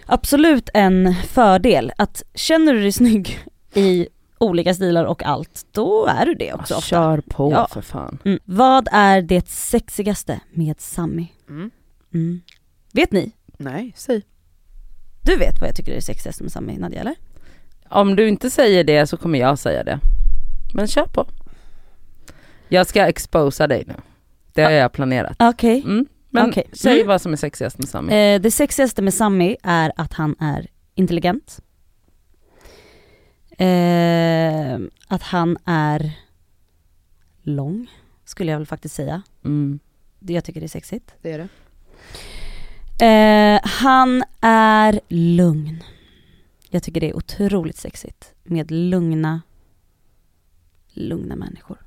absolut 0.06 0.68
en 0.74 1.14
fördel, 1.28 1.92
att 1.98 2.22
känner 2.34 2.74
du 2.74 2.80
dig 2.80 2.92
snygg 2.92 3.38
i 3.74 4.08
olika 4.38 4.74
stilar 4.74 5.04
och 5.04 5.22
allt, 5.24 5.66
då 5.72 6.06
är 6.06 6.26
du 6.26 6.34
det 6.34 6.52
också 6.52 6.74
ofta. 6.74 6.86
Kör 6.86 7.20
på 7.28 7.52
Ja. 7.52 7.68
för 7.72 7.80
fan. 7.80 8.18
Mm. 8.24 8.38
Vad 8.44 8.88
är 8.92 9.22
det 9.22 9.48
sexigaste 9.48 10.40
med 10.50 10.80
Sammy? 10.80 11.26
Mm. 11.48 11.70
Mm. 12.14 12.40
Vet 12.92 13.12
ni? 13.12 13.32
Nej, 13.58 13.92
säg. 13.96 14.22
Du 15.22 15.36
vet 15.36 15.60
vad 15.60 15.68
jag 15.68 15.76
tycker 15.76 15.92
är 15.92 15.96
det 15.96 16.02
sexigaste 16.02 16.42
med 16.42 16.52
Sammy, 16.52 16.78
Nadja 16.78 17.00
eller? 17.00 17.14
Om 17.88 18.16
du 18.16 18.28
inte 18.28 18.50
säger 18.50 18.84
det 18.84 19.06
så 19.06 19.16
kommer 19.16 19.38
jag 19.38 19.58
säga 19.58 19.84
det. 19.84 19.98
Men 20.74 20.86
kör 20.86 21.06
på. 21.06 21.26
Jag 22.68 22.86
ska 22.86 23.06
exposa 23.08 23.66
dig 23.66 23.84
nu. 23.86 23.94
Det 24.52 24.62
har 24.62 24.70
jag 24.70 24.92
planerat. 24.92 25.36
Okej. 25.38 25.82
Mm. 25.84 26.06
Men 26.30 26.48
Okej. 26.50 26.70
säg 26.72 26.94
Mm. 26.94 27.06
vad 27.08 27.22
som 27.22 27.32
är 27.32 27.36
sexigast 27.36 27.78
med 27.78 27.88
Sami. 27.88 28.34
Eh, 28.34 28.40
det 28.40 28.50
sexigaste 28.50 29.02
med 29.02 29.14
Sammy 29.14 29.56
är 29.62 29.92
att 29.96 30.12
han 30.12 30.36
är 30.40 30.66
intelligent. 30.94 31.60
Eh, 33.60 34.78
att 35.08 35.22
han 35.22 35.58
är 35.64 36.12
lång, 37.42 37.90
skulle 38.24 38.50
jag 38.50 38.58
väl 38.58 38.66
faktiskt 38.66 38.94
säga. 38.94 39.22
Mm. 39.44 39.78
Jag 40.18 40.44
tycker 40.44 40.60
det 40.60 40.66
är 40.66 40.68
sexigt. 40.68 41.14
Det 41.22 41.32
är 41.32 41.38
det. 41.38 41.48
Eh, 43.06 43.60
han 43.64 44.24
är 44.40 45.00
lugn. 45.08 45.82
Jag 46.70 46.82
tycker 46.82 47.00
det 47.00 47.10
är 47.10 47.16
otroligt 47.16 47.76
sexigt 47.76 48.34
med 48.42 48.70
lugna, 48.70 49.42
lugna 50.88 51.36
människor. 51.36 51.78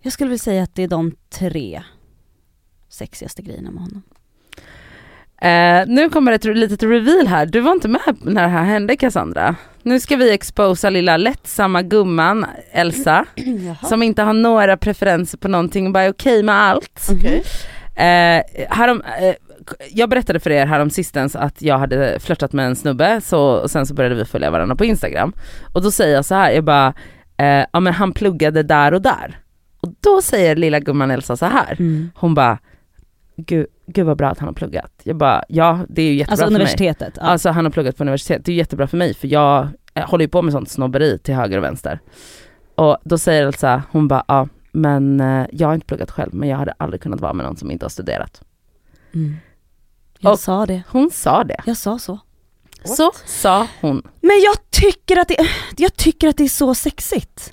Jag 0.00 0.12
skulle 0.12 0.30
vilja 0.30 0.42
säga 0.42 0.62
att 0.62 0.74
det 0.74 0.82
är 0.82 0.88
de 0.88 1.16
tre 1.28 1.82
sexigaste 2.88 3.42
grejerna 3.42 3.70
med 3.70 3.82
honom. 3.82 4.02
Eh, 5.40 5.86
nu 5.86 6.08
kommer 6.10 6.32
ett 6.32 6.44
litet 6.44 6.82
reveal 6.82 7.26
här. 7.26 7.46
Du 7.46 7.60
var 7.60 7.72
inte 7.72 7.88
med 7.88 8.00
när 8.22 8.42
det 8.42 8.48
här 8.48 8.64
hände 8.64 8.96
Cassandra. 8.96 9.56
Nu 9.82 10.00
ska 10.00 10.16
vi 10.16 10.32
exposa 10.34 10.90
lilla 10.90 11.16
lättsamma 11.16 11.82
gumman 11.82 12.46
Elsa 12.72 13.24
som 13.88 14.02
inte 14.02 14.22
har 14.22 14.32
några 14.32 14.76
preferenser 14.76 15.38
på 15.38 15.48
någonting 15.48 15.86
och 15.86 15.92
bara 15.92 16.04
är 16.04 16.10
okej 16.12 16.42
med 16.42 16.54
allt. 16.54 17.08
Okej. 17.12 17.42
Eh, 17.96 18.66
härom, 18.70 19.02
eh, 19.20 19.34
jag 19.90 20.08
berättade 20.10 20.40
för 20.40 20.50
er 20.50 20.66
härom 20.66 20.90
sistens 20.90 21.36
att 21.36 21.62
jag 21.62 21.78
hade 21.78 22.20
flörtat 22.20 22.52
med 22.52 22.66
en 22.66 22.76
snubbe 22.76 23.20
så, 23.20 23.40
och 23.40 23.70
sen 23.70 23.86
så 23.86 23.94
började 23.94 24.14
vi 24.14 24.24
följa 24.24 24.50
varandra 24.50 24.76
på 24.76 24.84
Instagram. 24.84 25.32
Och 25.74 25.82
då 25.82 25.90
säger 25.90 26.14
jag 26.14 26.24
så 26.24 26.34
här, 26.34 26.50
jag 26.50 26.64
bara, 26.64 26.94
eh, 27.36 27.64
ja 27.72 27.80
men 27.80 27.92
han 27.92 28.12
pluggade 28.12 28.62
där 28.62 28.94
och 28.94 29.02
där. 29.02 29.38
Och 29.80 29.88
då 30.00 30.22
säger 30.22 30.56
lilla 30.56 30.80
gumman 30.80 31.10
Elsa 31.10 31.36
så 31.36 31.46
här, 31.46 31.76
Mm. 31.78 32.10
hon 32.14 32.34
bara, 32.34 32.58
gud, 33.36 33.66
gud 33.94 34.06
vad 34.06 34.16
bra 34.16 34.28
att 34.28 34.38
han 34.38 34.48
har 34.48 34.54
pluggat. 34.54 34.92
Jag 35.02 35.16
bara, 35.16 35.44
ja 35.48 35.78
det 35.88 36.02
är 36.02 36.06
ju 36.06 36.14
jättebra 36.14 36.32
Alltså 36.32 36.44
för 36.46 36.50
mig. 36.50 36.56
universitetet. 36.60 37.14
Ja. 37.16 37.22
Alltså 37.22 37.50
han 37.50 37.64
har 37.64 37.72
pluggat 37.72 37.96
på 37.96 38.02
universitet, 38.04 38.44
det 38.44 38.52
är 38.52 38.56
jättebra 38.56 38.86
för 38.86 38.96
mig 38.96 39.14
för 39.14 39.28
jag 39.28 39.68
eh, 39.94 40.10
håller 40.10 40.24
ju 40.24 40.28
på 40.28 40.42
med 40.42 40.52
sånt 40.52 40.70
snobberi 40.70 41.18
till 41.18 41.34
höger 41.34 41.58
och 41.58 41.64
vänster. 41.64 42.00
Och 42.74 42.98
då 43.04 43.18
säger 43.18 43.46
Elsa, 43.46 43.82
hon 43.90 44.08
bara, 44.08 44.24
ja 44.28 44.48
men 44.72 45.20
eh, 45.20 45.46
jag 45.52 45.68
har 45.68 45.74
inte 45.74 45.86
pluggat 45.86 46.10
själv 46.10 46.34
men 46.34 46.48
jag 46.48 46.56
hade 46.56 46.72
aldrig 46.78 47.02
kunnat 47.02 47.20
vara 47.20 47.32
med 47.32 47.46
någon 47.46 47.56
som 47.56 47.70
inte 47.70 47.84
har 47.84 47.90
studerat. 47.90 48.42
Mm. 49.14 49.36
Jag 50.18 50.32
Och- 50.32 50.38
sa 50.38 50.66
det. 50.66 50.82
Hon 50.88 51.10
sa 51.10 51.44
det. 51.44 51.60
Jag 51.66 51.76
sa 51.76 51.98
så. 51.98 52.18
Så 52.84 53.10
sa 53.26 53.66
hon. 53.80 54.02
Men 54.20 54.40
jag 54.44 54.70
tycker 54.70 55.16
att 55.16 55.28
det, 55.28 55.36
jag 55.76 55.96
tycker 55.96 56.28
att 56.28 56.36
det 56.36 56.44
är 56.44 56.48
så 56.48 56.74
sexigt. 56.74 57.52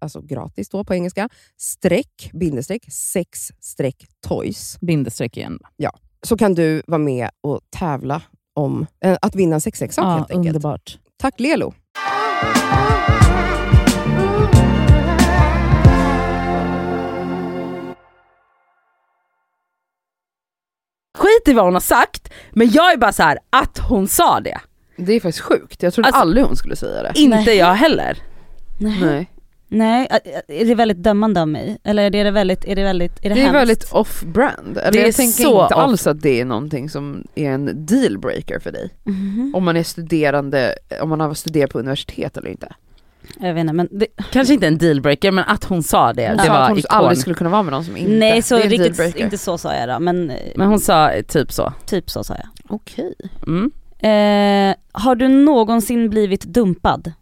alltså 0.00 0.20
gratis 0.20 0.68
då 0.68 0.84
på 0.84 0.94
engelska, 0.94 1.28
streck, 1.56 2.30
bindestreck, 2.32 2.92
sex 2.92 3.52
streck 3.60 4.06
toys. 4.26 4.78
Bindestreck 4.80 5.36
igen. 5.36 5.58
Så 6.22 6.36
kan 6.36 6.54
du 6.54 6.82
vara 6.86 6.98
med 6.98 7.30
och 7.40 7.60
tävla 7.70 8.22
om 8.54 8.86
eh, 9.04 9.18
att 9.22 9.34
vinna 9.34 9.54
en 9.54 9.60
sexleksak 9.60 10.04
Ja, 10.04 10.10
helt 10.10 10.30
enkelt. 10.30 10.46
underbart. 10.56 10.98
Tack 11.18 11.40
Lelo! 11.40 11.72
Skit 21.18 21.48
i 21.48 21.52
vad 21.52 21.64
hon 21.64 21.74
har 21.74 21.80
sagt, 21.80 22.32
men 22.52 22.70
jag 22.70 22.92
är 22.92 22.96
bara 22.96 23.12
så 23.12 23.22
här 23.22 23.38
att 23.50 23.78
hon 23.78 24.08
sa 24.08 24.40
det. 24.40 24.60
Det 24.96 25.12
är 25.12 25.20
faktiskt 25.20 25.44
sjukt. 25.44 25.82
Jag 25.82 25.94
trodde 25.94 26.06
Alltså- 26.08 26.20
aldrig 26.20 26.44
hon 26.44 26.56
skulle 26.56 26.76
säga 26.76 27.02
det. 27.02 27.12
Inte 27.14 27.36
Nej. 27.36 27.56
jag 27.56 27.74
heller. 27.74 28.18
Nej. 28.80 29.00
Nej. 29.00 29.30
Nej, 29.72 30.08
är 30.48 30.64
det 30.64 30.74
väldigt 30.74 31.02
dömande 31.02 31.40
av 31.40 31.48
mig? 31.48 31.78
Eller 31.84 32.14
är 32.14 32.24
det 32.24 32.30
väldigt, 32.30 32.64
är 32.64 32.76
det 32.76 32.82
väldigt, 32.82 33.12
är 33.22 33.28
det, 33.28 33.34
Det 33.34 33.42
är 33.42 33.52
väldigt 33.52 33.92
off-brand. 33.92 34.78
Eller 34.78 34.92
Det 34.92 35.02
är 35.02 35.06
jag 35.06 35.14
tänker 35.14 35.42
så 35.42 35.62
inte 35.62 35.74
off. 35.74 35.80
alls 35.82 36.06
att 36.06 36.20
det 36.22 36.40
är 36.40 36.44
någonting 36.44 36.90
som 36.90 37.24
är 37.34 37.50
en 37.50 37.86
dealbreaker 37.86 38.58
för 38.58 38.72
dig. 38.72 38.90
Mhm. 39.04 39.52
Om 39.56 39.64
man 39.64 39.76
är 39.76 39.82
studerande, 39.82 40.74
om 41.02 41.08
man 41.08 41.20
har 41.20 41.34
studerat 41.34 41.70
på 41.70 41.78
universitet 41.78 42.36
eller 42.36 42.48
inte. 42.50 42.72
Jag 43.40 43.54
vet 43.54 43.60
inte 43.60 43.72
men 43.72 43.88
det, 43.90 44.06
Kanske 44.32 44.54
inte 44.54 44.66
en 44.66 44.78
dealbreaker 44.78 45.30
men 45.32 45.44
att 45.44 45.64
hon 45.64 45.82
sa 45.82 46.12
det, 46.12 46.28
Hon 46.28 46.36
det 46.36 46.42
att 46.42 46.48
var 46.48 46.68
hon 46.68 46.78
ikon. 46.78 46.96
aldrig 46.96 47.18
skulle 47.18 47.34
kunna 47.34 47.50
vara 47.50 47.62
med 47.62 47.72
någon 47.72 47.84
som 47.84 47.96
inte. 47.96 48.12
nej 48.12 48.42
så 48.42 48.56
riktigt, 48.58 49.16
inte 49.16 49.38
så 49.38 49.58
sa 49.58 49.74
jag 49.74 49.88
då 49.88 49.98
men, 50.00 50.32
Men 50.56 50.68
hon 50.68 50.80
sa 50.80 51.10
typ 51.28 51.52
så. 51.52 51.72
typ 51.86 52.10
så 52.10 52.24
sa 52.24 52.34
jag. 52.34 52.48
Okej. 52.68 53.14
Mm. 53.46 53.70
Eh, 54.02 54.76
har 54.92 55.14
du 55.14 55.28
någonsin 55.28 56.10
blivit 56.10 56.42
dumpad? 56.44 57.12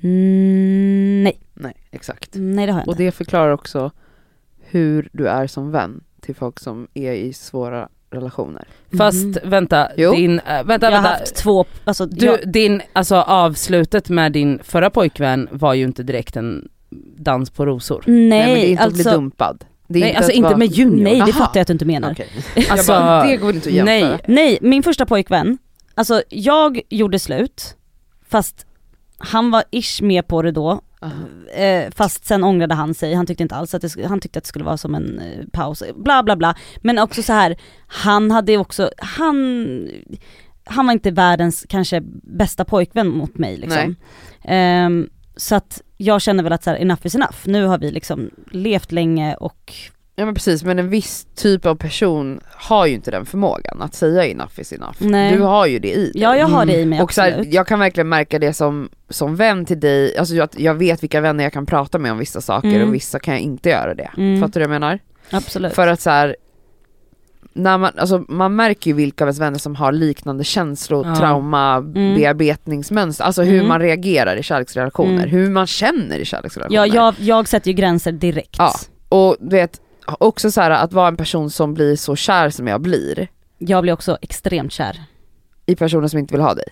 Mm, 0.00 1.24
nej, 1.24 1.40
Nej, 1.54 1.74
exakt. 1.90 2.30
nej 2.32 2.66
det 2.66 2.72
har 2.72 2.80
jag 2.80 2.88
Och 2.88 2.92
inte. 2.94 3.02
det 3.02 3.12
förklarar 3.12 3.50
också 3.52 3.90
hur 4.60 5.08
du 5.12 5.28
är 5.28 5.46
som 5.46 5.70
vän 5.70 6.00
till 6.20 6.34
folk 6.34 6.60
som 6.60 6.88
är 6.94 7.12
i 7.12 7.32
svåra 7.32 7.88
relationer. 8.10 8.68
Fast 8.98 9.24
Mhm. 9.24 9.34
vänta, 9.44 9.88
Jo. 9.96 10.12
din, 10.12 10.38
äh, 10.38 10.64
vänta, 10.64 10.86
jag 10.86 10.96
har 10.96 11.02
vänta. 11.02 11.08
haft 11.18 11.34
två, 11.34 11.64
alltså 11.84 12.06
Du, 12.06 12.26
jag, 12.26 12.52
din, 12.52 12.82
alltså 12.92 13.16
avslutet 13.16 14.08
med 14.08 14.32
din 14.32 14.58
förra 14.62 14.90
pojkvän 14.90 15.48
var 15.52 15.74
ju 15.74 15.84
inte 15.84 16.02
direkt 16.02 16.36
en 16.36 16.68
dans 17.16 17.50
på 17.50 17.66
rosor. 17.66 18.02
nej, 18.06 18.28
Nej, 18.28 18.46
men 18.46 18.54
det 18.54 18.66
är 18.66 18.70
inte 18.70 18.82
att 18.84 18.92
bli 18.92 19.00
alltså, 19.02 19.14
dumpad. 19.14 19.64
Det 19.88 19.98
är 19.98 20.00
Nej, 20.00 20.14
alltså 20.16 20.30
att 20.32 20.36
inte 20.36 20.46
vara- 20.48 20.56
med 20.56 20.68
Junior. 20.72 21.04
nej 21.04 21.14
det 21.14 21.20
Aha. 21.22 21.32
fattar 21.32 21.52
jag 21.54 21.62
att 21.62 21.66
du 21.66 21.72
inte 21.72 21.84
menar. 21.84 22.12
Okej. 22.12 22.28
Alltså, 22.70 22.92
jag 22.92 23.02
bara, 23.02 23.26
det 23.26 23.36
går 23.36 23.54
inte 23.54 23.68
att 23.68 23.74
jämföra? 23.74 24.08
nej. 24.08 24.18
Nej, 24.26 24.58
min 24.62 24.82
första 24.82 25.06
pojkvän, 25.06 25.58
alltså 25.94 26.22
jag 26.28 26.80
gjorde 26.88 27.18
slut, 27.18 27.76
fast 28.28 28.66
han 29.18 29.50
var 29.50 29.64
ish 29.70 30.02
med 30.02 30.26
på 30.26 30.42
det 30.42 30.52
då, 30.52 30.80
eh, 31.54 31.90
fast 31.96 32.26
sen 32.26 32.44
ångrade 32.44 32.74
han 32.74 32.94
sig, 32.94 33.14
han 33.14 33.26
tyckte 33.26 33.42
inte 33.42 33.54
alls 33.54 33.74
att 33.74 33.82
det, 33.82 34.06
han 34.06 34.20
tyckte 34.20 34.38
att 34.38 34.44
det 34.44 34.48
skulle 34.48 34.64
vara 34.64 34.76
som 34.76 34.94
en 34.94 35.18
eh, 35.18 35.46
paus, 35.52 35.82
bla 35.96 36.22
bla 36.22 36.36
bla. 36.36 36.56
Men 36.76 36.98
också 36.98 37.22
så 37.22 37.32
här, 37.32 37.56
han 37.86 38.30
hade 38.30 38.56
också, 38.56 38.90
han, 38.98 39.88
han 40.64 40.86
var 40.86 40.92
inte 40.92 41.10
världens 41.10 41.66
kanske 41.68 42.00
bästa 42.22 42.64
pojkvän 42.64 43.08
mot 43.08 43.38
mig 43.38 43.56
liksom. 43.56 43.96
Ehm, 44.44 45.10
så 45.36 45.54
att 45.54 45.82
jag 45.96 46.22
känner 46.22 46.42
väl 46.42 46.52
att 46.52 46.64
så 46.64 46.70
här, 46.70 46.76
enough 46.76 47.06
is 47.06 47.14
enough, 47.14 47.38
nu 47.44 47.64
har 47.64 47.78
vi 47.78 47.90
liksom 47.90 48.30
levt 48.50 48.92
länge 48.92 49.34
och 49.34 49.74
Ja 50.20 50.24
men 50.24 50.34
precis, 50.34 50.64
men 50.64 50.78
en 50.78 50.88
viss 50.88 51.26
typ 51.36 51.66
av 51.66 51.74
person 51.74 52.40
har 52.54 52.86
ju 52.86 52.94
inte 52.94 53.10
den 53.10 53.26
förmågan 53.26 53.82
att 53.82 53.94
säga 53.94 54.26
enough 54.26 54.60
is 54.60 54.72
enough. 54.72 54.96
Nej. 54.98 55.32
Du 55.36 55.40
har 55.42 55.66
ju 55.66 55.78
det 55.78 55.90
i 55.92 55.94
dig. 56.12 56.22
ja 56.22 56.36
jag 56.36 56.46
har 56.46 56.66
det 56.66 56.76
i 56.80 56.84
mig 56.86 57.02
Och 57.02 57.12
så 57.12 57.20
här, 57.20 57.28
absolut. 57.30 57.54
jag 57.54 57.66
kan 57.66 57.78
verkligen 57.78 58.08
märka 58.08 58.38
det 58.38 58.52
som, 58.52 58.88
som 59.08 59.36
vän 59.36 59.64
till 59.64 59.80
dig, 59.80 60.16
alltså 60.18 60.34
jag, 60.34 60.48
jag 60.56 60.74
vet 60.74 61.02
vilka 61.02 61.20
vänner 61.20 61.44
jag 61.44 61.52
kan 61.52 61.66
prata 61.66 61.98
med 61.98 62.12
om 62.12 62.18
vissa 62.18 62.40
saker 62.40 62.68
Mm. 62.68 62.88
och 62.88 62.94
vissa 62.94 63.18
kan 63.18 63.34
jag 63.34 63.40
inte 63.40 63.68
göra 63.68 63.94
det. 63.94 64.10
Mm. 64.16 64.40
Fattar 64.40 64.60
du 64.60 64.66
vad 64.66 64.74
jag 64.74 64.80
menar? 64.80 64.98
absolut. 65.30 65.72
För 65.74 65.86
att 65.88 66.00
så 66.00 66.10
här, 66.10 66.36
när 67.52 67.78
man, 67.78 67.92
alltså 67.96 68.24
man 68.28 68.56
märker 68.56 68.90
ju 68.90 68.94
vilka 68.96 69.24
av 69.24 69.28
ens 69.28 69.40
vänner 69.40 69.58
som 69.58 69.76
har 69.76 69.92
liknande 69.92 70.44
känslor, 70.44 71.06
Ja. 71.06 71.16
trauma, 71.16 71.76
Mm. 71.76 72.14
bearbetningsmönster, 72.16 73.24
alltså 73.24 73.42
hur 73.42 73.54
Mm. 73.56 73.68
man 73.68 73.80
reagerar 73.80 74.36
i 74.36 74.42
kärleksrelationer, 74.42 75.12
Mm. 75.26 75.30
hur 75.30 75.50
man 75.50 75.66
känner 75.66 76.18
i 76.18 76.24
kärleksrelationer. 76.24 76.86
Ja, 76.86 76.94
jag, 76.94 77.14
jag 77.18 77.48
sätter 77.48 77.70
ju 77.70 77.74
gränser 77.76 78.12
direkt. 78.12 78.56
Ja. 78.58 78.72
Och 79.08 79.36
du 79.40 79.56
vet, 79.56 79.80
också 80.20 80.50
så 80.50 80.60
här 80.60 80.70
att 80.70 80.92
vara 80.92 81.08
en 81.08 81.16
person 81.16 81.50
som 81.50 81.74
blir 81.74 81.96
så 81.96 82.16
kär 82.16 82.50
som 82.50 82.66
jag 82.66 82.80
blir, 82.80 83.28
Jag 83.58 83.82
blir 83.82 83.92
också 83.92 84.18
extremt 84.22 84.72
kär. 84.72 85.02
i 85.66 85.76
personer 85.76 86.08
som 86.08 86.18
inte 86.18 86.34
vill 86.34 86.40
ha 86.42 86.54
dig. 86.54 86.64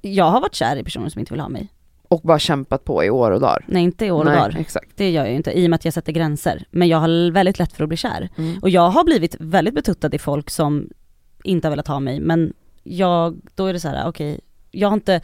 Jag 0.00 0.24
har 0.30 0.40
varit 0.40 0.54
kär 0.54 0.76
i 0.76 0.84
personer 0.84 1.08
som 1.08 1.18
inte 1.20 1.32
vill 1.32 1.40
ha 1.40 1.48
mig. 1.48 1.68
Och 2.08 2.20
bara 2.20 2.38
kämpat 2.38 2.84
på 2.84 3.04
i 3.04 3.10
år 3.10 3.30
och 3.30 3.40
dagar. 3.40 3.64
Nej 3.68 3.82
inte 3.82 4.06
i 4.06 4.10
år 4.10 4.18
och 4.18 4.24
Nej, 4.24 4.36
dagar. 4.36 4.56
exakt. 4.60 4.90
Det 4.96 5.10
gör 5.10 5.22
jag 5.22 5.30
ju 5.30 5.36
inte 5.36 5.58
i 5.58 5.66
och 5.66 5.70
med 5.70 5.74
att 5.76 5.84
jag 5.84 5.94
sätter 5.94 6.12
gränser. 6.12 6.64
Men 6.70 6.88
jag 6.88 6.98
har 6.98 7.30
väldigt 7.30 7.58
lätt 7.58 7.72
för 7.72 7.82
att 7.82 7.88
bli 7.88 7.96
kär. 7.96 8.28
Mm. 8.36 8.58
Och 8.62 8.70
jag 8.70 8.90
har 8.90 9.04
blivit 9.04 9.36
väldigt 9.40 9.74
betuttad 9.74 10.14
i 10.14 10.18
folk 10.18 10.50
som 10.50 10.88
inte 11.44 11.66
har 11.66 11.70
velat 11.70 11.88
ha 11.88 12.00
mig 12.00 12.20
men 12.20 12.52
jag, 12.82 13.36
då 13.54 13.66
är 13.66 13.72
det 13.72 13.80
så 13.80 13.88
här: 13.88 14.08
okej, 14.08 14.40
jag 14.70 14.88
har 14.88 14.94
inte 14.94 15.20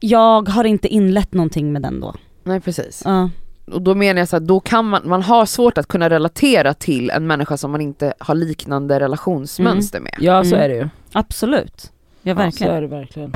jag 0.00 0.48
har 0.48 0.64
inte 0.64 0.88
inlett 0.88 1.34
någonting 1.34 1.72
med 1.72 1.82
den 1.82 2.00
då. 2.00 2.14
Nej 2.42 2.60
precis. 2.60 3.02
Ja. 3.04 3.30
Och 3.66 3.82
då 3.82 3.94
menar 3.94 4.18
jag 4.20 4.28
så 4.28 4.36
här, 4.36 4.40
då 4.40 4.60
kan 4.60 4.84
man, 4.88 5.02
man 5.08 5.22
har 5.22 5.46
svårt 5.46 5.78
att 5.78 5.86
kunna 5.86 6.10
relatera 6.10 6.74
till 6.74 7.10
en 7.10 7.26
människa 7.26 7.56
som 7.56 7.70
man 7.70 7.80
inte 7.80 8.14
har 8.18 8.34
liknande 8.34 9.00
relationsmönster 9.00 10.00
med. 10.00 10.14
Ja 10.20 10.44
så 10.44 10.54
Mm. 10.54 10.64
är 10.64 10.68
det 10.68 10.74
ju. 10.74 10.88
absolut. 11.12 11.92
Ja 12.22 12.34
Så 12.34 12.38
verkligen. 12.38 12.74
är 12.74 12.80
det 12.80 12.86
verkligen. 12.88 13.32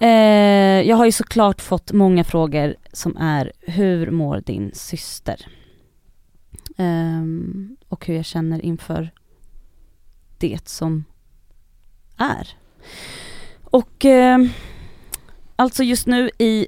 Eh, 0.00 0.88
jag 0.88 0.96
har 0.96 1.04
ju 1.04 1.12
såklart 1.12 1.60
fått 1.60 1.92
många 1.92 2.24
frågor 2.24 2.74
som 2.92 3.16
är, 3.16 3.52
hur 3.60 4.10
mår 4.10 4.40
din 4.46 4.70
syster? 4.74 5.46
Ehm, 6.76 7.76
och 7.88 8.06
hur 8.06 8.14
jag 8.14 8.24
känner 8.24 8.64
inför 8.64 9.10
det 10.38 10.68
som 10.68 11.04
är. 12.16 12.48
Och 13.64 14.04
eh, 14.04 14.38
alltså 15.56 15.82
just 15.82 16.06
nu 16.06 16.30
i 16.38 16.66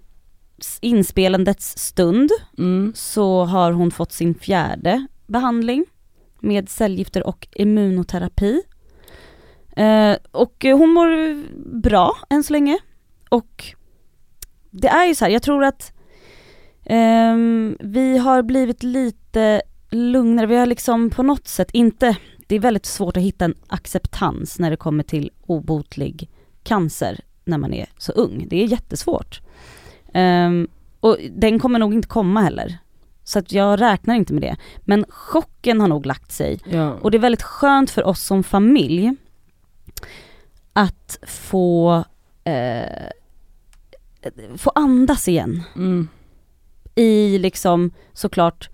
inspelandets 0.81 1.79
stund 1.79 2.31
Mm. 2.59 2.93
så 2.97 3.45
har 3.45 3.73
hon 3.73 3.91
fått 3.91 4.13
sin 4.13 4.35
fjärde 4.35 5.07
behandling 5.27 5.85
med 6.41 6.69
cellgifter 6.69 7.27
och 7.27 7.49
immunoterapi. 7.53 8.63
Eh, 9.77 10.17
och 10.31 10.65
eh, 10.65 10.79
hon 10.79 10.91
mår 10.91 11.37
bra 11.81 12.17
än 12.31 12.43
så 12.43 12.53
länge. 12.53 12.79
Och 13.29 13.65
det 14.71 14.89
är 14.89 15.07
ju 15.07 15.15
så 15.15 15.25
här, 15.25 15.33
jag 15.33 15.43
tror 15.43 15.65
att 15.65 15.93
ehm, 16.85 17.77
vi 17.81 18.19
har 18.19 18.43
blivit 18.43 18.83
lite 18.83 19.63
lugnare, 19.91 20.47
vi 20.47 20.57
har 20.57 20.67
liksom 20.67 21.11
på 21.11 21.23
något 21.23 21.49
sätt 21.49 21.69
inte, 21.73 22.17
det 22.47 22.55
är 22.57 22.61
väldigt 22.61 22.87
svårt 22.87 23.17
att 23.17 23.23
hitta 23.23 23.45
en 23.45 23.55
acceptans 23.67 24.59
när 24.59 24.71
det 24.71 24.77
kommer 24.77 25.03
till 25.05 25.31
obotlig 25.47 26.31
cancer 26.63 27.21
när 27.45 27.59
man 27.59 27.75
är 27.75 27.89
så 27.99 28.13
ung. 28.13 28.47
Det 28.51 28.63
är 28.63 28.67
jättesvårt. 28.67 29.41
Ehm, 30.15 30.69
och 31.01 31.19
den 31.31 31.59
kommer 31.59 31.79
nog 31.79 31.95
inte 31.95 32.09
komma 32.09 32.41
heller. 32.41 32.79
Så 33.25 33.39
att 33.39 33.53
jag 33.53 33.81
räknar 33.81 34.15
inte 34.15 34.33
med 34.33 34.43
det. 34.43 34.57
Men 34.81 35.05
chocken 35.09 35.81
har 35.81 35.89
nog 35.89 36.07
lagt 36.07 36.33
sig. 36.33 36.61
Ja. 36.65 36.93
Och 36.93 37.11
det 37.11 37.17
är 37.17 37.21
väldigt 37.21 37.43
skönt 37.43 37.91
för 37.91 38.05
oss 38.05 38.23
som 38.23 38.43
familj 38.43 39.17
att 40.73 41.19
få, 41.23 42.05
eh, 42.45 43.09
få 44.57 44.73
andas 44.75 45.29
igen. 45.29 45.63
Mm. 45.77 46.09
I 46.95 47.39
liksom 47.39 47.91
såklart 48.13 48.69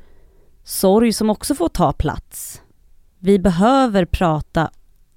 sorg 0.64 1.12
som 1.12 1.30
också 1.30 1.54
får 1.54 1.68
ta 1.68 1.92
plats. 1.92 2.62
Vi 3.18 3.38
behöver 3.38 4.04
prata 4.04 4.70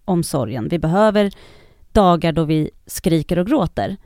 om 0.06 0.24
sorgen. 0.24 0.68
Vi 0.70 0.80
behöver 0.80 1.32
dagar 1.92 2.32
då 2.32 2.44
vi 2.44 2.70
skriker 2.86 3.40
och 3.40 3.48
gråter. 3.48 3.98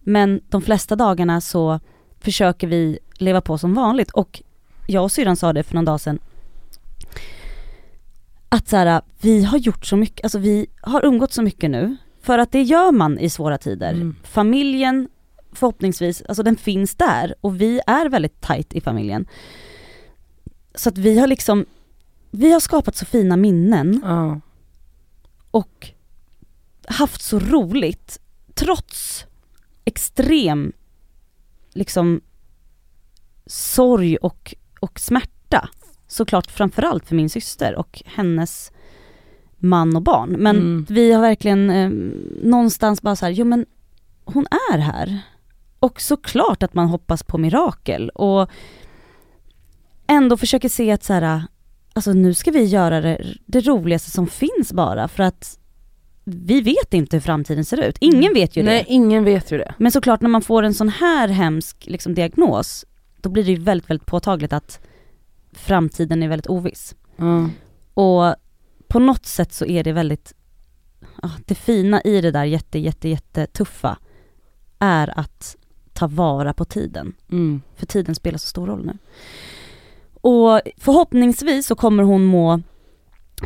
Men 0.00 0.40
de 0.48 0.62
flesta 0.62 0.96
dagarna 0.96 1.40
så 1.40 1.80
försöker 2.20 2.66
vi 2.66 2.98
leva 3.14 3.40
på 3.40 3.58
som 3.58 3.74
vanligt 3.74 4.10
och 4.10 4.42
jag 4.86 5.02
och 5.02 5.12
syrran 5.12 5.36
sa 5.36 5.52
det 5.52 5.62
för 5.62 5.74
någon 5.74 5.84
dag 5.84 6.00
sedan 6.00 6.18
att 8.48 8.68
så 8.68 8.76
här, 8.76 9.02
vi 9.20 9.44
har 9.44 9.58
gjort 9.58 9.86
så 9.86 9.96
mycket, 9.96 10.24
alltså 10.24 10.38
vi 10.38 10.66
har 10.80 11.04
umgått 11.04 11.32
så 11.32 11.42
mycket 11.42 11.70
nu 11.70 11.96
för 12.22 12.38
att 12.38 12.52
det 12.52 12.62
gör 12.62 12.92
man 12.92 13.18
i 13.18 13.30
svåra 13.30 13.58
tider. 13.58 13.92
Mm. 13.92 14.16
Familjen 14.22 15.08
förhoppningsvis, 15.52 16.22
alltså 16.22 16.42
den 16.42 16.56
finns 16.56 16.94
där 16.94 17.34
och 17.40 17.60
vi 17.60 17.80
är 17.86 18.08
väldigt 18.08 18.40
tight 18.40 18.72
i 18.72 18.80
familjen. 18.80 19.26
Så 20.74 20.88
att 20.88 20.98
vi 20.98 21.18
har 21.18 21.26
liksom, 21.26 21.66
vi 22.30 22.52
har 22.52 22.60
skapat 22.60 22.96
så 22.96 23.04
fina 23.04 23.36
minnen 23.36 24.00
Ja. 24.04 24.40
och 25.50 25.88
haft 26.86 27.22
så 27.22 27.38
roligt 27.38 28.20
trots 28.54 29.26
extrem 29.90 30.72
liksom 31.74 32.20
sorg 33.46 34.16
och, 34.16 34.54
och 34.80 35.00
smärta. 35.00 35.68
Såklart 36.06 36.50
framförallt 36.50 37.06
för 37.08 37.14
min 37.16 37.30
syster 37.30 37.74
och 37.74 38.02
hennes 38.06 38.72
man 39.58 39.96
och 39.96 40.02
barn. 40.02 40.30
Men 40.38 40.56
Mm. 40.56 40.86
vi 40.88 41.12
har 41.12 41.20
verkligen 41.20 41.70
eh, 41.70 41.90
någonstans 42.42 43.02
bara 43.02 43.16
så 43.16 43.24
här, 43.26 43.32
jo 43.32 43.44
men 43.44 43.66
hon 44.24 44.46
är 44.72 44.78
här. 44.78 45.18
Och 45.78 46.00
såklart 46.00 46.62
att 46.62 46.74
man 46.74 46.88
hoppas 46.88 47.22
på 47.22 47.38
mirakel 47.38 48.08
och 48.10 48.50
ändå 50.06 50.36
försöker 50.36 50.68
se 50.68 50.90
att 50.92 51.04
så 51.04 51.12
här, 51.12 51.42
alltså 51.92 52.12
nu 52.12 52.34
ska 52.34 52.50
vi 52.50 52.64
göra 52.64 53.00
det, 53.00 53.34
det 53.46 53.60
roligaste 53.60 54.10
som 54.10 54.26
finns 54.26 54.72
bara 54.72 55.08
för 55.08 55.22
att 55.22 55.58
vi 56.34 56.60
vet 56.60 56.94
inte 56.94 57.16
hur 57.16 57.20
framtiden 57.20 57.64
ser 57.64 57.80
ut. 57.80 57.96
Ingen 58.00 58.34
vet 58.34 58.56
ju 58.56 58.62
Nej, 58.62 58.84
det. 58.88 58.92
ingen 58.92 59.24
vet 59.24 59.52
ju 59.52 59.58
det. 59.58 59.74
Men 59.78 59.92
såklart 59.92 60.20
när 60.20 60.28
man 60.28 60.42
får 60.42 60.62
en 60.62 60.74
sån 60.74 60.88
här 60.88 61.28
hemsk 61.28 61.86
liksom, 61.86 62.14
diagnos, 62.14 62.84
då 63.20 63.28
blir 63.28 63.44
det 63.44 63.50
ju 63.50 63.58
väldigt, 63.58 63.90
väldigt 63.90 64.06
påtagligt 64.06 64.52
att 64.52 64.80
framtiden 65.52 66.22
är 66.22 66.28
väldigt 66.28 66.46
oviss. 66.46 66.94
Ja. 67.16 67.48
Och 67.94 68.34
på 68.88 68.98
något 68.98 69.26
sätt 69.26 69.52
så 69.52 69.66
är 69.66 69.84
det 69.84 69.92
väldigt, 69.92 70.34
ja, 71.22 71.30
det 71.46 71.54
fina 71.54 72.00
i 72.02 72.20
det 72.20 72.30
där 72.30 72.44
jätte, 72.44 72.78
jätte, 72.78 73.08
jätte 73.08 73.46
tuffa 73.46 73.98
är 74.78 75.18
att 75.18 75.56
ta 75.92 76.06
vara 76.06 76.52
på 76.52 76.64
tiden. 76.64 77.12
Mm. 77.30 77.62
För 77.76 77.86
tiden 77.86 78.14
spelar 78.14 78.38
så 78.38 78.46
stor 78.46 78.66
roll 78.66 78.86
nu. 78.86 78.98
Och 80.20 80.60
förhoppningsvis 80.76 81.66
så 81.66 81.74
kommer 81.74 82.02
hon 82.02 82.24
må 82.24 82.60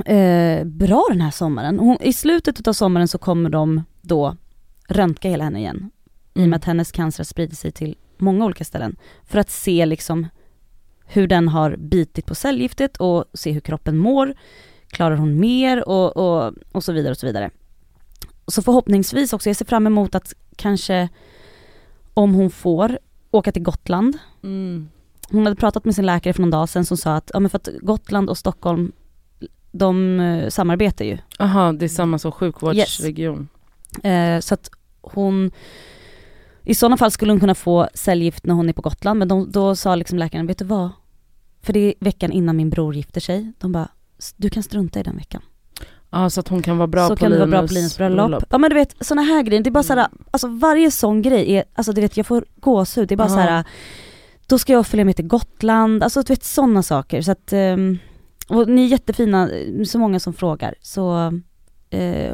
eh, 0.07 0.65
bra 0.65 1.07
den 1.11 1.21
här 1.21 1.31
sommaren. 1.31 1.79
Hon, 1.79 1.97
I 2.01 2.13
slutet 2.13 2.69
av 2.69 2.73
sommaren 2.73 3.09
så 3.09 3.19
kommer 3.19 3.51
de 3.51 3.83
då 4.03 4.37
röntga 4.89 5.31
hela 5.31 5.45
henne 5.45 5.59
igen. 5.59 5.91
I 6.35 6.45
och 6.45 6.49
med 6.49 6.57
att 6.57 6.65
hennes 6.65 6.93
cancer 6.93 7.25
sprider 7.25 7.57
sig 7.57 7.73
till 7.73 7.97
många 8.19 8.45
olika 8.45 8.65
ställen. 8.65 8.97
För 9.25 9.39
att 9.39 9.51
se 9.51 9.87
liksom 9.87 10.29
hur 11.07 11.27
den 11.27 11.49
har 11.49 11.77
bitit 11.77 12.27
på 12.27 12.35
cellgiftet 12.35 12.97
och 12.97 13.25
se 13.35 13.53
hur 13.53 13.61
kroppen 13.61 13.97
mår. 13.97 14.35
Klarar 14.89 15.17
hon 15.17 15.41
mer 15.41 15.89
och, 15.89 16.17
och, 16.17 16.53
och 16.73 16.85
så 16.85 16.93
vidare 16.93 17.11
och 17.11 17.19
så 17.19 17.27
vidare. 17.27 17.51
Så 18.47 18.63
förhoppningsvis 18.63 19.33
också, 19.33 19.49
jag 19.49 19.57
ser 19.57 19.65
fram 19.65 19.87
emot 19.87 20.15
att 20.15 20.35
kanske 20.57 21.09
om 22.15 22.35
hon 22.35 22.51
får 22.51 22.99
åka 23.31 23.53
till 23.53 23.63
Gotland 23.63 24.19
Mm. 24.43 24.89
hon 25.31 25.47
hade 25.47 25.57
pratat 25.57 25.85
med 25.85 25.95
sin 25.95 26.07
läkare 26.07 26.33
för 26.33 26.41
någon 26.41 26.51
dag 26.51 26.69
sedan 26.69 26.85
som 26.85 26.97
sa 26.97 27.15
att, 27.15 27.31
ja 27.35 27.41
men 27.41 27.51
för 27.51 27.57
att 27.57 27.69
Gotland 27.81 28.31
och 28.31 28.39
Stockholm, 28.39 28.93
de 29.75 30.21
eh, 30.21 30.49
samarbetar 30.49 31.05
ju. 31.05 31.19
Aha, 31.39 31.73
det 31.73 31.85
är 31.85 31.89
samma 31.89 32.19
som 32.19 32.33
sjukvårdsregion. 32.33 33.49
Eh, 34.03 34.41
så 34.41 34.55
att 34.55 34.71
hon, 35.01 35.51
i 36.63 36.75
sådana 36.75 36.97
fall 36.97 37.11
skulle 37.11 37.33
hon 37.33 37.41
kunna 37.41 37.55
få 37.55 37.89
cellgift 37.95 38.47
när 38.47 38.55
hon 38.55 38.69
är 38.69 38.73
på 38.73 38.83
Gotland, 38.83 39.19
men 39.19 39.29
de, 39.29 39.51
då 39.51 39.77
sa 39.77 39.95
liksom 39.95 40.19
läkaren, 40.19 40.47
vet 40.47 40.59
du 40.59 40.65
vad? 40.65 40.91
För 41.63 41.73
det 41.73 41.81
är 41.81 41.95
veckan 42.01 42.33
innan 42.33 42.57
min 42.57 42.71
bror 42.71 42.95
gifter 42.95 43.21
sig. 43.21 43.53
De 43.59 43.73
bara, 43.73 43.89
du 44.37 44.51
kan 44.51 44.63
strunta 44.63 45.01
i 45.01 45.03
den 45.03 45.17
veckan. 45.17 45.43
Ja, 46.11 46.31
så 46.31 46.41
att 46.41 46.49
hon 46.49 46.63
kan 46.63 46.79
vara 46.79 46.87
bra 46.87 47.09
så 47.09 47.17
på 47.17 47.25
Linus 47.25 47.39
vara 47.39 47.51
bra 47.51 47.69
på 47.69 47.75
Linus 47.75 47.97
bröllop. 47.97 48.45
Ja 48.51 48.59
men 48.59 48.71
du 48.71 48.77
vet, 48.77 48.97
sådana 49.01 49.23
här 49.23 49.43
grejer, 49.43 49.63
det 49.63 49.69
är 49.71 49.73
bara 49.73 49.83
såhär, 49.83 50.07
alltså 50.31 50.49
varje 50.49 50.91
sån 50.91 51.23
grej 51.23 51.53
är, 51.57 51.65
alltså 51.75 51.93
du 51.93 52.01
vet 52.01 52.17
jag 52.17 52.27
får 52.27 52.45
gåshud, 52.61 53.09
det 53.09 53.15
är 53.15 53.17
bara 53.17 53.29
Ja. 53.29 53.35
så 53.35 53.41
här. 53.41 53.65
då 54.47 54.59
ska 54.59 54.73
jag 54.73 54.87
följa 54.87 55.05
med 55.05 55.17
till 55.17 55.27
Gotland, 55.27 56.03
alltså 56.03 56.23
du 56.23 56.33
vet 56.33 56.45
sådana 56.45 56.83
saker. 56.83 57.23
Så 57.23 57.33
att, 57.33 57.53
ehm, 57.53 57.99
och 58.49 58.69
ni 58.69 58.83
är 58.85 58.89
jättefina, 58.89 59.51
så 59.87 59.99
många 59.99 60.21
som 60.21 60.33
frågar. 60.33 60.75
Så 60.81 61.33
eh, 61.91 62.33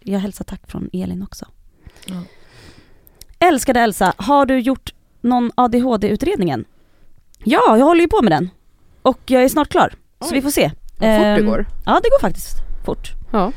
jag 0.00 0.18
hälsar 0.18 0.44
tack 0.44 0.70
från 0.70 0.90
Elin 0.92 1.22
också. 1.22 1.46
Ja. 2.06 2.22
Älskade 3.38 3.80
Elsa, 3.80 4.12
har 4.16 4.46
du 4.46 4.58
gjort 4.58 4.94
någon 5.20 5.50
ADHD-utredningen? 5.54 6.64
Ja, 7.44 7.76
jag 7.78 7.84
håller 7.86 8.00
ju 8.00 8.08
på 8.08 8.22
med 8.22 8.32
den. 8.32 8.50
Och 9.02 9.18
jag 9.26 9.44
är 9.44 9.48
snart 9.48 9.68
klar, 9.68 9.94
så 10.20 10.28
Oj. 10.28 10.34
vi 10.34 10.42
får 10.42 10.50
se. 10.50 10.62
Vad 10.62 10.70
fort 10.92 11.00
det 11.00 11.06
Ehm, 11.06 11.46
går. 11.46 11.66
Ja 11.86 12.00
det 12.02 12.08
går 12.10 12.20
faktiskt 12.20 12.56
fort. 12.84 13.12
Ja. 13.32 13.52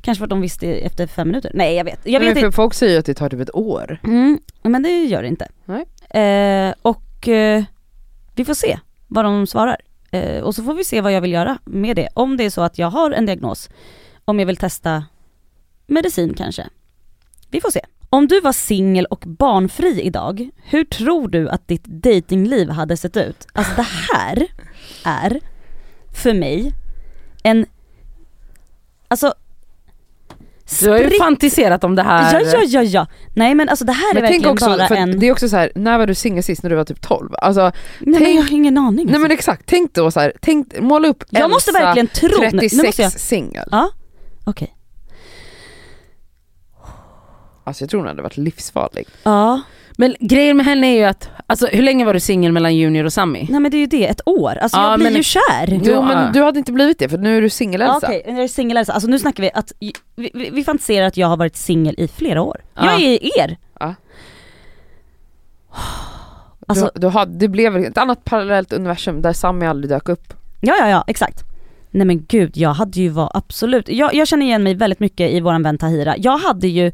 Kanske 0.00 0.18
för 0.18 0.24
att 0.26 0.30
de 0.30 0.40
visste 0.40 0.66
efter 0.74 1.06
fem 1.06 1.28
minuter. 1.28 1.50
Nej 1.54 1.74
jag 1.74 1.84
vet, 1.84 2.00
jag 2.04 2.12
Men 2.20 2.28
vet 2.28 2.38
för 2.38 2.46
inte. 2.46 2.56
folk 2.56 2.74
säger 2.74 2.92
ju 2.92 2.98
att 2.98 3.06
det 3.06 3.14
tar 3.14 3.28
typ 3.28 3.40
ett 3.40 3.54
år. 3.54 4.00
Mm, 4.04 4.38
men 4.62 4.82
det 4.82 5.04
gör 5.04 5.22
det 5.22 5.28
inte. 5.28 5.48
Nej. 5.64 5.84
Eh, 6.22 6.74
och 6.82 7.28
eh, 7.28 7.64
vi 8.34 8.44
får 8.44 8.54
se 8.54 8.78
vad 9.06 9.24
de 9.24 9.46
svarar. 9.46 9.76
Eh, 10.16 10.42
och 10.42 10.54
så 10.54 10.62
får 10.62 10.74
vi 10.74 10.84
se 10.84 11.00
vad 11.00 11.12
jag 11.12 11.20
vill 11.20 11.32
göra 11.32 11.58
med 11.64 11.96
det. 11.96 12.08
Om 12.14 12.36
det 12.36 12.44
är 12.44 12.50
så 12.50 12.62
att 12.62 12.78
jag 12.78 12.90
har 12.90 13.10
en 13.10 13.26
diagnos. 13.26 13.68
Om 14.24 14.38
jag 14.38 14.46
vill 14.46 14.56
testa 14.56 15.04
medicin 15.86 16.34
kanske. 16.34 16.68
Vi 17.50 17.60
får 17.60 17.70
se. 17.70 17.80
Om 18.10 18.26
du 18.26 18.40
var 18.40 18.52
singel 18.52 19.06
och 19.06 19.24
barnfri 19.26 20.02
idag, 20.02 20.50
hur 20.64 20.84
tror 20.84 21.28
du 21.28 21.48
att 21.48 21.68
ditt 21.68 21.84
datingliv 21.84 22.70
hade 22.70 22.96
sett 22.96 23.16
ut? 23.16 23.46
Alltså 23.52 23.74
det 23.76 23.86
här 24.12 24.46
är 25.04 25.40
för 26.12 26.34
mig 26.34 26.72
en, 27.42 27.66
alltså 29.08 29.34
du 30.80 30.90
har 30.90 30.98
ju 30.98 31.10
fantiserat 31.10 31.84
om 31.84 31.94
det 31.94 32.02
här. 32.02 32.34
Ja, 32.34 32.40
ja, 32.52 32.62
ja, 32.66 32.82
ja. 32.82 33.06
Nej 33.34 33.54
men 33.54 33.68
alltså 33.68 33.84
det 33.84 33.92
här 33.92 34.10
är 34.10 34.14
Men 34.14 34.22
tänk 34.22 34.44
verkligen 34.46 34.52
också, 34.52 34.66
bara 34.90 34.98
en... 34.98 35.18
det 35.18 35.28
är 35.28 35.32
också 35.32 35.48
så 35.48 35.56
här, 35.56 35.72
när 35.74 35.98
var 35.98 36.06
du 36.06 36.14
singel 36.14 36.42
sist 36.42 36.62
när 36.62 36.70
du 36.70 36.76
var 36.76 36.84
typ 36.84 37.00
12? 37.00 37.34
Alltså, 37.38 37.60
nej 37.62 37.72
men 38.00 38.14
tänk- 38.18 38.38
jag 38.38 38.42
har 38.42 38.52
ingen 38.52 38.78
aning. 38.78 38.94
nej 38.96 39.04
alltså. 39.06 39.20
men 39.22 39.30
exakt, 39.30 39.62
tänk 39.66 39.94
då 39.94 40.10
så 40.10 40.20
här, 40.20 40.32
tänk, 40.40 40.80
måla 40.80 41.08
upp 41.08 41.24
jag 41.30 41.50
måste 41.50 41.70
Elsa, 41.70 41.82
verkligen 41.82 42.06
tro... 42.08 42.28
nu- 42.28 42.50
36 42.50 42.74
Nu 42.76 42.82
måste 42.86 43.02
jag... 43.02 43.12
singel. 43.12 43.68
Ja, 43.70 43.90
okej. 44.44 44.72
Alltså 47.64 47.82
jag 47.84 47.90
tror 47.90 48.00
hon 48.00 48.08
hade 48.08 48.22
varit 48.22 48.36
livsfarlig. 48.36 49.06
Ja, 49.22 49.60
Men 49.98 50.14
grejen 50.20 50.56
med 50.56 50.66
henne 50.66 50.86
är 50.86 50.96
ju 50.98 51.04
att, 51.04 51.30
alltså 51.46 51.66
hur 51.66 51.82
länge 51.82 52.04
var 52.04 52.14
du 52.14 52.20
singel 52.20 52.52
mellan 52.52 52.76
Junior 52.76 53.04
och 53.04 53.12
Sammy? 53.12 53.46
nej 53.50 53.60
men 53.60 53.70
det 53.70 53.76
är 53.76 53.78
ju 53.80 53.86
det, 53.86 54.06
ett 54.06 54.20
år. 54.26 54.58
Alltså 54.60 54.78
Ja, 54.78 54.90
jag 54.90 54.98
blir 54.98 55.06
men- 55.10 55.16
ju 55.16 55.22
kär. 55.22 55.66
Du- 55.66 55.80
Jo 55.84 55.92
Ja. 55.92 56.02
men 56.02 56.32
du 56.32 56.42
hade 56.42 56.58
inte 56.58 56.72
blivit 56.72 56.98
det 56.98 57.08
för 57.08 57.18
nu 57.18 57.36
är 57.36 57.42
du 57.42 57.50
singel 57.50 57.82
Elsa. 57.82 57.96
Okej, 58.06 58.22
jag 58.26 58.38
är 58.38 58.48
singel 58.48 58.76
alltså. 58.76 58.92
alltså 58.92 59.08
nu 59.08 59.18
snackar 59.18 59.42
vi 59.42 59.50
att, 59.54 59.72
vi, 59.80 59.92
vi, 60.34 60.50
vi 60.52 60.64
fantiserar 60.64 61.06
att 61.06 61.16
jag 61.16 61.26
har 61.26 61.36
varit 61.36 61.56
singel 61.56 61.94
i 61.98 62.08
flera 62.08 62.42
år. 62.42 62.60
Ja. 62.74 62.84
Jag 62.92 63.00
är 63.02 63.38
er. 63.40 63.56
Ja. 63.80 63.94
Alltså, 66.68 66.90
du, 66.94 67.00
du 67.00 67.08
hade, 67.08 67.38
det 67.38 67.48
blev 67.48 67.76
ett 67.76 67.98
annat 67.98 68.24
parallellt 68.24 68.72
universum 68.72 69.22
där 69.22 69.32
Sammy 69.32 69.66
aldrig 69.66 69.90
dök 69.90 70.08
upp. 70.08 70.34
ja 70.60 70.74
ja 70.80 70.88
ja, 70.88 71.04
exakt. 71.06 71.42
Nej 71.90 72.06
men 72.06 72.24
gud, 72.28 72.56
jag 72.56 72.70
hade 72.70 73.00
ju 73.00 73.08
varit 73.08 73.30
absolut, 73.34 73.88
jag, 73.88 74.14
jag 74.14 74.28
känner 74.28 74.46
igen 74.46 74.62
mig 74.62 74.74
väldigt 74.74 75.00
mycket 75.00 75.30
i 75.30 75.40
våran 75.40 75.62
vän 75.62 75.78
Tahira. 75.78 76.14
Jag 76.18 76.38
hade 76.38 76.68
ju, 76.68 76.92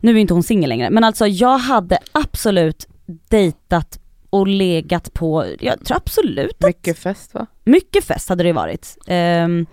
nu 0.00 0.10
är 0.12 0.16
inte 0.16 0.34
hon 0.34 0.42
singel 0.42 0.68
längre, 0.68 0.90
men 0.90 1.04
alltså 1.04 1.26
jag 1.26 1.58
hade 1.58 1.98
absolut 2.12 2.86
dejtat 3.30 3.98
och 4.30 4.46
legat 4.46 5.12
på, 5.14 5.44
jag 5.60 5.84
tror 5.84 5.96
absolut 5.96 6.50
att 6.64 6.66
Mycket 6.66 6.98
fest 6.98 7.34
va? 7.34 7.46
Mycket 7.64 8.04
fest 8.04 8.28
hade 8.28 8.44
det 8.44 8.52
varit. 8.52 8.96
Ehm, 9.06 9.66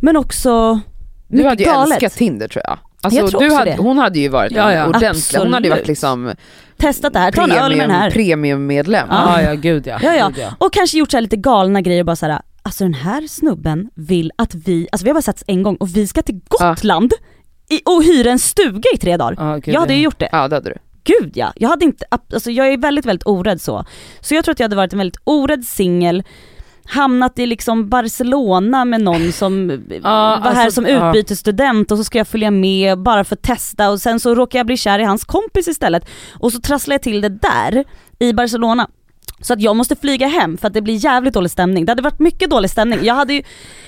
men 0.00 0.16
också 0.16 0.80
Du 1.28 1.44
hade 1.44 1.62
ju 1.62 1.68
galet. 1.70 1.92
älskat 1.94 2.12
Tinder 2.18 2.48
tror 2.48 2.62
jag. 2.66 2.78
Alltså, 3.02 3.20
Jag 3.20 3.30
tror 3.30 3.40
du 3.40 3.54
hade, 3.54 3.70
det. 3.70 3.76
Hon 3.76 3.98
hade 3.98 4.18
ju 4.18 4.28
varit 4.28 4.52
Ja, 4.52 4.72
ja. 4.72 4.82
en 4.84 4.88
ordentlig, 4.94 5.38
hon 5.38 5.52
hade 5.52 5.68
ju 5.68 5.74
varit 5.74 5.86
liksom 5.88 6.32
Testat 6.76 7.12
det 7.12 7.18
här, 7.18 7.32
ta 7.32 7.42
en 7.44 7.52
öl 7.52 7.70
med 7.76 7.88
den 7.88 7.96
här. 7.96 8.10
premiummedlem. 8.10 9.08
Ja, 9.10 9.42
ja 9.42 9.54
gud 9.54 9.86
ja. 9.86 9.98
Ja, 10.02 10.14
ja. 10.14 10.28
Gud, 10.28 10.38
ja. 10.38 10.54
Och 10.58 10.72
kanske 10.72 10.98
gjort 10.98 11.10
så 11.10 11.16
här 11.16 11.22
lite 11.22 11.36
galna 11.36 11.80
grejer 11.80 12.04
bara 12.04 12.16
såhär, 12.16 12.40
alltså 12.62 12.84
den 12.84 12.94
här 12.94 13.26
snubben 13.28 13.90
vill 13.94 14.32
att 14.36 14.54
vi, 14.54 14.88
alltså 14.92 15.04
vi 15.04 15.10
har 15.10 15.14
bara 15.14 15.22
setts 15.22 15.44
en 15.46 15.62
gång 15.62 15.76
och 15.76 15.96
vi 15.96 16.06
ska 16.06 16.22
till 16.22 16.40
Gotland 16.48 17.12
i, 17.68 17.80
och 17.84 18.02
hyra 18.02 18.30
en 18.30 18.38
stuga 18.38 18.90
i 18.94 18.98
tre 18.98 19.16
dagar. 19.16 19.34
Ja, 19.38 19.54
gud, 19.54 19.74
jag 19.74 19.80
hade 19.80 19.94
ju 19.94 20.02
gjort 20.02 20.18
det. 20.18 20.28
Ja 20.32 20.48
det 20.48 20.56
hade 20.56 20.70
du. 20.70 20.76
Gud 21.04 21.32
ja, 21.36 21.52
jag 21.56 21.68
hade 21.68 21.84
inte, 21.84 22.04
alltså 22.10 22.50
jag 22.50 22.72
är 22.72 22.78
väldigt 22.78 23.06
väldigt 23.06 23.26
orädd 23.26 23.60
så. 23.60 23.84
Så 24.20 24.34
jag 24.34 24.44
tror 24.44 24.52
att 24.52 24.60
jag 24.60 24.64
hade 24.64 24.76
varit 24.76 24.92
en 24.92 24.98
väldigt 24.98 25.20
orädd 25.24 25.64
singel, 25.64 26.22
hamnat 26.84 27.38
i 27.38 27.46
liksom 27.46 27.88
Barcelona 27.88 28.84
med 28.84 29.00
någon 29.00 29.32
som 29.32 29.68
var 30.02 30.40
här 30.40 30.64
alltså, 30.64 30.70
som 30.70 30.90
ja. 30.90 31.08
utbytesstudent 31.08 31.90
och 31.90 31.98
så 31.98 32.04
ska 32.04 32.18
jag 32.18 32.28
följa 32.28 32.50
med 32.50 32.98
bara 32.98 33.24
för 33.24 33.36
att 33.36 33.42
testa 33.42 33.90
och 33.90 34.00
sen 34.00 34.20
så 34.20 34.34
råkar 34.34 34.58
jag 34.58 34.66
bli 34.66 34.76
kär 34.76 34.98
i 34.98 35.04
hans 35.04 35.24
kompis 35.24 35.68
istället. 35.68 36.08
Och 36.32 36.52
så 36.52 36.60
trasslar 36.60 36.94
jag 36.94 37.02
till 37.02 37.20
det 37.20 37.28
där 37.28 37.84
i 38.18 38.32
Barcelona. 38.32 38.88
Så 39.40 39.52
att 39.52 39.60
jag 39.60 39.76
måste 39.76 39.96
flyga 39.96 40.26
hem 40.26 40.58
för 40.58 40.68
att 40.68 40.74
det 40.74 40.82
blir 40.82 41.04
jävligt 41.04 41.34
dålig 41.34 41.50
stämning. 41.50 41.84
Det 41.86 41.92
hade 41.92 42.02
varit 42.02 42.18
mycket 42.18 42.50
dålig 42.50 42.70
stämning. 42.70 42.98
Jag 43.02 43.14
hade 43.14 43.32
ju, 43.32 43.42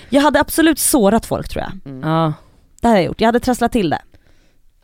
jag 0.08 0.22
hade 0.22 0.40
absolut 0.40 0.78
sårat 0.78 1.26
folk 1.26 1.48
tror 1.48 1.64
jag. 1.64 2.02
Ja. 2.02 2.32
Det 2.80 2.88
hade 2.88 3.00
jag 3.00 3.06
gjort, 3.06 3.20
jag 3.20 3.28
hade 3.28 3.40
trasslat 3.40 3.72
till 3.72 3.90
det. 3.90 4.02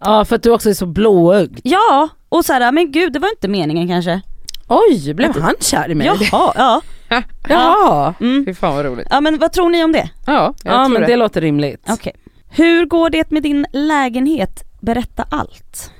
ja, 0.01 0.25
för 0.25 0.37
att 0.37 0.43
du 0.43 0.51
också 0.51 0.71
är 0.71 0.75
så 0.75 0.87
blåögd. 0.87 1.61
Ja, 1.65 2.09
och 2.29 2.45
så 2.45 2.53
här, 2.53 2.73
men 2.73 2.93
gud 2.93 3.13
det 3.13 3.19
var 3.19 3.29
inte 3.31 3.49
meningen 3.49 3.89
kanske. 3.89 4.21
Oj, 4.69 5.15
blev 5.15 5.41
han 5.41 5.55
kär 5.61 5.91
i 5.91 5.95
mig? 5.95 6.07
Jaha, 6.07 6.53
ja. 6.57 6.83
Jaha. 7.49 8.15
Mm. 8.21 8.45
Fy 8.47 8.55
fan 8.55 8.75
vad 8.77 8.85
roligt. 8.85 9.07
Ja 9.11 9.21
men 9.21 9.39
vad 9.39 9.53
tror 9.53 9.71
ni 9.71 9.85
om 9.85 9.93
det? 9.93 10.11
Ja, 10.27 10.55
jag 10.65 10.73
Ja 10.75 10.85
tror 10.85 10.93
men 10.93 11.01
det. 11.03 11.07
det 11.09 11.17
låter 11.17 11.41
rimligt. 11.41 11.85
Okej. 11.89 12.13
Hur 12.49 12.87
går 12.87 13.11
det 13.11 13.31
med 13.31 13.43
din 13.43 13.67
lägenhet? 13.73 14.65
Berätta 14.81 15.27
allt. 15.31 15.91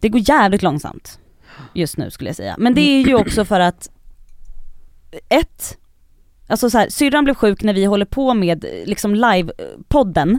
Det 0.00 0.08
går 0.08 0.20
jävligt 0.30 0.62
långsamt 0.62 1.18
just 1.74 1.96
nu 1.96 2.10
skulle 2.10 2.28
jag 2.30 2.36
säga. 2.36 2.54
Men 2.58 2.74
det 2.74 2.80
är 2.80 3.06
ju 3.06 3.14
också 3.14 3.44
för 3.44 3.60
att 3.60 3.90
ett, 5.28 5.78
alltså 6.50 6.70
så 6.70 6.78
här, 6.78 6.88
syrran 6.88 7.24
blev 7.24 7.34
sjuk 7.34 7.62
när 7.62 7.74
vi 7.74 7.84
håller 7.84 8.06
på 8.06 8.34
med 8.34 8.64
liksom 8.84 9.14
live-podden 9.14 10.38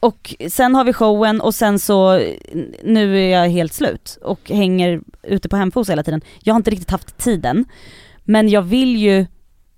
och 0.00 0.34
sen 0.48 0.74
har 0.74 0.84
vi 0.84 0.92
showen 0.92 1.40
och 1.40 1.54
sen 1.54 1.78
så 1.78 2.20
nu 2.84 3.18
är 3.18 3.28
jag 3.42 3.48
helt 3.48 3.72
slut 3.72 4.18
och 4.22 4.50
hänger 4.50 5.00
ute 5.22 5.48
på 5.48 5.56
hemfos 5.56 5.90
hela 5.90 6.02
tiden. 6.02 6.20
Jag 6.42 6.54
har 6.54 6.56
inte 6.56 6.70
riktigt 6.70 6.90
haft 6.90 7.18
tiden 7.18 7.64
men 8.24 8.48
jag 8.48 8.62
vill 8.62 8.96
ju, 8.96 9.26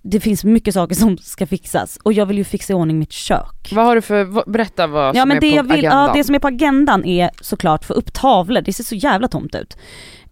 det 0.03 0.21
finns 0.21 0.45
mycket 0.45 0.75
saker 0.75 0.95
som 0.95 1.19
ska 1.19 1.47
fixas 1.47 1.99
och 2.03 2.13
jag 2.13 2.27
vill 2.27 2.39
ju 2.39 2.45
fixa 2.45 2.73
i 2.73 2.77
ordning 2.77 2.99
mitt 2.99 3.13
kök. 3.13 3.73
Vad 3.73 3.85
har 3.85 3.95
du 3.95 4.03
för, 4.03 4.51
berätta 4.51 4.87
vad 4.87 5.17
Ja 5.17 5.21
som 5.21 5.29
men 5.29 5.37
är 5.37 5.41
det 5.41 5.51
på 5.51 5.57
jag 5.57 5.63
vill, 5.63 5.73
agendan. 5.73 6.07
ja, 6.07 6.13
det 6.15 6.25
som 6.25 6.35
är 6.35 6.39
på 6.39 6.49
agendan 6.49 7.05
är 7.05 7.31
såklart 7.41 7.85
få 7.85 7.93
upp 7.93 8.13
tavlor, 8.13 8.61
det 8.61 8.73
ser 8.73 8.85
så 8.85 8.95
jävla 8.95 9.29
tomt 9.29 9.55
ut. 9.55 9.77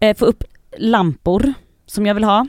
Eh, 0.01 0.17
få 0.17 0.25
upp 0.25 0.45
lampor 0.79 1.53
som 1.87 2.07
jag 2.07 2.15
vill 2.15 2.25
ha. 2.25 2.47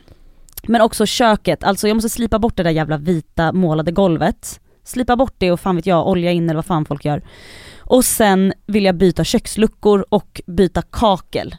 Men 0.68 0.82
också 0.82 1.06
köket, 1.06 1.64
alltså 1.64 1.88
jag 1.88 1.96
måste 1.96 2.10
slipa 2.10 2.40
bort 2.40 2.58
det 2.58 2.64
där 2.64 2.72
jävla 2.72 2.98
vita 2.98 3.52
målade 3.54 3.92
golvet. 3.92 4.60
Slipa 4.84 5.16
bort 5.16 5.34
det 5.38 5.52
och 5.52 5.60
fan 5.60 5.76
vet 5.76 5.86
jag, 5.86 6.08
olja 6.08 6.32
in 6.32 6.44
eller 6.50 6.56
vad 6.56 6.66
fan 6.66 6.86
folk 6.86 7.06
gör. 7.06 7.22
Och 7.80 8.06
sen 8.06 8.54
vill 8.66 8.86
jag 8.86 8.96
byta 8.96 9.24
köksluckor 9.24 10.06
och 10.10 10.42
byta 10.48 10.82
kakel. 10.82 11.56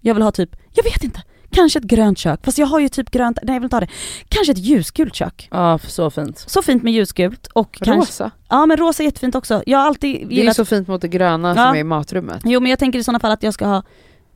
Jag 0.00 0.14
vill 0.14 0.22
ha 0.22 0.32
typ, 0.32 0.56
jag 0.72 0.84
vet 0.84 1.04
inte, 1.04 1.22
kanske 1.50 1.78
ett 1.78 1.84
grönt 1.84 2.18
kök, 2.18 2.40
fast 2.44 2.58
jag 2.58 2.66
har 2.66 2.80
ju 2.80 2.88
typ 2.88 3.10
grönt, 3.10 3.38
nej 3.42 3.54
jag 3.54 3.60
vill 3.60 3.64
inte 3.66 3.76
ha 3.76 3.80
det. 3.80 3.88
Kanske 4.28 4.52
ett 4.52 4.58
ljusgult 4.58 5.14
kök. 5.14 5.48
Ja, 5.50 5.78
så 5.78 6.10
fint. 6.10 6.38
Så 6.46 6.62
fint 6.62 6.82
med 6.82 6.92
ljusgult 6.92 7.46
och 7.46 7.72
kanske, 7.74 8.00
Rosa. 8.12 8.30
ja 8.48 8.66
men 8.66 8.76
rosa 8.76 9.02
är 9.02 9.04
jättefint 9.04 9.34
också. 9.34 9.62
Jag 9.66 9.78
har 9.78 9.86
alltid 9.86 10.28
Det 10.28 10.34
är 10.34 10.36
gillat 10.36 10.56
så 10.56 10.64
fint 10.64 10.88
mot 10.88 11.00
det 11.02 11.08
gröna 11.08 11.48
Ja. 11.48 11.54
som 11.54 11.74
är 11.74 11.80
i 11.80 11.84
matrummet. 11.84 12.40
Jo 12.44 12.60
men 12.60 12.70
jag 12.70 12.78
tänker 12.78 12.98
i 12.98 13.04
sådana 13.04 13.20
fall 13.20 13.30
att 13.32 13.42
jag 13.42 13.54
ska 13.54 13.66
ha 13.66 13.82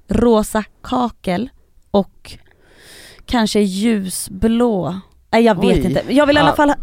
rosa 0.09 0.65
kakel 0.83 1.49
och 1.91 2.39
kanske 3.27 3.61
ljusblå. 3.61 5.01
Nej 5.31 5.43
jag 5.45 5.55
vet 5.55 5.65
Oj. 5.65 5.87
inte. 5.87 6.03
Jag 6.09 6.27
vill 6.27 6.37
i 6.37 6.41
alla 6.41 6.49
Ja. 6.51 6.57
fall 6.57 6.69
ha... 6.69 6.77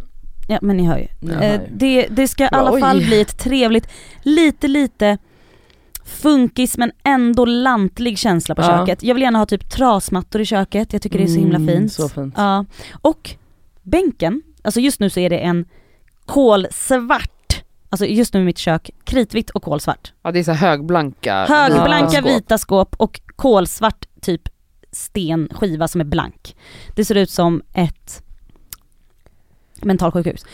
Ja 0.47 0.59
men 0.61 0.77
ni 0.77 0.83
hör 0.85 0.97
ju. 0.97 1.31
Eh, 1.33 1.51
ju. 1.53 1.59
det, 1.71 2.07
det 2.07 2.27
ska 2.27 2.43
i 2.43 2.49
alla 2.51 2.71
Oj. 2.71 2.81
fall 2.81 2.97
bli 2.97 3.21
ett 3.21 3.37
trevligt, 3.39 3.87
lite 4.23 4.67
lite 4.67 5.17
funkis 6.05 6.77
men 6.77 6.91
ändå 7.03 7.45
lantlig 7.45 8.17
känsla 8.17 8.55
på 8.55 8.61
Ja. 8.61 8.67
köket. 8.67 9.03
Jag 9.03 9.15
vill 9.15 9.21
gärna 9.23 9.39
ha 9.39 9.45
typ 9.45 9.69
trasmattor 9.69 10.41
i 10.41 10.45
köket, 10.45 10.93
jag 10.93 11.01
tycker 11.01 11.17
det 11.17 11.23
är 11.25 11.27
så 11.27 11.39
himla 11.39 11.55
Mm, 11.55 11.75
fint. 11.77 11.93
Så 11.93 12.09
fint. 12.09 12.33
Ja. 12.37 12.65
Och 13.01 13.29
bänken, 13.81 14.41
alltså 14.61 14.79
just 14.79 14.99
nu 14.99 15.09
så 15.09 15.19
är 15.19 15.29
det 15.29 15.37
en 15.39 15.65
kolsvart, 16.25 17.63
alltså 17.89 18.05
just 18.05 18.33
nu 18.33 18.41
i 18.41 18.43
mitt 18.43 18.57
kök, 18.57 18.89
kritvitt 19.03 19.49
och 19.49 19.63
kolsvart. 19.63 20.13
Ja 20.23 20.31
det 20.31 20.39
är 20.39 20.43
så 20.43 20.51
högblanka 20.51 21.45
Högblanka 21.49 22.09
skåp. 22.21 22.25
vita 22.31 22.57
skåp 22.57 22.95
och 22.97 23.21
kolsvart 23.35 24.05
typ 24.21 24.41
stenskiva 24.91 25.87
som 25.87 26.01
är 26.01 26.05
blank. 26.05 26.55
Det 26.95 27.05
ser 27.05 27.15
ut 27.15 27.29
som 27.29 27.61
ett 27.73 28.23
mentalsjukhus. 29.81 30.45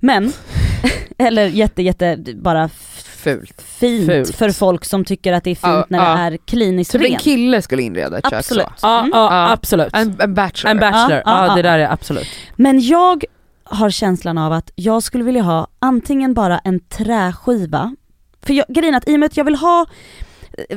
Men, 0.00 0.32
eller 1.18 1.46
jätte 1.46 1.82
jätte 1.82 2.18
bara 2.34 2.68
Fult. 3.04 3.62
fint, 3.62 4.06
Fult. 4.06 4.34
för 4.36 4.50
folk 4.50 4.84
som 4.84 5.04
tycker 5.04 5.32
att 5.32 5.44
det 5.44 5.50
är 5.50 5.54
fint 5.54 5.60
Ja, 5.62 5.86
när 5.88 5.98
ja. 5.98 6.30
det 6.30 6.34
är 6.34 6.36
kliniskt 6.36 6.92
Typ 6.92 7.00
en 7.02 7.08
rent. 7.08 7.22
kille 7.22 7.62
skulle 7.62 7.82
inreda 7.82 8.18
ett 8.18 8.32
Absolut. 8.32 8.64
kök 8.66 8.72
så. 8.78 8.86
Ja, 8.86 8.98
Mm. 8.98 9.10
Ja. 9.14 9.50
absolut. 9.52 9.88
En, 9.96 10.16
en 10.20 10.34
bachelor. 10.34 10.70
En 10.70 10.78
bachelor, 10.78 11.22
Ja, 11.24 11.54
det 11.54 11.62
där 11.62 11.78
är 11.78 11.92
absolut. 11.92 12.26
Men 12.56 12.80
jag 12.80 13.24
har 13.64 13.90
känslan 13.90 14.38
av 14.38 14.52
att 14.52 14.70
jag 14.74 15.02
skulle 15.02 15.24
vilja 15.24 15.42
ha 15.42 15.66
antingen 15.78 16.34
bara 16.34 16.58
en 16.58 16.80
träskiva, 16.80 17.94
för 18.42 18.54
jag, 18.54 18.66
grejen 18.68 18.94
är 18.94 18.98
att 18.98 19.08
i 19.08 19.14
och 19.16 19.20
med 19.20 19.26
att 19.26 19.36
jag 19.36 19.44
vill 19.44 19.54
ha 19.56 19.86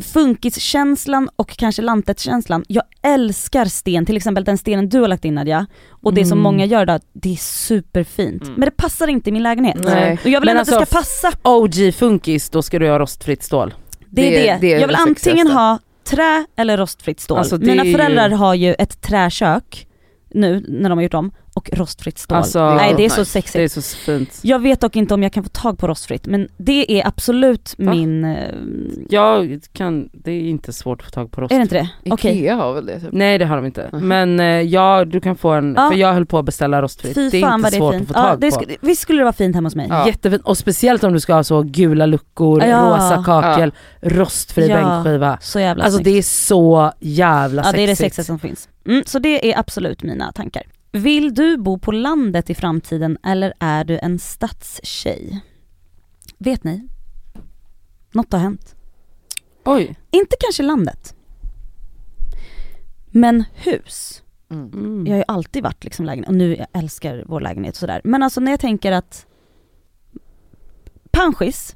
funkiskänslan 0.01 1.29
och 1.35 1.49
kanske 1.57 1.81
lantet-känslan, 1.81 2.65
jag 2.67 2.83
älskar 3.03 3.65
sten, 3.65 4.05
till 4.05 4.17
exempel 4.17 4.43
den 4.43 4.57
stenen 4.57 4.89
du 4.89 4.99
har 5.01 5.07
lagt 5.07 5.25
in 5.25 5.35
Nadja, 5.35 5.65
och 5.89 6.13
det 6.13 6.25
som 6.25 6.31
Mm. 6.37 6.43
många 6.43 6.65
gör 6.65 6.85
då, 6.85 6.99
det 7.13 7.31
är 7.33 7.35
superfint. 7.35 8.43
Mm. 8.43 8.53
Men 8.53 8.65
det 8.65 8.71
passar 8.71 9.07
inte 9.07 9.29
i 9.29 9.33
min 9.33 9.43
lägenhet. 9.43 9.77
Nej. 9.83 10.19
Och 10.23 10.29
jag 10.29 10.41
vill 10.41 10.47
Men 10.47 10.57
ändå 10.57 10.61
att 10.61 10.67
det 10.67 10.75
alltså, 10.75 10.95
ska 10.95 11.29
passa, 11.29 11.37
OG 11.43 11.91
funkis, 11.95 12.49
då 12.49 12.61
ska 12.61 12.79
du 12.79 12.89
ha 12.89 12.99
rostfritt 12.99 13.43
stål. 13.43 13.73
det 14.09 14.27
är 14.27 14.31
det- 14.31 14.37
det. 14.53 14.57
det 14.61 14.73
är 14.73 14.79
jag 14.79 14.87
vill 14.87 14.95
antingen 14.95 15.47
ha 15.47 15.79
trä 16.09 16.45
eller 16.55 16.77
rostfritt 16.77 17.19
stål. 17.19 17.37
Alltså, 17.37 17.57
Mina 17.57 17.81
är 17.83 17.85
ju- 17.85 17.93
föräldrar 17.93 18.29
har 18.29 18.53
ju 18.55 18.73
ett 18.73 19.01
träkök 19.01 19.87
nu 20.33 20.65
när 20.67 20.89
de 20.89 20.97
har 20.97 21.03
gjort 21.03 21.13
om, 21.13 21.31
och 21.53 21.69
rostfritt 21.73 22.17
stål. 22.17 22.37
Alltså, 22.37 22.73
Nej 22.73 22.93
det 22.97 23.05
är 23.05 23.09
så 23.09 23.25
sexigt. 23.25 23.53
Det 23.53 23.63
är 23.63 23.81
så 23.81 23.95
fint. 23.97 24.39
Jag 24.41 24.59
vet 24.59 24.81
dock 24.81 24.95
inte 24.95 25.13
om 25.13 25.23
jag 25.23 25.33
kan 25.33 25.43
få 25.43 25.49
tag 25.49 25.77
på 25.79 25.87
rostfritt 25.87 26.25
men 26.27 26.47
det 26.57 26.91
är 27.01 27.07
absolut 27.07 27.75
Va? 27.77 27.91
min... 27.91 28.25
eh, 28.25 28.37
Jag 29.09 29.61
kan, 29.73 30.09
det 30.13 30.31
är 30.31 30.41
inte 30.41 30.73
svårt 30.73 30.99
att 30.99 31.05
få 31.05 31.11
tag 31.11 31.31
på 31.31 31.41
rost. 31.41 31.51
Är 31.51 31.55
det 31.57 31.61
inte 31.61 31.75
det? 31.75 31.89
Okej. 32.11 32.37
Ikea 32.37 32.55
har 32.55 32.73
väl 32.73 32.85
det 32.85 32.99
typ. 32.99 33.09
Nej 33.11 33.37
det 33.37 33.45
har 33.45 33.55
de 33.55 33.65
inte. 33.65 33.89
Mhm. 33.93 34.07
Men 34.07 34.39
eh, 34.39 34.45
ja, 34.45 35.05
du 35.05 35.19
kan 35.21 35.35
få 35.35 35.49
en, 35.49 35.73
Ja. 35.77 35.89
för 35.91 35.97
jag 35.97 36.13
höll 36.13 36.25
på 36.25 36.37
att 36.39 36.45
beställa 36.45 36.81
rostfritt. 36.81 37.15
Fy 37.15 37.29
det 37.29 37.41
är 37.41 37.55
inte 37.55 37.67
är 37.67 37.71
svårt 37.71 37.93
fint. 37.93 38.01
att 38.11 38.15
få 38.17 38.21
Ja, 38.23 38.29
tag 38.29 38.39
det 38.39 38.51
på. 38.51 38.63
visst 38.87 39.01
skulle 39.01 39.19
det 39.19 39.23
vara 39.23 39.33
fint 39.33 39.55
hemma 39.55 39.65
hos 39.67 39.75
mig? 39.75 39.87
Ja. 39.89 40.07
Jättefint, 40.07 40.41
och 40.45 40.57
speciellt 40.57 41.03
om 41.03 41.13
du 41.13 41.19
ska 41.19 41.33
ha 41.33 41.43
så 41.43 41.61
gula 41.63 42.05
luckor, 42.05 42.63
Ja. 42.63 42.79
rosa 42.81 43.23
kakel, 43.25 43.73
rostfri 44.01 44.67
Ja. 44.67 44.75
bänkskiva. 44.75 45.37
Så 45.41 45.59
jävla 45.59 45.83
Alltså 45.83 45.97
snyggt. 45.97 46.05
det 46.13 46.17
är 46.17 46.21
så 46.21 46.91
jävla 46.99 47.61
Ja 47.61 47.63
sexigt. 47.63 47.77
det 47.77 47.83
är 47.83 47.87
det 47.87 47.95
sexigaste 47.95 48.23
som 48.27 48.39
finns. 48.39 48.69
Mm, 48.87 49.03
så 49.05 49.19
det 49.19 49.53
är 49.53 49.59
absolut 49.59 50.03
mina 50.03 50.31
tankar. 50.31 50.63
Vill 50.91 51.33
du 51.33 51.57
bo 51.57 51.79
på 51.79 51.91
landet 51.91 52.49
i 52.49 52.55
framtiden 52.55 53.17
eller 53.23 53.53
är 53.59 53.83
du 53.83 53.99
en 53.99 54.19
stadstjej? 54.19 55.41
Vet 56.37 56.63
ni? 56.63 56.87
Något 58.11 58.31
har 58.31 58.39
hänt. 58.39 58.75
Oj. 59.65 59.95
Inte 60.11 60.35
kanske 60.39 60.63
landet. 60.63 61.15
Men 63.11 63.43
hus. 63.53 64.23
Mm. 64.49 64.71
Mm. 64.73 65.07
Jag 65.07 65.13
har 65.13 65.17
ju 65.17 65.23
alltid 65.27 65.63
varit 65.63 65.83
liksom 65.83 66.05
lägenhet, 66.05 66.29
och 66.29 66.35
nu 66.35 66.55
jag 66.55 66.67
älskar 66.73 67.23
vår 67.27 67.41
lägenhet 67.41 67.73
och 67.73 67.79
sådär. 67.79 68.01
Men 68.03 68.23
alltså 68.23 68.41
när 68.41 68.51
jag 68.51 68.59
tänker 68.59 68.91
att 68.91 69.25
Panschis, 71.11 71.75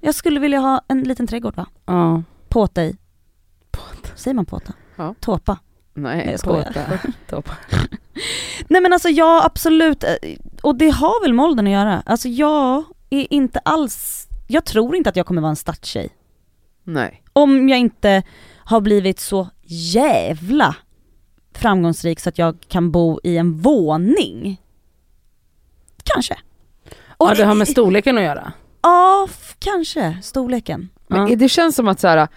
jag 0.00 0.14
skulle 0.14 0.40
vilja 0.40 0.58
ha 0.58 0.82
en 0.88 1.02
liten 1.02 1.26
trädgård 1.26 1.56
va? 1.56 1.66
Ja. 1.86 2.22
Påta 2.48 2.84
i. 2.84 2.96
Säger 4.14 4.34
man 4.34 4.46
påta? 4.46 4.72
Ja. 4.96 5.14
Tåpa? 5.20 5.58
Nej 5.94 6.16
Nej. 6.16 6.30
jag 6.30 6.40
skojar. 6.40 7.00
Påta. 7.28 7.56
Nej 8.68 8.80
men 8.82 8.92
alltså 8.92 9.08
jag 9.08 9.44
absolut, 9.44 10.04
eh, 10.04 10.10
och 10.62 10.74
det 10.78 10.90
har 10.90 11.22
väl 11.22 11.32
med 11.34 11.44
åldern 11.44 11.66
att 11.66 11.72
göra. 11.72 12.02
Alltså 12.06 12.28
jag 12.28 12.84
är 13.10 13.26
inte 13.32 13.58
alls, 13.58 14.28
jag 14.46 14.64
tror 14.64 14.96
inte 14.96 15.10
att 15.10 15.16
jag 15.16 15.26
kommer 15.26 15.40
vara 15.42 15.50
en 15.50 15.56
stadstjej. 15.56 16.08
Nej. 16.84 17.22
Om 17.32 17.68
jag 17.68 17.78
inte 17.78 18.22
har 18.56 18.80
blivit 18.80 19.20
så 19.20 19.48
jävla 19.70 20.76
framgångsrik 21.54 22.20
så 22.20 22.28
att 22.28 22.38
jag 22.38 22.56
kan 22.68 22.90
bo 22.90 23.20
i 23.24 23.36
en 23.36 23.56
våning. 23.58 24.60
Kanske. 26.02 26.38
Ja 27.18 27.34
det 27.36 27.44
har 27.44 27.54
med 27.54 27.68
storleken 27.68 28.18
att 28.18 28.24
göra. 28.24 28.52
Ja, 28.82 29.28
kanske. 29.58 30.18
Storleken. 30.22 30.88
Men 31.06 31.28
Ja. 31.28 31.36
det 31.36 31.48
känns 31.48 31.76
som 31.76 31.88
att 31.88 32.00
så 32.00 32.08
här, 32.08 32.28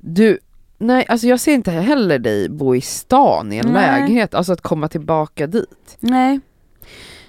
du, 0.00 0.38
nej 0.86 1.06
alltså 1.08 1.26
jag 1.26 1.40
ser 1.40 1.52
inte 1.54 1.70
heller 1.70 2.18
dig 2.18 2.48
bo 2.48 2.74
i 2.74 2.80
stan 2.80 3.52
i 3.52 3.56
en 3.58 3.66
Nej. 3.72 3.82
lägenhet, 4.00 4.34
alltså 4.34 4.52
att 4.52 4.60
komma 4.60 4.88
tillbaka 4.88 5.46
dit. 5.46 5.96
Nej. 6.00 6.40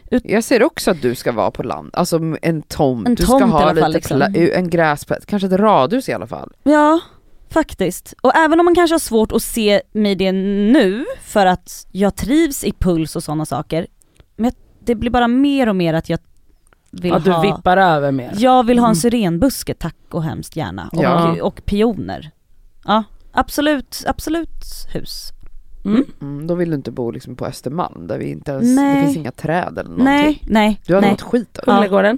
Jag 0.10 0.44
ser 0.44 0.64
också 0.64 0.92
att 0.92 1.02
du 1.02 1.16
ska 1.16 1.32
vara 1.32 1.52
på 1.52 1.64
land, 1.64 1.90
alltså 1.94 2.20
en 2.42 2.62
tomt, 2.62 3.08
En 3.08 3.16
du 3.16 3.26
tomt 3.26 3.42
ska 3.42 3.46
ha 3.52 3.70
lite 3.72 3.82
fall, 3.82 3.94
liksom. 3.94 4.22
en 4.54 4.70
gräsplätt, 4.70 5.26
kanske 5.26 5.46
ett 5.48 5.54
radhus 5.54 6.10
i 6.10 6.14
alla 6.14 6.28
fall. 6.28 6.54
Ja, 6.64 7.00
faktiskt. 7.50 8.14
Och 8.22 8.36
även 8.36 8.60
om 8.60 8.66
man 8.66 8.76
kanske 8.76 8.94
har 8.94 9.00
svårt 9.00 9.32
att 9.32 9.42
se 9.42 9.82
mig 9.92 10.16
det 10.16 10.32
nu 10.32 11.06
för 11.22 11.46
att 11.46 11.88
jag 11.92 12.16
trivs 12.16 12.64
i 12.64 12.72
puls 12.72 13.16
och 13.16 13.24
sådana 13.24 13.46
saker. 13.46 13.88
Men 14.36 14.52
det 14.80 14.96
blir 14.96 15.12
bara 15.12 15.28
mer 15.28 15.70
och 15.70 15.76
mer 15.76 15.94
att 15.94 16.10
jag 16.10 16.20
vill 16.92 17.12
Ja, 17.12 17.20
du 17.20 17.32
ha 17.32 17.42
vippar 17.42 17.78
över 17.78 18.12
mer. 18.12 18.32
Jag 18.38 18.64
vill 18.66 18.80
ha 18.80 18.86
en 18.86 18.90
Mm. 18.92 18.96
syrenbuske 18.96 19.74
tack 19.74 19.96
och 20.12 20.24
hemskt 20.24 20.56
gärna. 20.56 20.90
Och, 20.94 21.04
Ja. 21.04 21.42
och 21.44 21.62
pioner. 21.66 22.32
Ja, 22.86 23.04
absolut, 23.36 24.04
absolut 24.08 24.88
hus. 24.94 25.32
Mm. 25.86 26.06
Mm, 26.22 26.48
då 26.48 26.56
vill 26.56 26.70
du 26.70 26.76
inte 26.76 26.92
bo 26.92 27.12
liksom 27.12 27.36
på 27.36 27.46
Östermalm 27.46 28.08
där 28.08 28.18
vi 28.18 28.30
inte 28.32 28.52
ens, 28.52 28.76
Nej. 28.76 28.96
det 28.96 29.02
finns 29.06 29.18
inga 29.18 29.32
träd 29.32 29.72
eller 29.78 29.90
någonting. 29.90 30.06
Nej, 30.06 30.42
nej, 30.48 30.82
Du 30.86 30.94
hade 30.96 31.08
nej. 31.08 31.12
något 31.12 31.22
skit. 31.22 31.60
Ja. 31.68 31.74
Humlegården. 31.74 32.18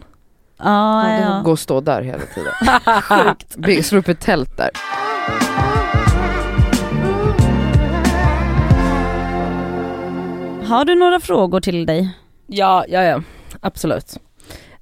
Ja, 0.58 1.10
Ja, 1.10 1.20
ja. 1.22 1.42
Gå 1.46 1.52
och 1.52 1.60
stå 1.60 1.82
där 1.82 2.02
hela 2.02 2.24
tiden. 2.36 3.84
Slå 3.84 4.00
upp 4.00 4.08
ett 4.08 4.20
tält 4.20 4.58
där. 4.58 4.70
Har 10.68 10.86
du 10.86 10.96
några 10.96 11.20
frågor 11.20 11.60
till 11.60 11.86
dig? 11.86 12.10
Ja, 12.48 12.86
ja, 12.90 13.04
ja. 13.04 13.22
Absolut. 13.62 14.18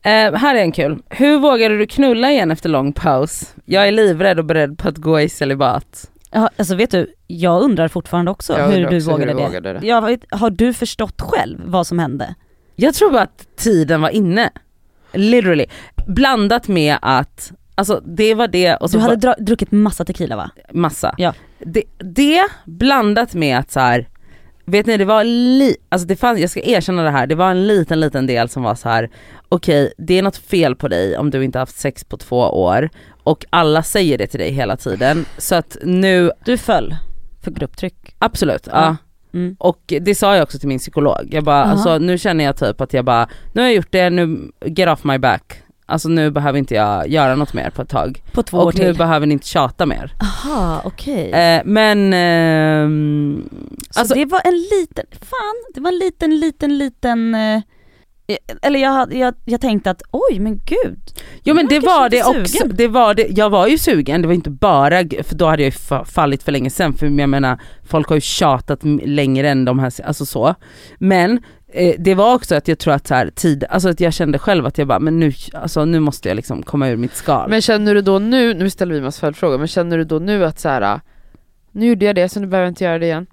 Eh, 0.02 0.34
här 0.34 0.56
är 0.56 0.62
en 0.62 0.72
kul. 0.72 0.98
Hur 1.10 1.40
vågade 1.40 1.78
du 1.78 1.88
knulla 1.88 2.32
igen 2.32 2.52
efter 2.52 2.70
lång 2.70 2.94
paus? 2.94 3.54
Jag 3.66 3.88
är 3.88 3.92
livrädd 3.92 4.40
och 4.40 4.46
beredd 4.46 4.78
på 4.78 4.88
att 4.90 4.98
gå 4.98 5.20
i 5.20 5.30
celibat. 5.30 6.12
Ja, 6.36 6.50
alltså 6.58 6.76
vet 6.76 6.92
du, 6.92 7.14
jag 7.28 7.62
undrar 7.62 7.88
fortfarande 7.88 8.32
också 8.32 8.54
Jag 8.54 8.68
hur 8.68 8.76
undrar 8.76 8.90
du 8.92 8.98
också 8.98 9.12
hur 9.12 9.18
vågade 9.18 9.32
du 9.34 9.38
det. 9.40 9.46
vågade 9.48 9.74
det. 9.80 9.88
Jag 9.88 10.02
vet, 10.02 10.20
har 10.32 10.50
du 10.50 10.74
förstått 10.74 11.22
själv 11.22 11.62
vad 11.66 11.88
som 11.88 12.00
hände? 12.00 12.36
Jag 12.76 12.94
tror 12.94 13.12
bara 13.12 13.22
att 13.22 13.48
tiden 13.56 14.02
var 14.02 14.10
inne. 14.10 14.50
Literally. 15.14 15.66
Blandat 16.08 16.68
med 16.68 16.98
att, 17.02 17.52
alltså 17.76 18.02
det 18.06 18.34
var 18.34 18.48
det 18.48 18.76
och 18.76 18.90
så 18.92 18.98
Du 18.98 19.04
hade 19.04 19.16
dra- 19.16 19.36
druckit 19.44 19.72
massa 19.72 20.06
tequila 20.06 20.36
va? 20.36 20.50
massa. 20.72 21.16
Ja. 21.18 21.34
Det, 21.60 21.84
det 21.98 22.42
blandat 22.66 23.34
med 23.34 23.60
att 23.60 23.72
så 23.72 23.80
här, 23.80 24.10
vet 24.66 24.86
ni 24.86 24.98
det 24.98 25.06
var 25.06 25.24
li, 25.24 25.76
alltså 25.90 26.08
det 26.08 26.16
fanns, 26.16 26.40
jag 26.40 26.50
ska 26.50 26.62
erkänna 26.64 27.04
det 27.04 27.10
här, 27.12 27.28
det 27.28 27.36
var 27.36 27.52
en 27.52 27.68
liten 27.68 28.00
liten 28.00 28.28
del 28.28 28.50
som 28.50 28.64
var 28.64 28.76
så 28.76 28.90
här: 28.90 29.10
okej 29.50 29.94
det 29.98 30.20
är 30.20 30.24
något 30.24 30.38
fel 30.38 30.76
på 30.76 30.88
dig 30.88 31.18
om 31.18 31.30
du 31.30 31.44
inte 31.44 31.60
haft 31.60 31.78
sex 31.80 32.04
på 32.04 32.18
två 32.18 32.38
år 32.40 32.90
och 33.26 33.46
alla 33.50 33.84
säger 33.84 34.18
det 34.18 34.28
till 34.28 34.40
dig 34.40 34.52
hela 34.52 34.78
tiden 34.78 35.26
så 35.38 35.56
att 35.56 35.78
nu, 35.84 36.32
Du 36.46 36.58
föll 36.58 36.96
för 37.44 37.52
grupptryck. 37.52 38.16
absolut, 38.20 38.68
ja. 38.72 38.82
Ja. 38.84 38.96
Mm. 39.40 39.56
Och 39.60 39.94
det 40.02 40.16
sa 40.16 40.36
jag 40.36 40.44
också 40.44 40.60
till 40.60 40.68
min 40.68 40.80
psykolog, 40.80 41.28
jag 41.32 41.44
bara 41.44 41.64
alltså 41.64 41.98
nu 41.98 42.18
känner 42.18 42.44
jag 42.44 42.58
typ 42.58 42.82
att 42.82 42.94
jag 42.94 43.06
bara, 43.06 43.28
nu 43.54 43.62
har 43.62 43.68
jag 43.68 43.76
gjort 43.76 43.92
det, 43.92 44.10
nu 44.10 44.52
get 44.66 44.90
off 44.90 45.04
my 45.04 45.18
back. 45.18 45.62
Alltså 45.88 46.10
nu 46.10 46.32
behöver 46.32 46.60
inte 46.60 46.76
jag 46.76 47.08
göra 47.08 47.36
något 47.36 47.54
mer 47.54 47.70
på 47.70 47.82
ett 47.82 47.90
tag. 47.90 48.24
På 48.32 48.44
två 48.44 48.58
år 48.58 48.66
Och 48.66 48.78
nu 48.80 48.84
till. 48.86 48.96
behöver 48.98 49.26
ni 49.28 49.34
inte 49.34 49.48
tjata 49.48 49.86
mer. 49.86 50.12
Aha, 50.22 50.82
okej. 50.86 51.32
Eh, 51.32 51.62
men, 51.66 52.14
ehm, 52.14 53.50
Så 53.90 54.00
alltså 54.00 54.16
det 54.16 54.26
var 54.26 54.42
en 54.46 54.58
liten, 54.80 55.06
fan, 55.12 55.56
det 55.74 55.82
var 55.82 55.92
en 55.92 55.98
liten, 55.98 56.40
liten, 56.40 56.78
liten, 56.78 57.36
eh, 57.36 57.62
eller 58.62 58.80
jag, 58.80 58.90
hade- 58.92 59.18
jag, 59.18 59.34
jag 59.46 59.62
tänkte 59.62 59.92
att 59.92 60.02
oj 60.12 60.40
men 60.40 60.58
gud. 60.66 61.00
Jo 61.44 61.54
men 61.56 61.68
Jag 61.72 61.82
det 61.82 61.88
var 61.88 62.10
det 62.10 62.24
också, 62.24 62.46
sugen. 62.58 62.76
det 62.76 62.88
var 62.88 63.14
det, 63.14 63.28
jag 63.30 63.50
var 63.50 63.68
ju 63.68 63.78
sugen, 63.78 64.22
det 64.22 64.28
var 64.28 64.36
inte 64.36 64.50
bara, 64.50 64.98
för 65.24 65.36
då 65.36 65.46
hade 65.46 65.64
jag 65.64 65.72
ju 65.72 65.78
fa- 65.78 66.06
fallit 66.06 66.44
för 66.44 66.52
länge 66.52 66.70
sedan 66.70 66.94
för 66.94 67.06
jag 67.20 67.30
menar 67.30 67.60
folk 67.88 68.08
har 68.10 68.16
ju 68.16 68.22
tjatat 68.22 68.80
längre 69.04 69.50
än 69.50 69.66
de 69.66 69.80
här, 69.80 69.94
alltså 70.06 70.26
så. 70.26 70.56
Men 70.98 71.40
eh, 71.74 71.96
det 72.00 72.16
var 72.16 72.36
också 72.36 72.56
att 72.56 72.68
jag 72.68 72.80
tror 72.80 72.94
att 72.94 73.08
så 73.08 73.14
här, 73.16 73.30
tid, 73.30 73.64
alltså 73.70 73.90
att 73.90 74.00
jag 74.00 74.14
kände 74.14 74.40
själv 74.40 74.66
att 74.66 74.78
jag 74.78 74.88
bara, 74.88 75.00
men 75.00 75.20
nu, 75.20 75.32
alltså 75.54 75.86
nu 75.86 76.00
måste 76.00 76.28
jag 76.30 76.36
liksom 76.36 76.64
komma 76.64 76.90
ur 76.90 76.98
mitt 76.98 77.16
skal. 77.16 77.50
Men 77.50 77.62
känner 77.62 77.96
du 77.96 78.02
då 78.02 78.20
nu, 78.20 78.54
nu 78.54 78.70
ställer 78.70 78.96
vi 78.96 79.02
massa 79.02 79.20
följdfrågor, 79.20 79.58
men 79.58 79.68
känner 79.68 79.98
du 79.98 80.04
då 80.04 80.20
nu 80.20 80.46
att 80.46 80.60
så 80.60 80.70
här, 80.70 81.00
nu 81.72 81.86
gjorde 81.88 82.06
jag 82.06 82.16
det 82.16 82.30
så 82.30 82.40
nu 82.40 82.48
behöver 82.48 82.66
jag 82.66 82.72
inte 82.72 82.84
göra 82.84 83.00
det 83.00 83.06
igen? 83.06 83.28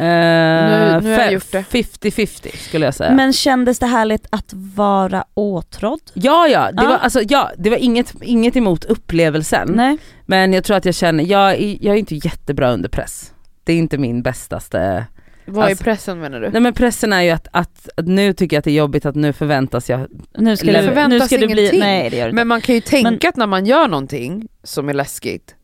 Eh, 0.00 0.06
nu- 0.06 1.00
nu 1.02 1.10
har 1.14 1.20
jag 1.20 1.28
fe- 1.28 1.32
gjort 1.32 1.52
det. 1.52 1.64
50-50 1.70 2.56
skulle 2.56 2.84
jag 2.84 2.94
säga. 2.94 3.12
Men 3.12 3.32
kändes 3.32 3.78
det 3.78 3.86
härligt 3.86 4.26
att 4.30 4.52
vara 4.52 5.24
åtrådd? 5.34 6.00
ja 6.14 6.48
ja, 6.48 6.72
det 6.72 6.82
Ja. 6.82 6.88
var 6.88 6.96
alltså 6.98 7.20
ja, 7.28 7.50
det 7.58 7.70
var 7.70 7.76
inget, 7.76 8.14
inget 8.22 8.56
emot 8.56 8.84
upplevelsen. 8.84 9.72
Nej. 9.74 9.98
Men 10.26 10.52
jag 10.52 10.64
tror 10.64 10.76
att 10.76 10.84
jag 10.84 10.94
känner, 10.94 11.24
jag 11.24 11.50
är, 11.54 11.78
jag 11.80 11.94
är 11.94 11.98
inte 11.98 12.14
jättebra 12.14 12.70
under 12.72 12.88
press. 12.88 13.32
Det 13.64 13.72
är 13.72 13.76
inte 13.78 13.98
min 13.98 14.22
bästaste 14.22 15.06
Vad 15.46 15.64
Alltså- 15.64 15.82
är 15.82 15.84
pressen 15.84 16.20
menar 16.20 16.40
du? 16.40 16.50
Nej 16.50 16.60
men 16.60 16.72
pressen 16.74 17.12
är 17.12 17.22
ju 17.22 17.30
att, 17.30 17.48
att, 17.52 17.88
att 17.96 18.06
nu 18.06 18.32
tycker 18.32 18.56
jag 18.56 18.58
att 18.58 18.64
det 18.64 18.70
är 18.70 18.74
jobbigt 18.74 19.06
att 19.06 19.14
nu 19.14 19.32
förväntas 19.32 19.90
jag, 19.90 20.06
Nu 20.38 20.56
ska, 20.56 20.66
Det 20.66 20.72
du, 20.72 20.78
nu 20.80 20.88
förväntas 20.88 21.26
ska 21.26 21.38
du 21.38 21.46
bli, 21.46 21.78
nej 21.78 22.10
det 22.10 22.16
gör 22.16 22.26
det. 22.26 22.32
Men 22.32 22.48
man 22.48 22.60
kan 22.60 22.74
ju 22.74 22.80
tänka 22.80 23.28
att 23.28 23.36
när 23.36 23.46
man 23.46 23.66
gör 23.66 23.88
någonting 23.88 24.48
som 24.64 24.88
är 24.88 24.94
läskigt, 24.94 25.54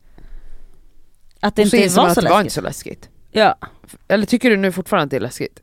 Att 1.41 1.57
det 1.57 1.67
så 1.67 1.77
inte 1.77 1.97
var 1.97 2.07
att 2.09 2.15
så 2.15 2.21
det 2.21 2.29
var 2.31 2.41
inte 2.41 2.45
läskigt. 2.45 2.55
så 2.55 2.61
läskigt. 2.61 3.09
Ja, 3.37 3.59
Eller 4.09 4.27
tycker 4.27 4.51
du 4.51 4.57
nu 4.57 4.73
fortfarande 4.73 5.05
att 5.05 5.11
det 5.11 5.17
är 5.17 5.21
läskigt? 5.21 5.63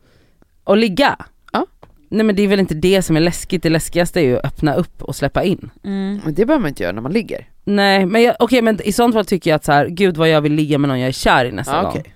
och 0.63 0.77
ligga. 0.77 1.15
Ja. 1.53 1.65
Nej 2.09 2.25
men 2.25 2.35
det 2.35 2.41
är 2.43 2.47
väl 2.47 2.59
inte 2.59 2.73
det 2.73 3.01
som 3.01 3.15
är 3.15 3.19
läskigt, 3.19 3.63
det 3.63 3.69
läskigaste 3.69 4.19
är 4.19 4.23
ju 4.23 4.37
att 4.37 4.45
öppna 4.45 4.73
upp 4.73 5.03
och 5.03 5.15
släppa 5.15 5.43
in. 5.43 5.69
Mm. 5.83 6.21
Men 6.25 6.33
det 6.33 6.45
behöver 6.45 6.61
man 6.61 6.69
inte 6.69 6.83
göra 6.83 6.91
när 6.93 7.01
man 7.01 7.11
ligger. 7.13 7.49
Nej 7.63 8.05
men 8.05 8.23
jag- 8.23 8.35
okej 8.39 8.61
men 8.61 8.81
i 8.83 8.91
sånt 8.91 9.13
fall 9.15 9.25
tycker 9.25 9.49
jag 9.49 9.55
att 9.55 9.65
så 9.65 9.71
här, 9.71 9.87
gud 9.87 10.17
vad 10.17 10.29
jag 10.29 10.41
vill 10.41 10.53
ligga 10.53 10.77
med 10.77 10.87
någon 10.87 10.99
jag 10.99 11.07
är 11.07 11.11
kär 11.11 11.45
i 11.45 11.51
nästa 11.51 11.75
Ja, 11.75 11.81
gång. 11.81 11.91
okej. 11.91 12.13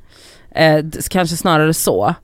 Eh, 0.51 0.85
kanske 1.09 1.37
snarare 1.37 1.73
så. 1.73 2.15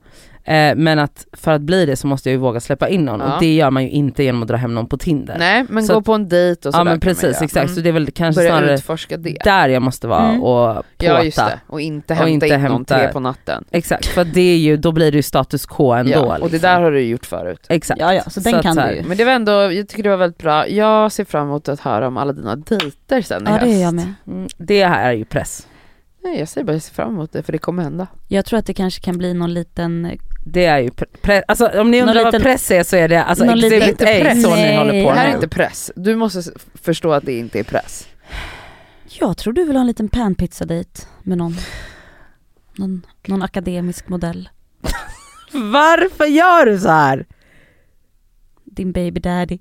Eh, 0.45 0.75
men 0.75 0.99
att 0.99 1.25
för 1.33 1.51
att 1.51 1.61
bli 1.61 1.85
det 1.85 1.95
så 1.95 2.07
måste 2.07 2.29
jag 2.29 2.31
ju 2.31 2.37
våga 2.39 2.59
släppa 2.59 2.89
in 2.89 3.05
någon 3.05 3.19
Ja. 3.19 3.33
och 3.33 3.39
det 3.39 3.53
gör 3.55 3.71
man 3.71 3.83
ju 3.83 3.89
inte 3.89 4.23
genom 4.23 4.41
att 4.41 4.47
dra 4.47 4.57
hem 4.57 4.73
någon 4.75 4.87
på 4.87 4.97
Tinder. 4.97 5.35
Nej 5.39 5.65
men 5.69 5.83
Så 5.83 5.93
gå 5.93 5.99
att- 5.99 6.05
på 6.05 6.13
en 6.13 6.29
dejt 6.29 6.59
och 6.59 6.65
ja 6.67 6.71
sådär 6.71 6.83
men 6.83 6.99
kan 6.99 7.09
man 7.09 7.15
precis 7.15 7.41
exakt, 7.41 7.55
Mm. 7.65 7.75
så 7.75 7.81
det 7.81 7.89
är 7.89 7.93
väl 7.93 8.11
kanske 8.11 8.39
Börja 8.39 8.51
snarare 8.57 8.73
utforska 8.75 9.17
det. 9.17 9.37
där 9.43 9.69
jag 9.69 9.81
måste 9.81 10.07
vara 10.07 10.29
Mm. 10.29 10.43
och 10.43 10.75
påta. 10.75 10.83
Ja 10.97 11.23
just 11.23 11.37
det, 11.37 11.59
och 11.67 11.81
inte 11.81 12.13
hämta 12.13 12.29
inte 12.29 12.47
in 12.47 12.51
någon 12.53 12.61
hämta- 12.61 12.97
tre 12.99 13.07
på 13.13 13.19
natten. 13.19 13.63
Exakt, 13.71 14.05
för 14.05 14.23
det 14.23 14.41
är 14.41 14.57
ju, 14.57 14.77
då 14.77 14.91
blir 14.91 15.11
det 15.11 15.15
ju 15.15 15.21
status 15.23 15.65
quo 15.65 15.91
ändå. 15.93 16.11
ja, 16.11 16.19
och 16.21 16.29
det 16.39 16.43
liksom. 16.43 16.59
där 16.69 16.81
har 16.81 16.91
du 16.91 17.01
gjort 17.01 17.25
förut. 17.25 17.65
Exakt. 17.69 18.01
Ja 18.01 18.13
ja, 18.13 18.23
så 18.29 18.39
den 18.39 18.55
att 18.55 18.63
kan 18.63 18.75
så 18.75 18.81
du 18.81 18.95
ju. 18.95 19.03
Men 19.03 19.17
det 19.17 19.25
var 19.25 19.31
ändå, 19.31 19.51
jag 19.73 19.87
tycker 19.87 20.03
det 20.03 20.09
var 20.09 20.17
väldigt 20.17 20.37
bra. 20.37 20.67
Jag 20.67 21.11
ser 21.11 21.25
fram 21.25 21.47
emot 21.47 21.69
att 21.69 21.79
höra 21.79 22.07
om 22.07 22.17
alla 22.17 22.33
dina 22.33 22.55
dejter 22.55 23.21
sen 23.21 23.47
i 23.47 23.51
Ja 23.51 23.57
det 23.65 23.73
är 23.73 23.81
jag 23.81 23.93
med. 23.93 24.13
Mm, 24.27 24.47
Det 24.57 24.85
här 24.85 25.09
är 25.09 25.13
ju 25.13 25.25
press. 25.25 25.67
Nej, 26.23 26.39
jag 26.39 26.47
säger 26.47 26.65
bara 26.65 26.73
jag 26.73 26.81
ser 26.81 26.93
fram 26.93 27.09
emot 27.09 27.31
det 27.31 27.43
för 27.43 27.51
det 27.51 27.57
kommer 27.57 27.83
hända. 27.83 28.07
Jag 28.27 28.45
tror 28.45 28.59
att 28.59 28.65
det 28.65 28.73
kanske 28.73 29.01
kan 29.01 29.17
bli 29.17 29.33
någon 29.33 29.53
liten, 29.53 30.11
Det 30.45 30.65
är 30.65 30.79
ju 30.79 30.89
pre- 30.89 31.05
pre- 31.21 31.43
alltså 31.47 31.67
om 31.81 31.91
ni 31.91 31.99
Någon 31.99 32.09
undrar 32.09 32.23
vad 32.23 32.33
liten- 32.33 32.41
press 32.43 32.71
är 32.71 32.83
så 32.83 32.95
är 32.95 33.07
det 33.07 33.23
alltså 33.23 33.45
någon 33.45 33.59
liten- 33.59 33.77
exhibit 33.77 34.01
Inte 34.01 34.17
A 34.19 34.21
press. 34.23 34.43
så 34.43 34.55
ni 34.55 34.75
håller 34.77 34.93
Det 34.93 35.03
på 35.03 35.11
här 35.11 35.29
är 35.29 35.35
inte 35.35 35.47
press. 35.47 35.91
Du 35.95 36.15
måste 36.15 36.41
förstå 36.81 37.11
att 37.11 37.25
det 37.25 37.39
inte 37.39 37.59
är 37.59 37.63
press. 37.63 38.07
jag 39.19 39.37
tror 39.37 39.53
du 39.53 39.63
vill 39.65 39.75
ha 39.75 39.81
en 39.81 39.87
liten 39.87 40.09
panpizza-dejt 40.09 41.01
med 41.23 41.37
någon. 41.37 41.55
Någon, 42.77 43.05
någon 43.27 43.41
akademisk 43.41 44.07
modell. 44.09 44.49
Varför 45.53 46.25
gör 46.25 46.65
du 46.65 46.79
så 46.79 46.89
här? 46.89 47.25
Din 48.63 48.91
baby 48.91 49.19
daddy. 49.19 49.59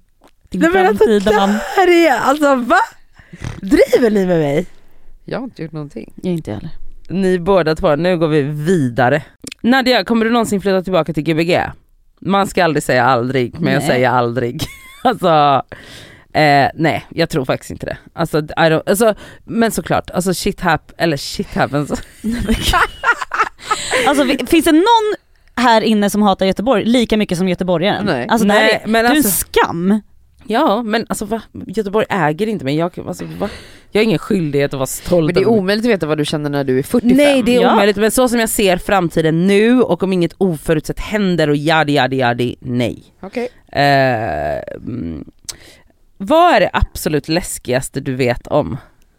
Din 0.49 0.61
Nej, 0.61 0.71
men 0.71 0.87
alltså, 0.87 1.05
framtida 1.05 1.33
man. 1.33 1.51
Här 1.51 1.89
är, 1.91 2.19
alltså 2.19 2.55
va? 2.55 2.79
Driver 3.61 4.11
ni 4.11 4.27
med 4.27 4.39
mig? 4.39 4.67
Jag 5.25 5.39
har 5.39 5.45
inte 5.45 5.63
gjort 5.63 5.73
någonting. 5.73 6.13
Jag 6.23 6.33
inte 6.33 6.53
heller. 6.53 6.71
Ni 7.13 7.39
båda 7.39 7.75
två, 7.75 7.97
nu 7.97 8.19
går 8.19 8.29
vi 8.29 8.43
vidare. 8.43 9.23
Nadja, 9.63 10.05
kommer 10.05 10.25
du 10.25 10.31
någonsin 10.31 10.61
flytta 10.61 10.83
tillbaka 10.83 11.13
till 11.13 11.23
Gbg? 11.23 11.61
Man 12.21 12.47
ska 12.47 12.65
aldrig 12.65 12.83
säga 12.83 13.05
aldrig, 13.05 13.61
men 13.61 13.73
jag 13.73 13.81
Nej. 13.81 13.89
säger 13.89 14.11
aldrig. 14.11 14.63
alltså, 15.05 15.63
eh, 16.33 16.69
nej 16.75 17.07
jag 17.11 17.31
tror 17.31 17.45
faktiskt 17.45 17.71
inte 17.71 17.87
det. 17.87 17.97
Alltså, 18.13 18.39
I 18.39 18.43
don't, 18.43 18.83
alltså, 18.87 19.15
men 19.45 19.71
såklart, 19.71 20.11
alltså 20.11 20.35
shit 20.35 20.61
hap, 20.61 20.93
eller 20.97 21.17
shit 21.17 21.55
happens. 21.55 21.93
Alltså 24.07 24.25
finns 24.47 24.65
det 24.65 24.73
någon 24.73 25.15
här 25.57 25.81
inne 25.83 26.11
som 26.11 26.23
hatar 26.23 26.47
Göteborg 26.47 26.85
lika 26.85 27.17
mycket 27.17 27.39
som 27.39 27.49
göteborgaren? 27.49 28.05
Nej. 28.07 28.27
Alltså 28.29 28.47
Nej, 28.47 28.81
är, 28.85 28.89
men 28.89 29.05
du 29.05 29.07
är 29.07 29.11
en 29.11 29.17
alltså- 29.17 29.31
skam. 29.31 30.01
Ja 30.47 30.83
men 30.83 31.07
alltså 31.09 31.25
va? 31.25 31.43
Göteborg 31.67 32.07
äger 32.11 32.47
inte 32.47 32.65
mig, 32.65 32.77
jag, 32.77 32.99
alltså, 32.99 33.25
va? 33.39 33.49
jag 33.91 34.01
har 34.01 34.05
ingen 34.05 34.19
skyldighet 34.19 34.75
att 34.75 34.79
vara 34.79 34.87
stolt 34.87 35.27
Men 35.27 35.35
det 35.35 35.41
är 35.41 35.47
omöjligt 35.49 35.85
att 35.85 35.91
veta 35.91 36.07
vad 36.07 36.19
du 36.19 36.25
känner 36.25 36.51
när 36.51 36.65
du 36.65 36.79
är 36.79 36.83
45. 36.83 37.17
Nej 37.17 37.43
det 37.43 37.57
är 37.57 37.61
Ja. 37.63 37.73
omöjligt, 37.73 37.97
men 37.97 38.11
så 38.11 38.29
som 38.29 38.39
jag 38.41 38.49
ser 38.49 38.77
framtiden 38.77 39.47
nu 39.47 39.83
och 39.83 40.03
om 40.03 40.13
inget 40.13 40.33
oförutsett 40.39 41.01
händer 41.01 41.51
och 41.51 41.57
yadi 41.57 41.93
yadi 41.93 42.17
yadi, 42.17 42.57
nej. 42.61 43.03
Okej. 43.21 43.49
Eh, 43.73 44.75
mm, 44.77 45.25
vad 46.17 46.55
är 46.55 46.61
det 46.61 46.71
absolut 46.73 47.29
läskigaste 47.29 48.01
du 48.01 48.15
vet 48.15 48.47
om? 48.47 48.77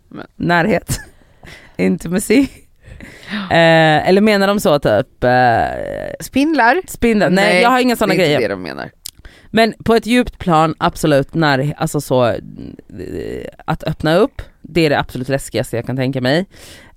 Men- 0.10 0.28
Närhet? 0.36 1.00
Intimacy? 1.78 2.48
Eh, 3.52 4.08
eller 4.10 4.22
menar 4.22 4.48
de 4.48 4.60
så 4.60 4.80
typ, 4.80 5.24
eh, 5.24 5.66
Spindlar? 6.20 6.82
spindlar? 6.88 7.30
Nej, 7.30 7.62
jag 7.62 7.70
har 7.70 7.80
inga 7.80 7.96
sådana 7.96 8.14
det 8.14 8.20
är 8.20 8.24
grejer. 8.26 8.36
inte 8.38 8.48
det 8.48 8.54
de 8.54 8.62
menar. 8.64 8.92
Men 9.56 9.74
på 9.86 9.96
ett 9.96 10.06
djupt 10.06 10.38
plan, 10.38 10.76
absolut, 10.78 11.34
när, 11.34 11.74
alltså 11.78 12.02
så, 12.02 12.26
eh, 12.26 12.40
att 13.66 13.84
öppna 13.84 14.16
upp, 14.16 14.42
det 14.62 14.86
är 14.86 14.90
det 14.90 15.00
absolut 15.00 15.30
läskigaste 15.30 15.76
jag 15.76 15.86
kan 15.86 15.96
tänka 15.96 16.22
mig. 16.22 16.46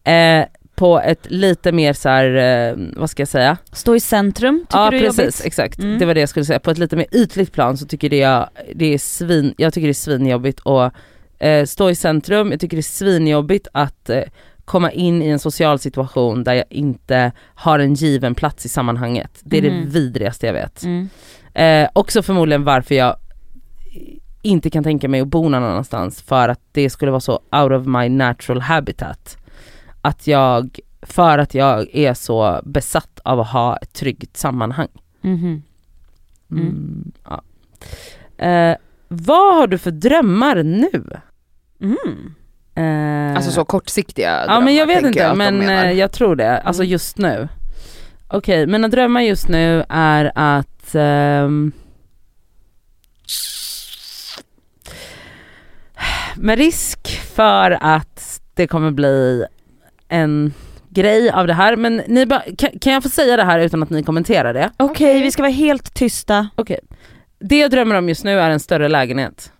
Eh, 0.04 0.44
på 0.74 1.00
ett 1.00 1.30
lite 1.30 1.72
mer 1.72 1.92
så 1.92 2.08
här, 2.08 2.34
eh, 2.34 2.76
vad 2.96 3.10
ska 3.10 3.20
jag 3.20 3.28
säga? 3.28 3.56
Stå 3.72 3.96
i 3.96 4.00
centrum, 4.00 4.60
tycker 4.68 4.78
ja 4.78 4.90
du 4.90 4.96
är 4.96 5.00
precis, 5.00 5.18
jobbigt? 5.18 5.40
exakt. 5.44 5.78
Mm. 5.78 5.98
Det 5.98 6.06
var 6.06 6.14
det 6.14 6.20
jag 6.20 6.28
skulle 6.28 6.44
säga. 6.44 6.58
På 6.58 6.70
ett 6.70 6.78
lite 6.78 6.96
mer 6.96 7.06
ytligt 7.12 7.52
plan 7.52 7.76
så 7.76 7.86
tycker 7.86 8.10
det 8.10 8.16
jag, 8.16 8.48
det 8.74 8.94
är 8.94 8.98
svin, 8.98 9.54
jag 9.56 9.74
tycker 9.74 9.86
det 9.86 9.92
är 9.92 9.94
svinjobbigt 9.94 10.60
att 10.64 10.94
eh, 11.38 11.64
stå 11.64 11.90
i 11.90 11.94
centrum, 11.94 12.50
jag 12.50 12.60
tycker 12.60 12.76
det 12.76 12.80
är 12.80 12.82
svinjobbigt 12.82 13.68
att 13.72 14.10
eh, 14.10 14.22
komma 14.66 14.90
in 14.92 15.22
i 15.22 15.26
en 15.28 15.38
social 15.38 15.78
situation 15.78 16.44
där 16.44 16.54
jag 16.54 16.64
inte 16.70 17.32
har 17.54 17.78
en 17.78 17.94
given 17.94 18.34
plats 18.34 18.66
i 18.66 18.68
sammanhanget. 18.68 19.40
Det 19.42 19.58
är 19.58 19.62
det 19.62 19.70
Mhm. 19.70 19.90
vidrigaste 19.90 20.46
jag 20.46 20.52
vet. 20.52 20.82
Mm. 20.82 21.08
Eh, 21.54 21.90
också 21.92 22.22
förmodligen 22.22 22.64
varför 22.64 22.94
jag 22.94 23.16
inte 24.42 24.70
kan 24.70 24.84
tänka 24.84 25.08
mig 25.08 25.20
att 25.20 25.28
bo 25.28 25.42
någon 25.48 25.62
annanstans 25.64 26.22
för 26.22 26.48
att 26.48 26.60
det 26.72 26.90
skulle 26.90 27.10
vara 27.10 27.20
så 27.20 27.32
out 27.32 27.72
of 27.72 27.86
my 27.86 28.08
natural 28.08 28.60
habitat. 28.60 29.36
Att 30.00 30.26
jag, 30.26 30.78
för 31.02 31.38
att 31.38 31.54
jag 31.54 31.94
är 31.94 32.14
så 32.14 32.60
besatt 32.64 33.20
av 33.24 33.40
att 33.40 33.48
ha 33.50 33.76
ett 33.76 33.92
tryggt 33.92 34.36
sammanhang. 34.36 34.88
Mhm. 35.20 35.62
Mm. 36.50 36.66
Mm, 36.66 37.12
ja. 37.24 37.42
eh, 38.46 38.76
vad 39.08 39.54
har 39.56 39.66
du 39.66 39.78
för 39.78 39.90
drömmar 39.90 40.62
nu? 40.62 41.04
Mm. 41.80 42.34
Eh, 42.76 43.36
Alltså 43.36 43.50
så 43.50 43.64
kortsiktiga 43.64 44.44
Ja 44.46 44.60
men 44.60 44.74
jag 44.74 44.86
vet 44.86 45.02
inte 45.04 45.28
de 45.28 45.38
men 45.38 45.68
eh, 45.68 45.92
jag 45.92 46.12
tror 46.12 46.36
det, 46.36 46.58
alltså 46.58 46.82
Mm. 46.82 46.90
just 46.92 47.18
nu. 47.18 47.48
Okej, 48.28 48.66
mina 48.66 48.88
drömmar 48.88 49.20
just 49.20 49.48
nu 49.48 49.84
är 49.88 50.32
att 50.34 50.94
ehm, 50.94 51.72
med 56.36 56.58
risk 56.58 57.20
för 57.34 57.78
att 57.80 58.40
det 58.54 58.66
kommer 58.66 58.90
bli 58.90 59.44
en 60.08 60.52
grej 60.88 61.30
av 61.30 61.46
det 61.46 61.54
här 61.54 61.76
men 61.76 62.02
ni 62.06 62.26
bara, 62.26 62.42
kan, 62.58 62.70
kan 62.78 62.92
jag 62.92 63.02
få 63.02 63.08
säga 63.08 63.36
det 63.36 63.44
här 63.44 63.58
utan 63.58 63.82
att 63.82 63.90
ni 63.90 64.02
kommenterar 64.02 64.54
det? 64.54 64.70
Okej 64.76 65.22
vi 65.22 65.30
ska 65.30 65.42
vara 65.42 65.52
helt 65.52 65.94
tysta. 65.94 66.48
Det 67.38 67.58
jag 67.58 67.70
drömmer 67.70 67.94
om 67.94 68.08
just 68.08 68.24
nu 68.24 68.40
är 68.40 68.50
en 68.50 68.60
större 68.60 68.88
lägenhet. 68.88 69.52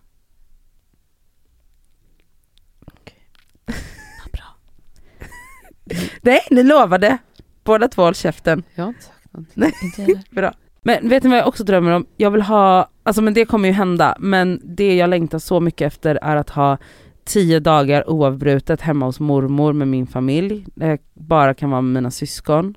Nej, 6.21 6.39
ni 6.51 6.63
lovade. 6.63 7.17
Båda 7.63 7.87
två 7.87 8.01
håll 8.01 8.15
käften. 8.15 8.63
Jag 8.75 8.83
har 8.83 8.89
inte 8.89 9.03
sagt 9.03 9.55
någonting. 9.55 10.23
Bra. 10.31 10.53
Men 10.81 11.09
vet 11.09 11.23
ni 11.23 11.29
vad 11.29 11.39
jag 11.39 11.47
också 11.47 11.63
drömmer 11.63 11.91
om? 11.91 12.05
Jag 12.17 12.31
vill 12.31 12.41
ha, 12.41 12.89
alltså 13.03 13.21
men 13.21 13.33
det 13.33 13.45
kommer 13.45 13.69
ju 13.69 13.73
hända, 13.73 14.17
men 14.19 14.61
det 14.63 14.95
jag 14.95 15.09
längtar 15.09 15.39
så 15.39 15.59
mycket 15.59 15.87
efter 15.87 16.19
är 16.21 16.35
att 16.35 16.49
ha 16.49 16.77
tio 17.25 17.59
dagar 17.59 18.09
oavbrutet 18.09 18.81
hemma 18.81 19.05
hos 19.05 19.19
mormor 19.19 19.73
med 19.73 19.87
min 19.87 20.07
familj. 20.07 20.65
Där 20.75 20.89
jag 20.89 20.99
bara 21.13 21.53
kan 21.53 21.69
vara 21.69 21.81
med 21.81 21.93
mina 21.93 22.11
syskon. 22.11 22.75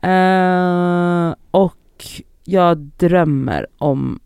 Eh, 0.00 1.34
och 1.50 2.04
jag 2.44 2.78
drömmer 2.78 3.66
om, 3.78 4.20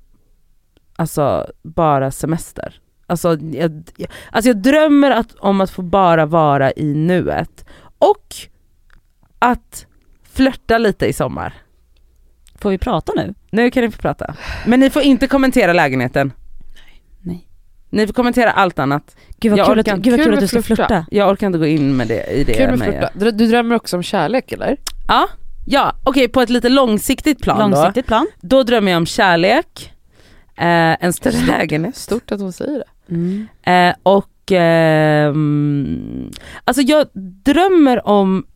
alltså 0.96 1.46
bara 1.62 2.10
semester. 2.10 2.80
Alltså 3.08 3.28
jag, 3.52 3.82
jag- 3.96 4.10
alltså 4.32 4.48
jag 4.48 4.56
drömmer 4.56 5.10
att, 5.10 5.34
om 5.38 5.60
att 5.60 5.70
få 5.70 5.82
bara 5.82 6.26
vara 6.26 6.72
i 6.72 6.94
nuet. 6.94 7.64
Och 7.98 8.34
att 9.38 9.86
flörta 10.32 10.78
lite 10.78 11.06
i 11.06 11.12
sommar. 11.12 11.54
Får 12.54 12.70
vi 12.70 12.78
prata 12.78 13.12
nu? 13.16 13.34
Nu 13.50 13.70
kan 13.70 13.84
ni 13.84 13.90
få 13.90 14.02
prata. 14.02 14.34
Men 14.66 14.80
ni 14.80 14.90
får 14.90 15.02
inte 15.02 15.26
kommentera 15.26 15.72
lägenheten. 15.72 16.32
Nej. 17.20 17.48
Ni 17.90 18.06
får 18.06 18.14
kommentera 18.14 18.50
allt 18.50 18.78
annat. 18.78 19.16
Gud 19.40 19.50
vad 19.52 19.58
Jag 19.58 19.66
kul, 19.66 19.78
orkar- 19.78 19.94
att, 19.94 20.00
gud 20.00 20.12
vad 20.12 20.18
kul 20.20 20.24
kul 20.24 20.34
att 20.34 20.40
du 20.40 20.48
ska 20.48 20.62
flörta. 20.62 20.86
flörta. 20.86 21.06
Jag 21.10 21.30
orkar 21.30 21.46
inte 21.46 21.58
gå 21.58 21.66
in 21.66 21.96
med 21.96 22.08
det, 22.08 22.26
i 22.26 22.44
det 22.44 22.52
Kul 22.54 22.70
med 22.70 22.78
med 22.78 22.88
flörta. 22.88 23.10
Du, 23.14 23.30
du 23.30 23.46
drömmer 23.46 23.74
också 23.76 23.96
om 23.96 24.02
kärlek 24.02 24.52
eller? 24.52 24.76
Ja, 25.08 25.28
ja 25.66 25.94
okej 26.04 26.28
på 26.28 26.40
ett 26.40 26.50
lite 26.50 26.68
långsiktigt 26.68 27.40
plan 27.42 27.70
Långsiktigt 27.70 28.06
plan. 28.06 28.26
då. 28.40 28.56
Då 28.56 28.62
drömmer 28.62 28.90
jag 28.92 28.96
om 28.98 29.06
kärlek, 29.06 29.92
eh, 30.56 31.04
en 31.04 31.12
större 31.12 31.46
lägenhet. 31.46 31.96
Stort 31.96 32.32
att 32.32 32.40
hon 32.40 32.52
säger 32.52 32.78
det. 32.78 32.84
Eh, 33.62 33.94
och 34.02 34.52
ehm, 34.52 36.30
alltså 36.64 36.82
jag 36.82 37.06
drömmer 37.44 38.08
om, 38.08 38.46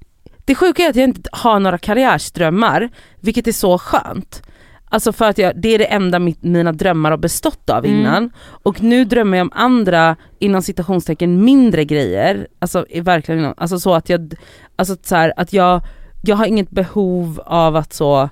det 0.44 0.54
sjuka 0.54 0.82
är 0.82 0.90
att 0.90 0.96
jag 0.96 1.04
inte 1.04 1.30
har 1.32 1.60
några 1.60 1.78
karriärsdrömmar, 1.78 2.90
vilket 3.20 3.46
är 3.46 3.52
så 3.52 3.78
skönt. 3.78 4.42
Alltså 4.88 5.12
för 5.12 5.28
att 5.28 5.38
jag, 5.38 5.52
det 5.56 5.68
är 5.74 5.78
det 5.78 5.84
enda 5.84 6.18
mitt, 6.18 6.42
mina 6.42 6.72
drömmar 6.72 7.10
har 7.10 7.18
bestått 7.18 7.70
av 7.70 7.84
Mm. 7.84 8.00
innan. 8.00 8.30
Och 8.62 8.82
nu 8.82 9.04
drömmer 9.04 9.38
jag 9.38 9.44
om 9.44 9.50
andra, 9.54 10.16
inom 10.38 10.62
citationstecken, 10.62 11.44
mindre 11.44 11.84
grejer. 11.84 12.46
Alltså 12.58 12.86
verkligen, 13.02 13.54
alltså 13.56 13.80
så 13.80 13.94
att 13.94 14.08
jag, 14.08 14.34
alltså 14.76 14.96
så 15.02 15.16
här, 15.16 15.32
att 15.36 15.52
jag, 15.52 15.80
jag 16.22 16.36
har 16.36 16.46
inget 16.46 16.70
behov 16.70 17.40
av 17.46 17.76
att 17.76 17.92
så 17.92 18.30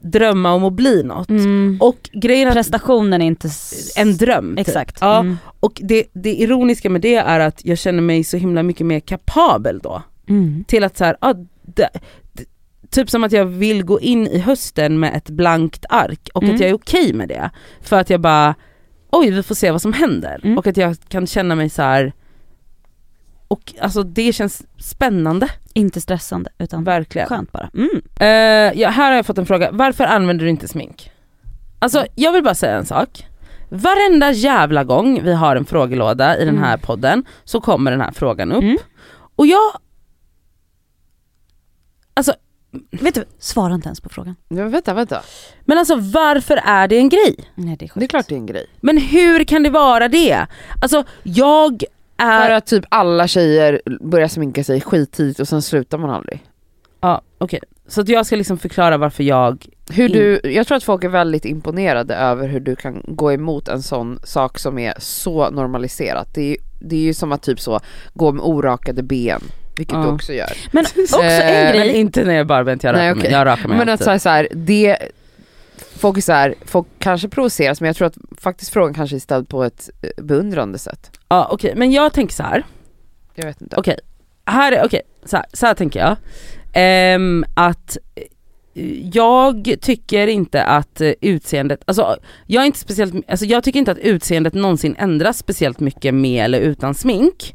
drömma 0.00 0.52
om 0.52 0.64
att 0.64 0.72
bli 0.72 1.02
något. 1.02 1.28
Mm. 1.28 1.78
Och 1.80 2.10
grejen 2.12 2.48
är 2.48 2.52
Prestationen 2.52 3.22
är 3.22 3.26
inte... 3.26 3.48
en 3.96 4.16
dröm. 4.16 4.56
typ. 4.56 4.68
Exakt. 4.68 4.98
Ja, 5.00 5.20
Mm. 5.20 5.36
och 5.60 5.80
det, 5.82 6.06
det 6.12 6.34
ironiska 6.34 6.90
med 6.90 7.00
det 7.00 7.14
är 7.14 7.40
att 7.40 7.64
jag 7.64 7.78
känner 7.78 8.02
mig 8.02 8.24
så 8.24 8.36
himla 8.36 8.62
mycket 8.62 8.86
mer 8.86 9.00
kapabel 9.00 9.78
då. 9.82 10.02
Mm. 10.28 10.64
Till 10.68 10.84
att 10.84 10.96
så 10.96 11.04
här, 11.04 11.16
ah, 11.20 11.34
det, 11.62 11.88
det, 12.32 12.44
typ 12.90 13.10
som 13.10 13.24
att 13.24 13.32
jag 13.32 13.44
vill 13.44 13.82
gå 13.84 14.00
in 14.00 14.26
i 14.26 14.38
hösten 14.38 15.00
med 15.00 15.16
ett 15.16 15.30
blankt 15.30 15.84
ark 15.88 16.28
och 16.34 16.42
Mm. 16.42 16.54
att 16.54 16.60
jag 16.60 16.70
är 16.70 16.74
okej 16.74 17.12
med 17.12 17.28
det. 17.28 17.50
För 17.80 17.96
att 18.00 18.10
jag 18.10 18.20
bara, 18.20 18.54
oj 19.12 19.30
vi 19.30 19.42
får 19.42 19.54
se 19.54 19.70
vad 19.70 19.82
som 19.82 19.92
händer. 19.92 20.40
Mm. 20.44 20.58
Och 20.58 20.66
att 20.66 20.76
jag 20.76 20.96
kan 21.08 21.26
känna 21.26 21.54
mig 21.54 21.68
så 21.70 21.82
här. 21.82 22.12
och 23.48 23.74
alltså 23.80 24.02
det 24.02 24.32
känns 24.32 24.62
spännande, 24.78 25.48
Inte 25.74 26.00
stressande 26.00 26.50
utan 26.58 26.84
verkligen. 26.84 27.28
skönt 27.28 27.52
bara. 27.52 27.70
Mm. 27.74 27.90
Eh, 28.20 28.80
ja, 28.80 28.88
här 28.88 29.08
har 29.10 29.16
jag 29.16 29.26
fått 29.26 29.38
en 29.38 29.46
fråga, 29.46 29.70
varför 29.72 30.04
använder 30.04 30.44
du 30.44 30.50
inte 30.50 30.68
smink? 30.68 31.10
Alltså 31.78 32.06
jag 32.14 32.32
vill 32.32 32.42
bara 32.42 32.54
säga 32.54 32.76
en 32.76 32.86
sak. 32.86 33.26
Varenda 33.68 34.30
jävla 34.32 34.84
gång 34.84 35.22
vi 35.22 35.32
har 35.34 35.56
en 35.56 35.64
frågelåda 35.64 36.38
i 36.38 36.44
den 36.44 36.58
här 36.58 36.68
Mm. 36.74 36.80
podden 36.80 37.24
så 37.44 37.60
kommer 37.60 37.90
den 37.90 38.00
här 38.00 38.12
frågan 38.12 38.52
upp. 38.52 38.62
Mm. 38.62 38.78
Och 39.36 39.46
jag... 39.46 39.72
Alltså, 42.14 42.34
Vet 42.90 43.14
du, 43.14 43.24
svara 43.38 43.74
inte 43.74 43.88
ens 43.88 44.00
på 44.00 44.08
frågan. 44.08 44.36
Ja, 44.48 44.64
vänta, 44.68 44.94
vänta. 44.94 45.22
men 45.64 45.78
alltså 45.78 45.96
varför 45.96 46.56
är 46.64 46.88
det 46.88 46.96
en 46.98 47.08
grej? 47.08 47.34
Nej 47.54 47.76
det 47.76 47.84
är 47.84 47.88
sjukt. 47.88 47.98
Det 48.00 48.04
är 48.04 48.08
klart 48.08 48.28
det 48.28 48.34
är 48.34 48.38
en 48.38 48.46
grej. 48.46 48.66
Men 48.80 48.98
hur 48.98 49.44
kan 49.44 49.62
det 49.62 49.70
vara 49.70 50.08
det? 50.08 50.46
Alltså 50.82 51.04
jag 51.22 51.84
är... 52.20 52.46
För 52.46 52.50
att 52.54 52.66
typ 52.66 52.84
alla 52.88 53.28
tjejer 53.28 53.80
börjar 54.00 54.28
sminka 54.28 54.64
sig 54.64 54.80
skittidigt 54.80 55.40
och 55.40 55.48
sen 55.48 55.62
slutar 55.62 55.98
man 55.98 56.10
aldrig. 56.10 56.44
Ja 57.00 57.20
okej, 57.38 57.60
så 57.88 58.00
att 58.00 58.08
jag 58.08 58.26
ska 58.26 58.36
liksom 58.36 58.58
förklara 58.58 58.96
varför 58.96 59.24
jag... 59.24 59.66
Hur 59.92 60.08
du, 60.08 60.40
jag 60.44 60.66
tror 60.66 60.76
att 60.76 60.84
folk 60.84 61.04
är 61.04 61.08
väldigt 61.08 61.44
imponerade 61.44 62.14
över 62.14 62.48
hur 62.48 62.60
du 62.60 62.76
kan 62.76 63.02
gå 63.08 63.32
emot 63.32 63.68
en 63.68 63.82
sån 63.82 64.18
sak 64.24 64.58
som 64.58 64.78
är 64.78 64.94
så 64.98 65.50
normaliserat. 65.50 66.28
Det 66.34 66.50
är, 66.50 66.56
det 66.80 66.96
är 66.96 67.00
ju 67.00 67.14
som 67.14 67.32
att 67.32 67.42
typ 67.42 67.60
så 67.60 67.80
gå 68.14 68.32
med 68.32 68.42
orakade 68.44 69.02
ben, 69.02 69.42
vilket 69.76 69.96
Ja. 69.96 70.02
du 70.02 70.08
också 70.08 70.32
gör. 70.32 70.52
Men 70.72 70.84
också 70.84 71.20
Eh, 71.22 71.48
en 71.58 71.64
Men 71.76 71.86
grej. 71.86 71.96
inte 71.96 72.24
när 72.24 72.34
jag 72.34 72.46
bara 72.46 72.64
bent, 72.64 72.84
jag 72.84 72.92
rakar 72.92 73.02
Nej, 73.02 73.14
mig. 73.14 73.20
okej. 73.20 73.32
Jag 73.32 73.46
rakar 73.46 73.68
mig 73.68 73.78
Men 73.78 73.88
att 73.88 73.92
alltid. 73.92 74.04
så 74.04 74.10
här, 74.10 74.18
så 74.18 74.28
här, 74.28 74.48
det, 74.52 74.96
folk 76.00 76.16
är 76.16 76.22
så 76.22 76.32
här, 76.32 76.54
folk 76.64 76.86
kanske 76.98 77.28
provoceras 77.28 77.80
men 77.80 77.86
jag 77.86 77.96
tror 77.96 78.06
att 78.06 78.16
faktiskt 78.38 78.72
frågan 78.72 78.94
kanske 78.94 79.16
är 79.16 79.20
ställd 79.20 79.48
på 79.48 79.64
ett 79.64 79.90
eh, 80.02 80.24
beundrande 80.24 80.78
sätt. 80.78 81.10
Ja 81.28 81.48
okej, 81.50 81.74
men 81.76 81.92
jag 81.92 82.12
tänker 82.12 82.34
så 82.34 82.42
här. 82.42 82.64
Jag 83.34 83.44
vet 83.46 83.60
inte. 83.62 83.76
Okej, 83.76 83.98
här, 84.46 84.72
är- 84.72 84.84
okej, 84.84 85.02
så, 85.24 85.36
här, 85.36 85.46
så 85.52 85.66
här 85.66 85.74
tänker 85.74 86.00
jag. 86.00 86.16
Ehm, 86.72 87.44
att 87.54 87.98
eh, 88.14 88.24
jag 89.14 89.76
tycker 89.80 90.26
inte 90.26 90.64
att 90.64 91.00
eh, 91.00 91.12
utseendet, 91.20 91.80
alltså 91.84 92.16
jag 92.46 92.62
är 92.62 92.66
inte 92.66 92.78
speciellt, 92.78 93.14
alltså 93.30 93.46
jag 93.46 93.64
tycker 93.64 93.78
inte 93.78 93.92
att 93.92 93.98
utseendet 93.98 94.54
någonsin 94.54 94.96
ändras 94.98 95.38
speciellt 95.38 95.80
mycket 95.80 96.14
med 96.14 96.44
eller 96.44 96.60
utan 96.60 96.94
smink. 96.94 97.54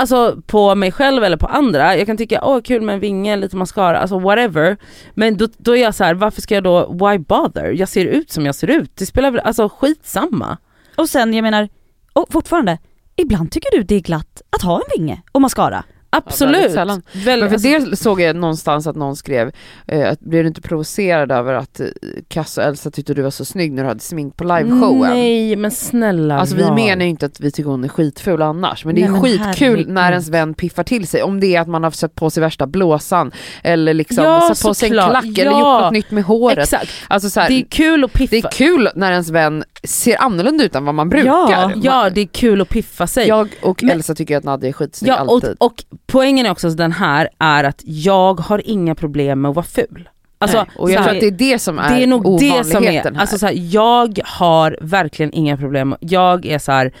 Alltså 0.00 0.42
på 0.46 0.74
mig 0.74 0.92
själv 0.92 1.24
eller 1.24 1.36
på 1.36 1.46
andra, 1.46 1.96
jag 1.96 2.06
kan 2.06 2.16
tycka 2.16 2.44
åh 2.44 2.60
kul 2.60 2.82
med 2.82 2.94
en 2.94 3.00
vinge, 3.00 3.36
lite 3.36 3.56
mascara, 3.56 3.98
alltså 3.98 4.18
whatever. 4.18 4.76
Men 5.14 5.36
då, 5.36 5.48
då 5.56 5.76
är 5.76 5.82
jag 5.82 5.94
så 5.94 6.04
här, 6.04 6.14
varför 6.14 6.42
ska 6.42 6.54
jag 6.54 6.64
då, 6.64 6.92
why 6.92 7.18
bother? 7.18 7.72
Jag 7.72 7.88
ser 7.88 8.04
ut 8.04 8.30
som 8.30 8.46
jag 8.46 8.54
ser 8.54 8.70
ut, 8.70 8.96
det 8.96 9.06
spelar 9.06 9.30
väl, 9.30 9.40
alltså 9.40 9.68
skitsamma. 9.68 10.58
Och 10.96 11.08
sen 11.08 11.34
jag 11.34 11.42
menar, 11.42 11.68
och 12.12 12.32
fortfarande, 12.32 12.78
ibland 13.16 13.52
tycker 13.52 13.78
du 13.78 13.82
det 13.82 13.94
är 13.94 14.00
glatt 14.00 14.42
att 14.50 14.62
ha 14.62 14.76
en 14.76 15.00
vinge 15.00 15.22
och 15.32 15.40
mascara. 15.40 15.84
Absolut. 16.12 16.72
sällan. 16.72 17.02
Väl, 17.12 17.40
Men 17.40 17.48
för 17.48 17.54
alltså- 17.54 17.90
det 17.90 17.96
såg 17.96 18.20
jag 18.20 18.36
någonstans 18.36 18.86
att 18.86 18.96
någon 18.96 19.16
skrev, 19.16 19.52
eh, 19.86 20.10
att 20.10 20.20
blev 20.20 20.42
du 20.44 20.48
inte 20.48 20.60
provocerad 20.60 21.32
över 21.32 21.54
att 21.54 21.80
eh, 21.80 21.86
Cass 22.28 22.58
och 22.58 22.64
Elsa 22.64 22.90
tyckte 22.90 23.14
du 23.14 23.22
var 23.22 23.30
så 23.30 23.44
snygg 23.44 23.72
när 23.72 23.82
du 23.82 23.88
hade 23.88 24.00
smink 24.00 24.36
på 24.36 24.44
liveshowen? 24.44 25.10
Nej 25.10 25.56
men 25.56 25.70
snälla 25.70 26.38
Alltså 26.40 26.56
vi 26.56 26.62
rara. 26.62 26.74
menar 26.74 27.04
ju 27.04 27.10
inte 27.10 27.26
att 27.26 27.40
vi 27.40 27.50
tycker 27.50 27.70
hon 27.70 27.84
är 27.84 27.88
skitful 27.88 28.42
annars, 28.42 28.84
men 28.84 28.94
det 28.94 29.00
är 29.00 29.02
Nej, 29.02 29.10
men 29.12 29.20
skitkul 29.22 29.68
herregud. 29.68 29.88
när 29.88 30.10
ens 30.10 30.28
vän 30.28 30.54
piffar 30.54 30.84
till 30.84 31.06
sig. 31.06 31.22
Om 31.22 31.40
det 31.40 31.56
är 31.56 31.60
att 31.60 31.68
man 31.68 31.84
har 31.84 31.90
satt 31.90 32.14
på 32.14 32.30
sig 32.30 32.40
värsta 32.40 32.66
blåsan, 32.66 33.32
eller 33.62 33.94
liksom 33.94 34.24
Ja, 34.24 34.40
satt 34.54 34.68
på 34.68 34.74
sig 34.74 34.88
en 34.88 34.92
klack, 34.94 35.24
eller 35.24 35.44
Ja. 35.44 35.58
gjort 35.76 35.82
något 35.84 35.92
nytt 35.92 36.10
med 36.10 36.24
håret. 36.24 36.58
Exakt, 36.58 36.90
Alltså 37.08 37.30
så 37.30 37.40
här, 37.40 37.48
det 37.48 37.54
är 37.54 37.64
kul 37.64 38.04
att 38.04 38.12
piffa. 38.12 38.30
det 38.30 38.38
är 38.38 38.50
kul 38.50 38.88
när 38.94 39.10
ens 39.12 39.30
vän 39.30 39.64
ser 39.84 40.22
annorlunda 40.22 40.64
ut 40.64 40.74
än 40.74 40.84
vad 40.84 40.94
man 40.94 41.08
brukar. 41.08 41.26
Ja, 41.26 41.72
Ja 41.76 42.10
det 42.10 42.20
är 42.20 42.26
kul 42.26 42.60
att 42.60 42.68
piffa 42.68 43.06
sig. 43.06 43.28
Jag 43.28 43.48
och 43.62 43.82
Men- 43.82 43.90
Elsa 43.92 44.14
tycker 44.14 44.36
att 44.36 44.44
Nadja 44.44 44.68
är 44.68 44.72
skitsnygg 44.72 45.10
ja, 45.10 45.22
och, 45.22 45.32
alltid. 45.32 45.56
och 45.60 45.84
poängen 46.06 46.46
är 46.46 46.50
också 46.50 46.70
den 46.70 46.92
här 46.92 47.28
är 47.38 47.64
att 47.64 47.82
jag 47.84 48.40
har 48.40 48.62
inga 48.64 48.94
problem 48.94 49.40
med 49.40 49.48
att 49.48 49.54
vara 49.56 49.66
ful. 49.66 50.08
Alltså, 50.38 50.56
Nej, 50.56 50.66
och 50.76 50.90
jag 50.90 50.96
tror 50.96 51.06
här, 51.06 51.14
att 51.14 51.20
det 51.20 51.26
är 51.26 51.52
det 51.52 51.58
som 51.58 51.78
är, 51.78 51.94
det 51.94 52.02
är 52.02 52.06
nog 52.06 52.40
det 52.40 52.64
som 52.64 52.84
är, 52.84 52.92
här. 52.92 53.16
alltså 53.18 53.38
så 53.38 53.46
här, 53.46 53.54
jag 53.56 54.18
har 54.24 54.78
verkligen 54.80 55.32
inga 55.34 55.56
problem, 55.56 55.94
jag 56.00 56.46
är 56.46 56.58
så 56.58 56.72
här. 56.72 56.92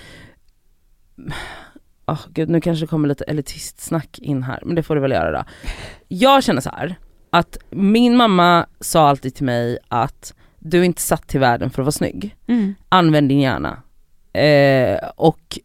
Åh 2.06 2.18
gud 2.28 2.48
nu 2.48 2.60
kanske 2.60 2.84
det 2.84 2.88
kommer 2.88 3.08
lite 3.08 3.24
elitistsnack 3.24 4.18
in 4.18 4.42
här, 4.42 4.62
men 4.64 4.74
det 4.74 4.82
får 4.82 4.94
det 4.94 5.00
väl 5.00 5.10
göra 5.10 5.30
då. 5.38 5.44
Jag 6.08 6.42
känner 6.44 6.60
så 6.60 6.70
att 7.30 7.58
min 7.70 8.16
mamma 8.16 8.66
sa 8.80 9.08
alltid 9.08 9.34
till 9.34 9.44
mig 9.44 9.78
att 9.88 10.34
du 10.60 10.80
är 10.80 10.84
inte 10.84 11.02
satt 11.02 11.28
till 11.28 11.40
världen 11.40 11.70
för 11.70 11.82
att 11.82 11.86
vara 11.86 11.92
snygg. 11.92 12.36
använd 12.88 13.28
din 13.28 13.40
hjärna. 13.40 13.82
Eh, 14.32 15.08
och, 15.16 15.58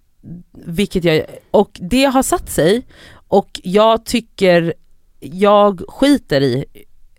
vilket 0.52 1.04
jag, 1.04 1.22
och 1.52 1.72
det 1.74 2.06
har 2.06 2.24
satt 2.24 2.50
sig 2.50 2.88
och 3.28 3.62
jag 3.64 4.06
tycker, 4.06 4.74
jag 5.20 5.82
skiter 5.88 6.42
i, 6.42 6.66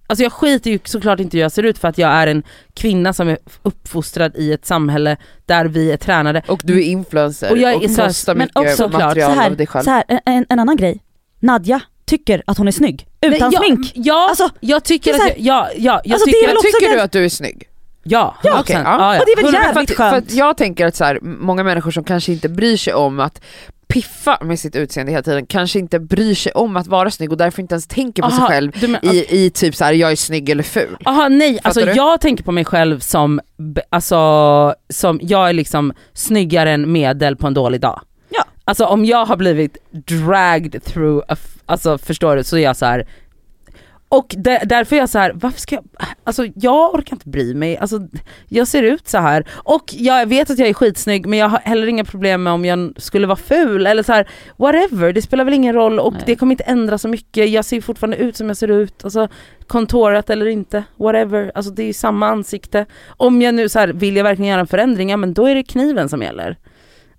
alltså 0.06 0.22
jag 0.22 0.32
skiter 0.32 0.70
ju 0.70 0.78
såklart 0.84 1.20
inte 1.20 1.36
hur 1.36 1.42
jag 1.42 1.52
ser 1.52 1.62
ut 1.62 1.78
för 1.78 1.88
att 1.88 1.98
jag 1.98 2.10
är 2.10 2.26
en 2.26 2.42
kvinna 2.74 3.12
som 3.12 3.28
är 3.28 3.38
uppfostrad 3.62 4.36
i 4.36 4.52
ett 4.52 4.66
samhälle 4.66 5.16
där 5.46 5.64
vi 5.64 5.92
är 5.92 5.96
tränade. 5.96 6.42
och 6.48 6.60
du 6.64 6.78
är 6.78 6.84
influencer 6.84 7.50
Och 7.50 7.58
jag 7.58 7.72
är 7.72 7.76
och 7.76 7.96
postar 7.96 8.34
men 8.34 8.44
mycket 8.44 8.56
också 8.56 8.88
klart, 8.88 9.02
material 9.02 9.34
så 9.34 9.40
här, 9.40 9.50
av 9.50 9.56
dig 9.56 9.66
själv. 9.66 9.84
Så 9.84 9.90
här, 9.90 10.04
en, 10.08 10.46
en 10.48 10.58
annan 10.58 10.76
grej. 10.76 11.02
Nadja 11.40 11.80
tycker 12.07 12.42
att 12.46 12.59
hon 12.59 12.68
är 12.68 12.72
snygg 12.72 13.07
utan 13.20 13.50
ja, 13.52 13.61
smink. 13.61 13.92
Ja, 13.94 14.26
Alltså, 14.28 14.48
jag 14.61 14.84
tycker 14.84 15.12
det 15.12 15.18
är 15.18 15.22
att 15.30 15.38
jag, 15.38 15.66
ja, 15.66 15.70
ja, 15.76 16.00
jag 16.04 16.12
Alltså, 16.14 16.26
det 16.30 16.36
är 16.36 16.57
tycker 16.62 16.78
Tycker 16.80 16.94
du 16.94 17.00
att 17.00 17.12
du 17.12 17.24
är 17.24 17.28
snygg? 17.28 17.68
ja, 18.02 18.36
Ja, 18.42 18.62
100%. 18.66 18.72
ja. 18.72 18.82
ja, 18.84 19.14
ja. 19.14 19.20
Och 19.20 19.26
det 19.26 19.32
är 19.32 19.42
väl 19.42 19.54
jävligt 19.54 19.74
för, 19.74 19.80
att, 19.80 19.88
för 19.88 19.96
skönt. 19.96 20.26
att 20.26 20.32
jag 20.34 20.57
tänker 20.57 20.86
att 20.86 20.96
så 20.96 21.04
här, 21.04 21.18
många 21.22 21.64
människor 21.64 21.90
som 21.90 22.04
kanske 22.04 22.32
inte 22.32 22.48
bryr 22.48 22.76
sig 22.76 22.94
om 22.94 23.20
att 23.20 23.40
piffa 23.88 24.38
med 24.42 24.59
sitt 24.59 24.76
utseende 24.76 25.12
hela 25.12 25.22
tiden 25.22 25.46
kanske 25.46 25.78
inte 25.78 25.98
bryr 26.00 26.34
sig 26.34 26.52
om 26.52 26.76
att 26.76 26.86
vara 26.86 27.11
snygg 27.11 27.32
och 27.32 27.38
därför 27.38 27.62
inte 27.62 27.74
ens 27.74 27.86
tänker 27.86 28.22
på 28.22 28.30
sig 28.30 28.38
Aha, 28.38 28.48
själv 28.48 28.72
du 28.80 28.88
men- 28.88 29.04
i, 29.04 29.26
i 29.30 29.50
typ 29.50 29.74
så 29.74 29.84
här: 29.84 29.92
jag 29.92 30.12
är 30.12 30.16
snygg 30.16 30.48
eller 30.48 30.62
ful. 30.62 30.96
Aha, 31.04 31.28
nej, 31.28 31.59
alltså 31.62 31.80
du? 31.84 31.92
jag 31.92 32.20
tänker 32.20 32.44
på 32.44 32.52
mig 32.52 32.64
själv 32.64 33.00
som, 33.00 33.40
alltså, 33.90 34.74
som 34.88 35.18
jag 35.22 35.48
är 35.48 35.52
liksom 35.52 35.92
snyggare 36.14 36.70
än 36.70 36.92
medel 36.92 37.36
på 37.36 37.46
en 37.46 37.54
dålig 37.54 37.80
dag. 37.80 38.00
Alltså 38.68 38.84
om 38.84 39.04
jag 39.04 39.26
har 39.26 39.36
blivit 39.36 39.76
dragged 39.90 40.84
through, 40.84 41.24
a 41.28 41.36
alltså 41.66 41.98
förstår 41.98 42.36
du, 42.36 42.44
så 42.44 42.56
är 42.56 42.60
jag 42.60 42.76
så 42.76 42.86
här. 42.86 43.06
och 44.08 44.34
där, 44.38 44.66
därför 44.66 44.96
är 44.96 45.00
jag 45.00 45.08
så 45.08 45.18
här, 45.18 45.32
varför 45.34 45.60
ska 45.60 45.74
jag, 45.74 45.84
alltså 46.24 46.46
jag 46.54 46.94
orkar 46.94 47.16
inte 47.16 47.28
bry 47.28 47.54
mig, 47.54 47.76
alltså 47.78 48.00
jag 48.48 48.68
ser 48.68 48.82
ut 48.82 49.08
så 49.08 49.18
här 49.18 49.46
och 49.52 49.84
jag 49.96 50.26
vet 50.26 50.50
att 50.50 50.58
jag 50.58 50.68
är 50.68 50.74
skitsnygg 50.74 51.26
men 51.26 51.38
jag 51.38 51.48
har 51.48 51.58
heller 51.58 51.86
inga 51.86 52.04
problem 52.04 52.42
med 52.42 52.52
om 52.52 52.64
jag 52.64 52.92
skulle 52.96 53.26
vara 53.26 53.36
ful 53.36 53.86
eller 53.86 54.02
så 54.02 54.12
här, 54.12 54.28
whatever, 54.56 55.12
det 55.12 55.22
spelar 55.22 55.44
väl 55.44 55.54
ingen 55.54 55.74
roll 55.74 55.98
och 55.98 56.12
Nej. 56.12 56.22
det 56.26 56.36
kommer 56.36 56.52
inte 56.52 56.64
ändra 56.64 56.98
så 56.98 57.08
mycket, 57.08 57.50
jag 57.50 57.64
ser 57.64 57.80
fortfarande 57.80 58.16
ut 58.16 58.36
som 58.36 58.48
jag 58.48 58.56
ser 58.56 58.70
ut, 58.70 59.04
alltså 59.04 59.28
kontorat 59.66 60.30
eller 60.30 60.46
inte, 60.46 60.84
whatever, 60.96 61.52
alltså 61.54 61.70
det 61.72 61.82
är 61.82 61.86
ju 61.86 61.92
samma 61.92 62.28
ansikte. 62.28 62.86
Om 63.08 63.42
jag 63.42 63.54
nu 63.54 63.68
så 63.68 63.78
här, 63.78 63.88
vill 63.88 64.16
jag 64.16 64.24
verkligen 64.24 64.50
göra 64.50 64.60
en 64.60 64.66
förändring, 64.66 65.10
ja 65.10 65.16
men 65.16 65.34
då 65.34 65.46
är 65.46 65.54
det 65.54 65.62
kniven 65.62 66.08
som 66.08 66.22
gäller. 66.22 66.56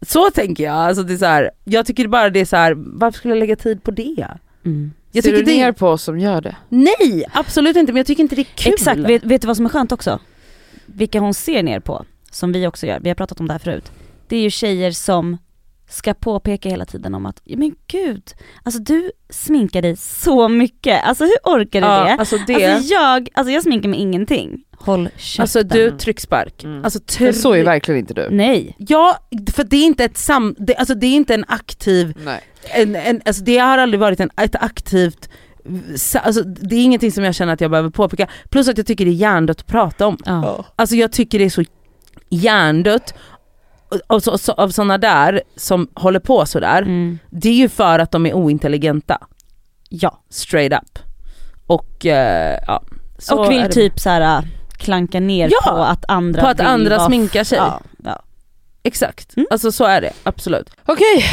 Så 0.01 0.29
tänker 0.29 0.63
jag, 0.63 0.75
alltså 0.75 1.03
det 1.03 1.13
är 1.13 1.17
så 1.17 1.25
här, 1.25 1.51
jag 1.63 1.85
tycker 1.85 2.07
bara 2.07 2.29
det 2.29 2.39
är 2.39 2.45
så 2.45 2.55
här, 2.55 2.73
varför 2.77 3.17
skulle 3.17 3.33
jag 3.33 3.39
lägga 3.39 3.55
tid 3.55 3.83
på 3.83 3.91
det? 3.91 4.27
Mm. 4.65 4.91
Jag 5.11 5.23
Ser 5.23 5.31
tycker 5.31 5.45
du 5.45 5.51
det 5.51 5.57
ner 5.57 5.71
på 5.71 5.87
oss 5.87 6.03
som 6.03 6.19
gör 6.19 6.41
det? 6.41 6.55
Nej, 6.69 7.25
absolut 7.33 7.77
inte 7.77 7.93
men 7.93 7.97
jag 7.97 8.07
tycker 8.07 8.23
inte 8.23 8.35
det 8.35 8.41
är 8.41 8.55
kul. 8.55 8.73
Exakt, 8.73 8.99
vet, 8.99 9.23
vet 9.23 9.41
du 9.41 9.47
vad 9.47 9.57
som 9.57 9.65
är 9.65 9.69
skönt 9.69 9.91
också? 9.91 10.19
Vilka 10.85 11.19
hon 11.19 11.33
ser 11.33 11.63
ner 11.63 11.79
på, 11.79 12.05
som 12.31 12.51
vi 12.51 12.67
också 12.67 12.87
gör, 12.87 12.99
vi 12.99 13.09
har 13.09 13.15
pratat 13.15 13.39
om 13.39 13.47
det 13.47 13.53
här 13.53 13.59
förut. 13.59 13.91
Det 14.27 14.35
är 14.35 14.41
ju 14.41 14.49
tjejer 14.49 14.91
som 14.91 15.37
ska 15.89 16.13
påpeka 16.13 16.69
hela 16.69 16.85
tiden 16.85 17.15
om 17.15 17.25
att, 17.25 17.41
men 17.45 17.75
gud, 17.88 18.23
alltså 18.63 18.81
du 18.81 19.11
sminkar 19.29 19.81
dig 19.81 19.95
så 19.95 20.47
mycket, 20.49 21.03
alltså 21.03 21.23
hur 21.23 21.38
orkar 21.43 21.81
du 21.81 21.88
ja, 21.88 22.03
det? 22.03 22.11
Alltså 22.11 22.38
det, 22.47 22.65
Alltså 22.73 22.93
jag, 22.93 23.29
alltså 23.33 23.51
jag 23.51 23.63
sminkar 23.63 23.89
mig 23.89 23.99
ingenting. 23.99 24.63
Håll 24.79 25.09
käften. 25.17 25.43
alltså 25.43 25.63
du 25.63 25.97
tryckspark. 25.97 26.63
Mm. 26.63 26.83
Alltså 26.83 26.99
Men 27.19 27.33
så 27.33 27.53
är 27.53 27.57
tryck- 27.57 27.65
verkligen 27.65 27.99
inte 27.99 28.13
du. 28.13 28.27
Nej. 28.31 28.75
Ja, 28.79 29.17
för 29.53 29.63
det 29.63 29.77
är 29.77 29.85
inte 29.85 30.03
ett 30.03 30.17
sam, 30.17 30.55
det, 30.59 30.75
alltså 30.75 30.95
det 30.95 31.07
är 31.07 31.15
inte 31.15 31.33
en 31.33 31.45
aktiv, 31.47 32.13
Nej. 32.25 32.39
en, 32.63 32.95
en, 32.95 33.21
alltså 33.25 33.43
det 33.43 33.57
har 33.57 33.77
aldrig 33.77 33.99
varit 33.99 34.19
en, 34.19 34.29
ett 34.38 34.55
aktivt 34.55 35.29
Alltså, 36.23 36.43
det 36.43 36.75
är 36.75 36.83
ingenting 36.83 37.11
som 37.11 37.23
jag 37.23 37.35
känner 37.35 37.53
att 37.53 37.61
jag 37.61 37.71
behöver 37.71 37.89
påpeka, 37.89 38.27
plus 38.49 38.67
att 38.67 38.77
jag 38.77 38.88
tycker 38.88 39.05
det 39.05 39.11
är 39.11 39.13
hjärndött 39.13 39.59
att 39.59 39.67
prata 39.67 40.07
om. 40.07 40.17
Ja. 40.25 40.65
Alltså 40.75 40.95
jag 40.95 41.11
tycker 41.11 41.39
det 41.39 41.45
är 41.45 41.49
så 41.49 41.63
hjärndött 42.29 43.13
av, 44.07 44.19
så, 44.19 44.51
av 44.51 44.69
sådana 44.69 44.97
där 44.97 45.41
som 45.55 45.88
håller 45.95 46.19
på 46.19 46.45
sådär, 46.45 46.81
Mm. 46.81 47.19
det 47.29 47.49
är 47.49 47.53
ju 47.53 47.69
för 47.69 47.99
att 47.99 48.11
de 48.11 48.25
är 48.25 48.33
ointelligenta. 48.33 49.17
Ja. 49.89 50.19
Straight 50.29 50.73
up. 50.73 50.99
Och 51.67 52.05
eh, 52.05 52.59
ja. 52.67 52.83
så 53.17 53.39
och 53.39 53.51
vill 53.51 53.69
typ 53.69 53.99
så 53.99 54.09
här 54.09 54.47
klanka 54.77 55.19
ner 55.19 55.49
Ja, 55.51 55.71
på 55.71 55.77
att 55.77 56.05
andra 56.07 56.41
på 56.41 56.47
att 56.47 56.59
andra 56.59 56.99
sminkar 57.05 57.43
sig. 57.43 57.57
Ja, 57.57 57.81
ja. 58.03 58.21
Exakt, 58.83 59.38
Mm. 59.38 59.47
alltså 59.51 59.71
så 59.71 59.85
är 59.85 60.01
det 60.01 60.11
absolut. 60.23 60.69
Okej, 60.85 61.25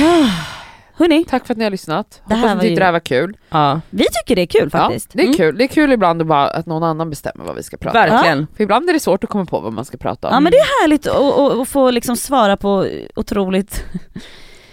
Hörni, 0.97 1.25
tack 1.25 1.47
för 1.47 1.55
att 1.55 1.59
ni 1.59 1.65
har 1.65 1.71
lyssnat. 1.71 2.23
Det 2.29 2.35
Hoppas 2.35 2.55
ni 2.55 2.61
tyckte 2.61 2.81
det 2.81 2.85
här 2.85 2.93
var 2.93 3.01
kul. 3.01 3.37
Ja, 3.51 3.81
vi 3.91 4.05
tycker 4.13 4.37
det 4.37 4.43
är 4.43 4.47
kul 4.61 4.71
faktiskt. 4.71 5.11
Ja, 5.13 5.17
det 5.17 5.23
är 5.23 5.25
Mm. 5.27 5.37
kul. 5.37 5.59
Det 5.59 5.65
är 5.65 5.69
kul 5.69 5.93
ibland 5.93 6.21
att, 6.21 6.27
bara, 6.29 6.47
att 6.47 6.67
någon 6.67 6.83
annan 6.83 7.11
bestämmer 7.11 7.45
vad 7.45 7.57
vi 7.57 7.63
ska 7.63 7.77
prata 7.77 8.05
om. 8.05 8.11
verkligen. 8.11 8.47
För 8.57 8.63
ibland 8.65 8.89
är 8.89 8.93
det 8.93 9.01
svårt 9.01 9.25
att 9.25 9.31
komma 9.31 9.45
på 9.47 9.61
vad 9.61 9.73
man 9.73 9.85
ska 9.85 9.97
prata 9.99 10.29
om. 10.29 10.35
Ja 10.35 10.41
men 10.41 10.53
det 10.53 10.59
är 10.59 10.83
härligt 10.83 11.07
att 11.07 11.69
få 11.69 11.91
liksom 11.91 12.17
svara 12.17 12.57
på 12.57 12.87
otroligt 13.17 13.85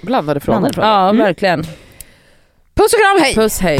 Blandade 0.02 0.40
frågor. 0.40 0.60
Blandade 0.60 0.74
frågor. 0.74 0.90
Ja, 0.90 1.10
Mm. 1.10 1.18
verkligen. 1.26 1.64
Puss 2.74 2.94
och 2.94 3.00
kram, 3.00 3.22
hej! 3.22 3.36
Puss 3.36 3.60
hej. 3.60 3.80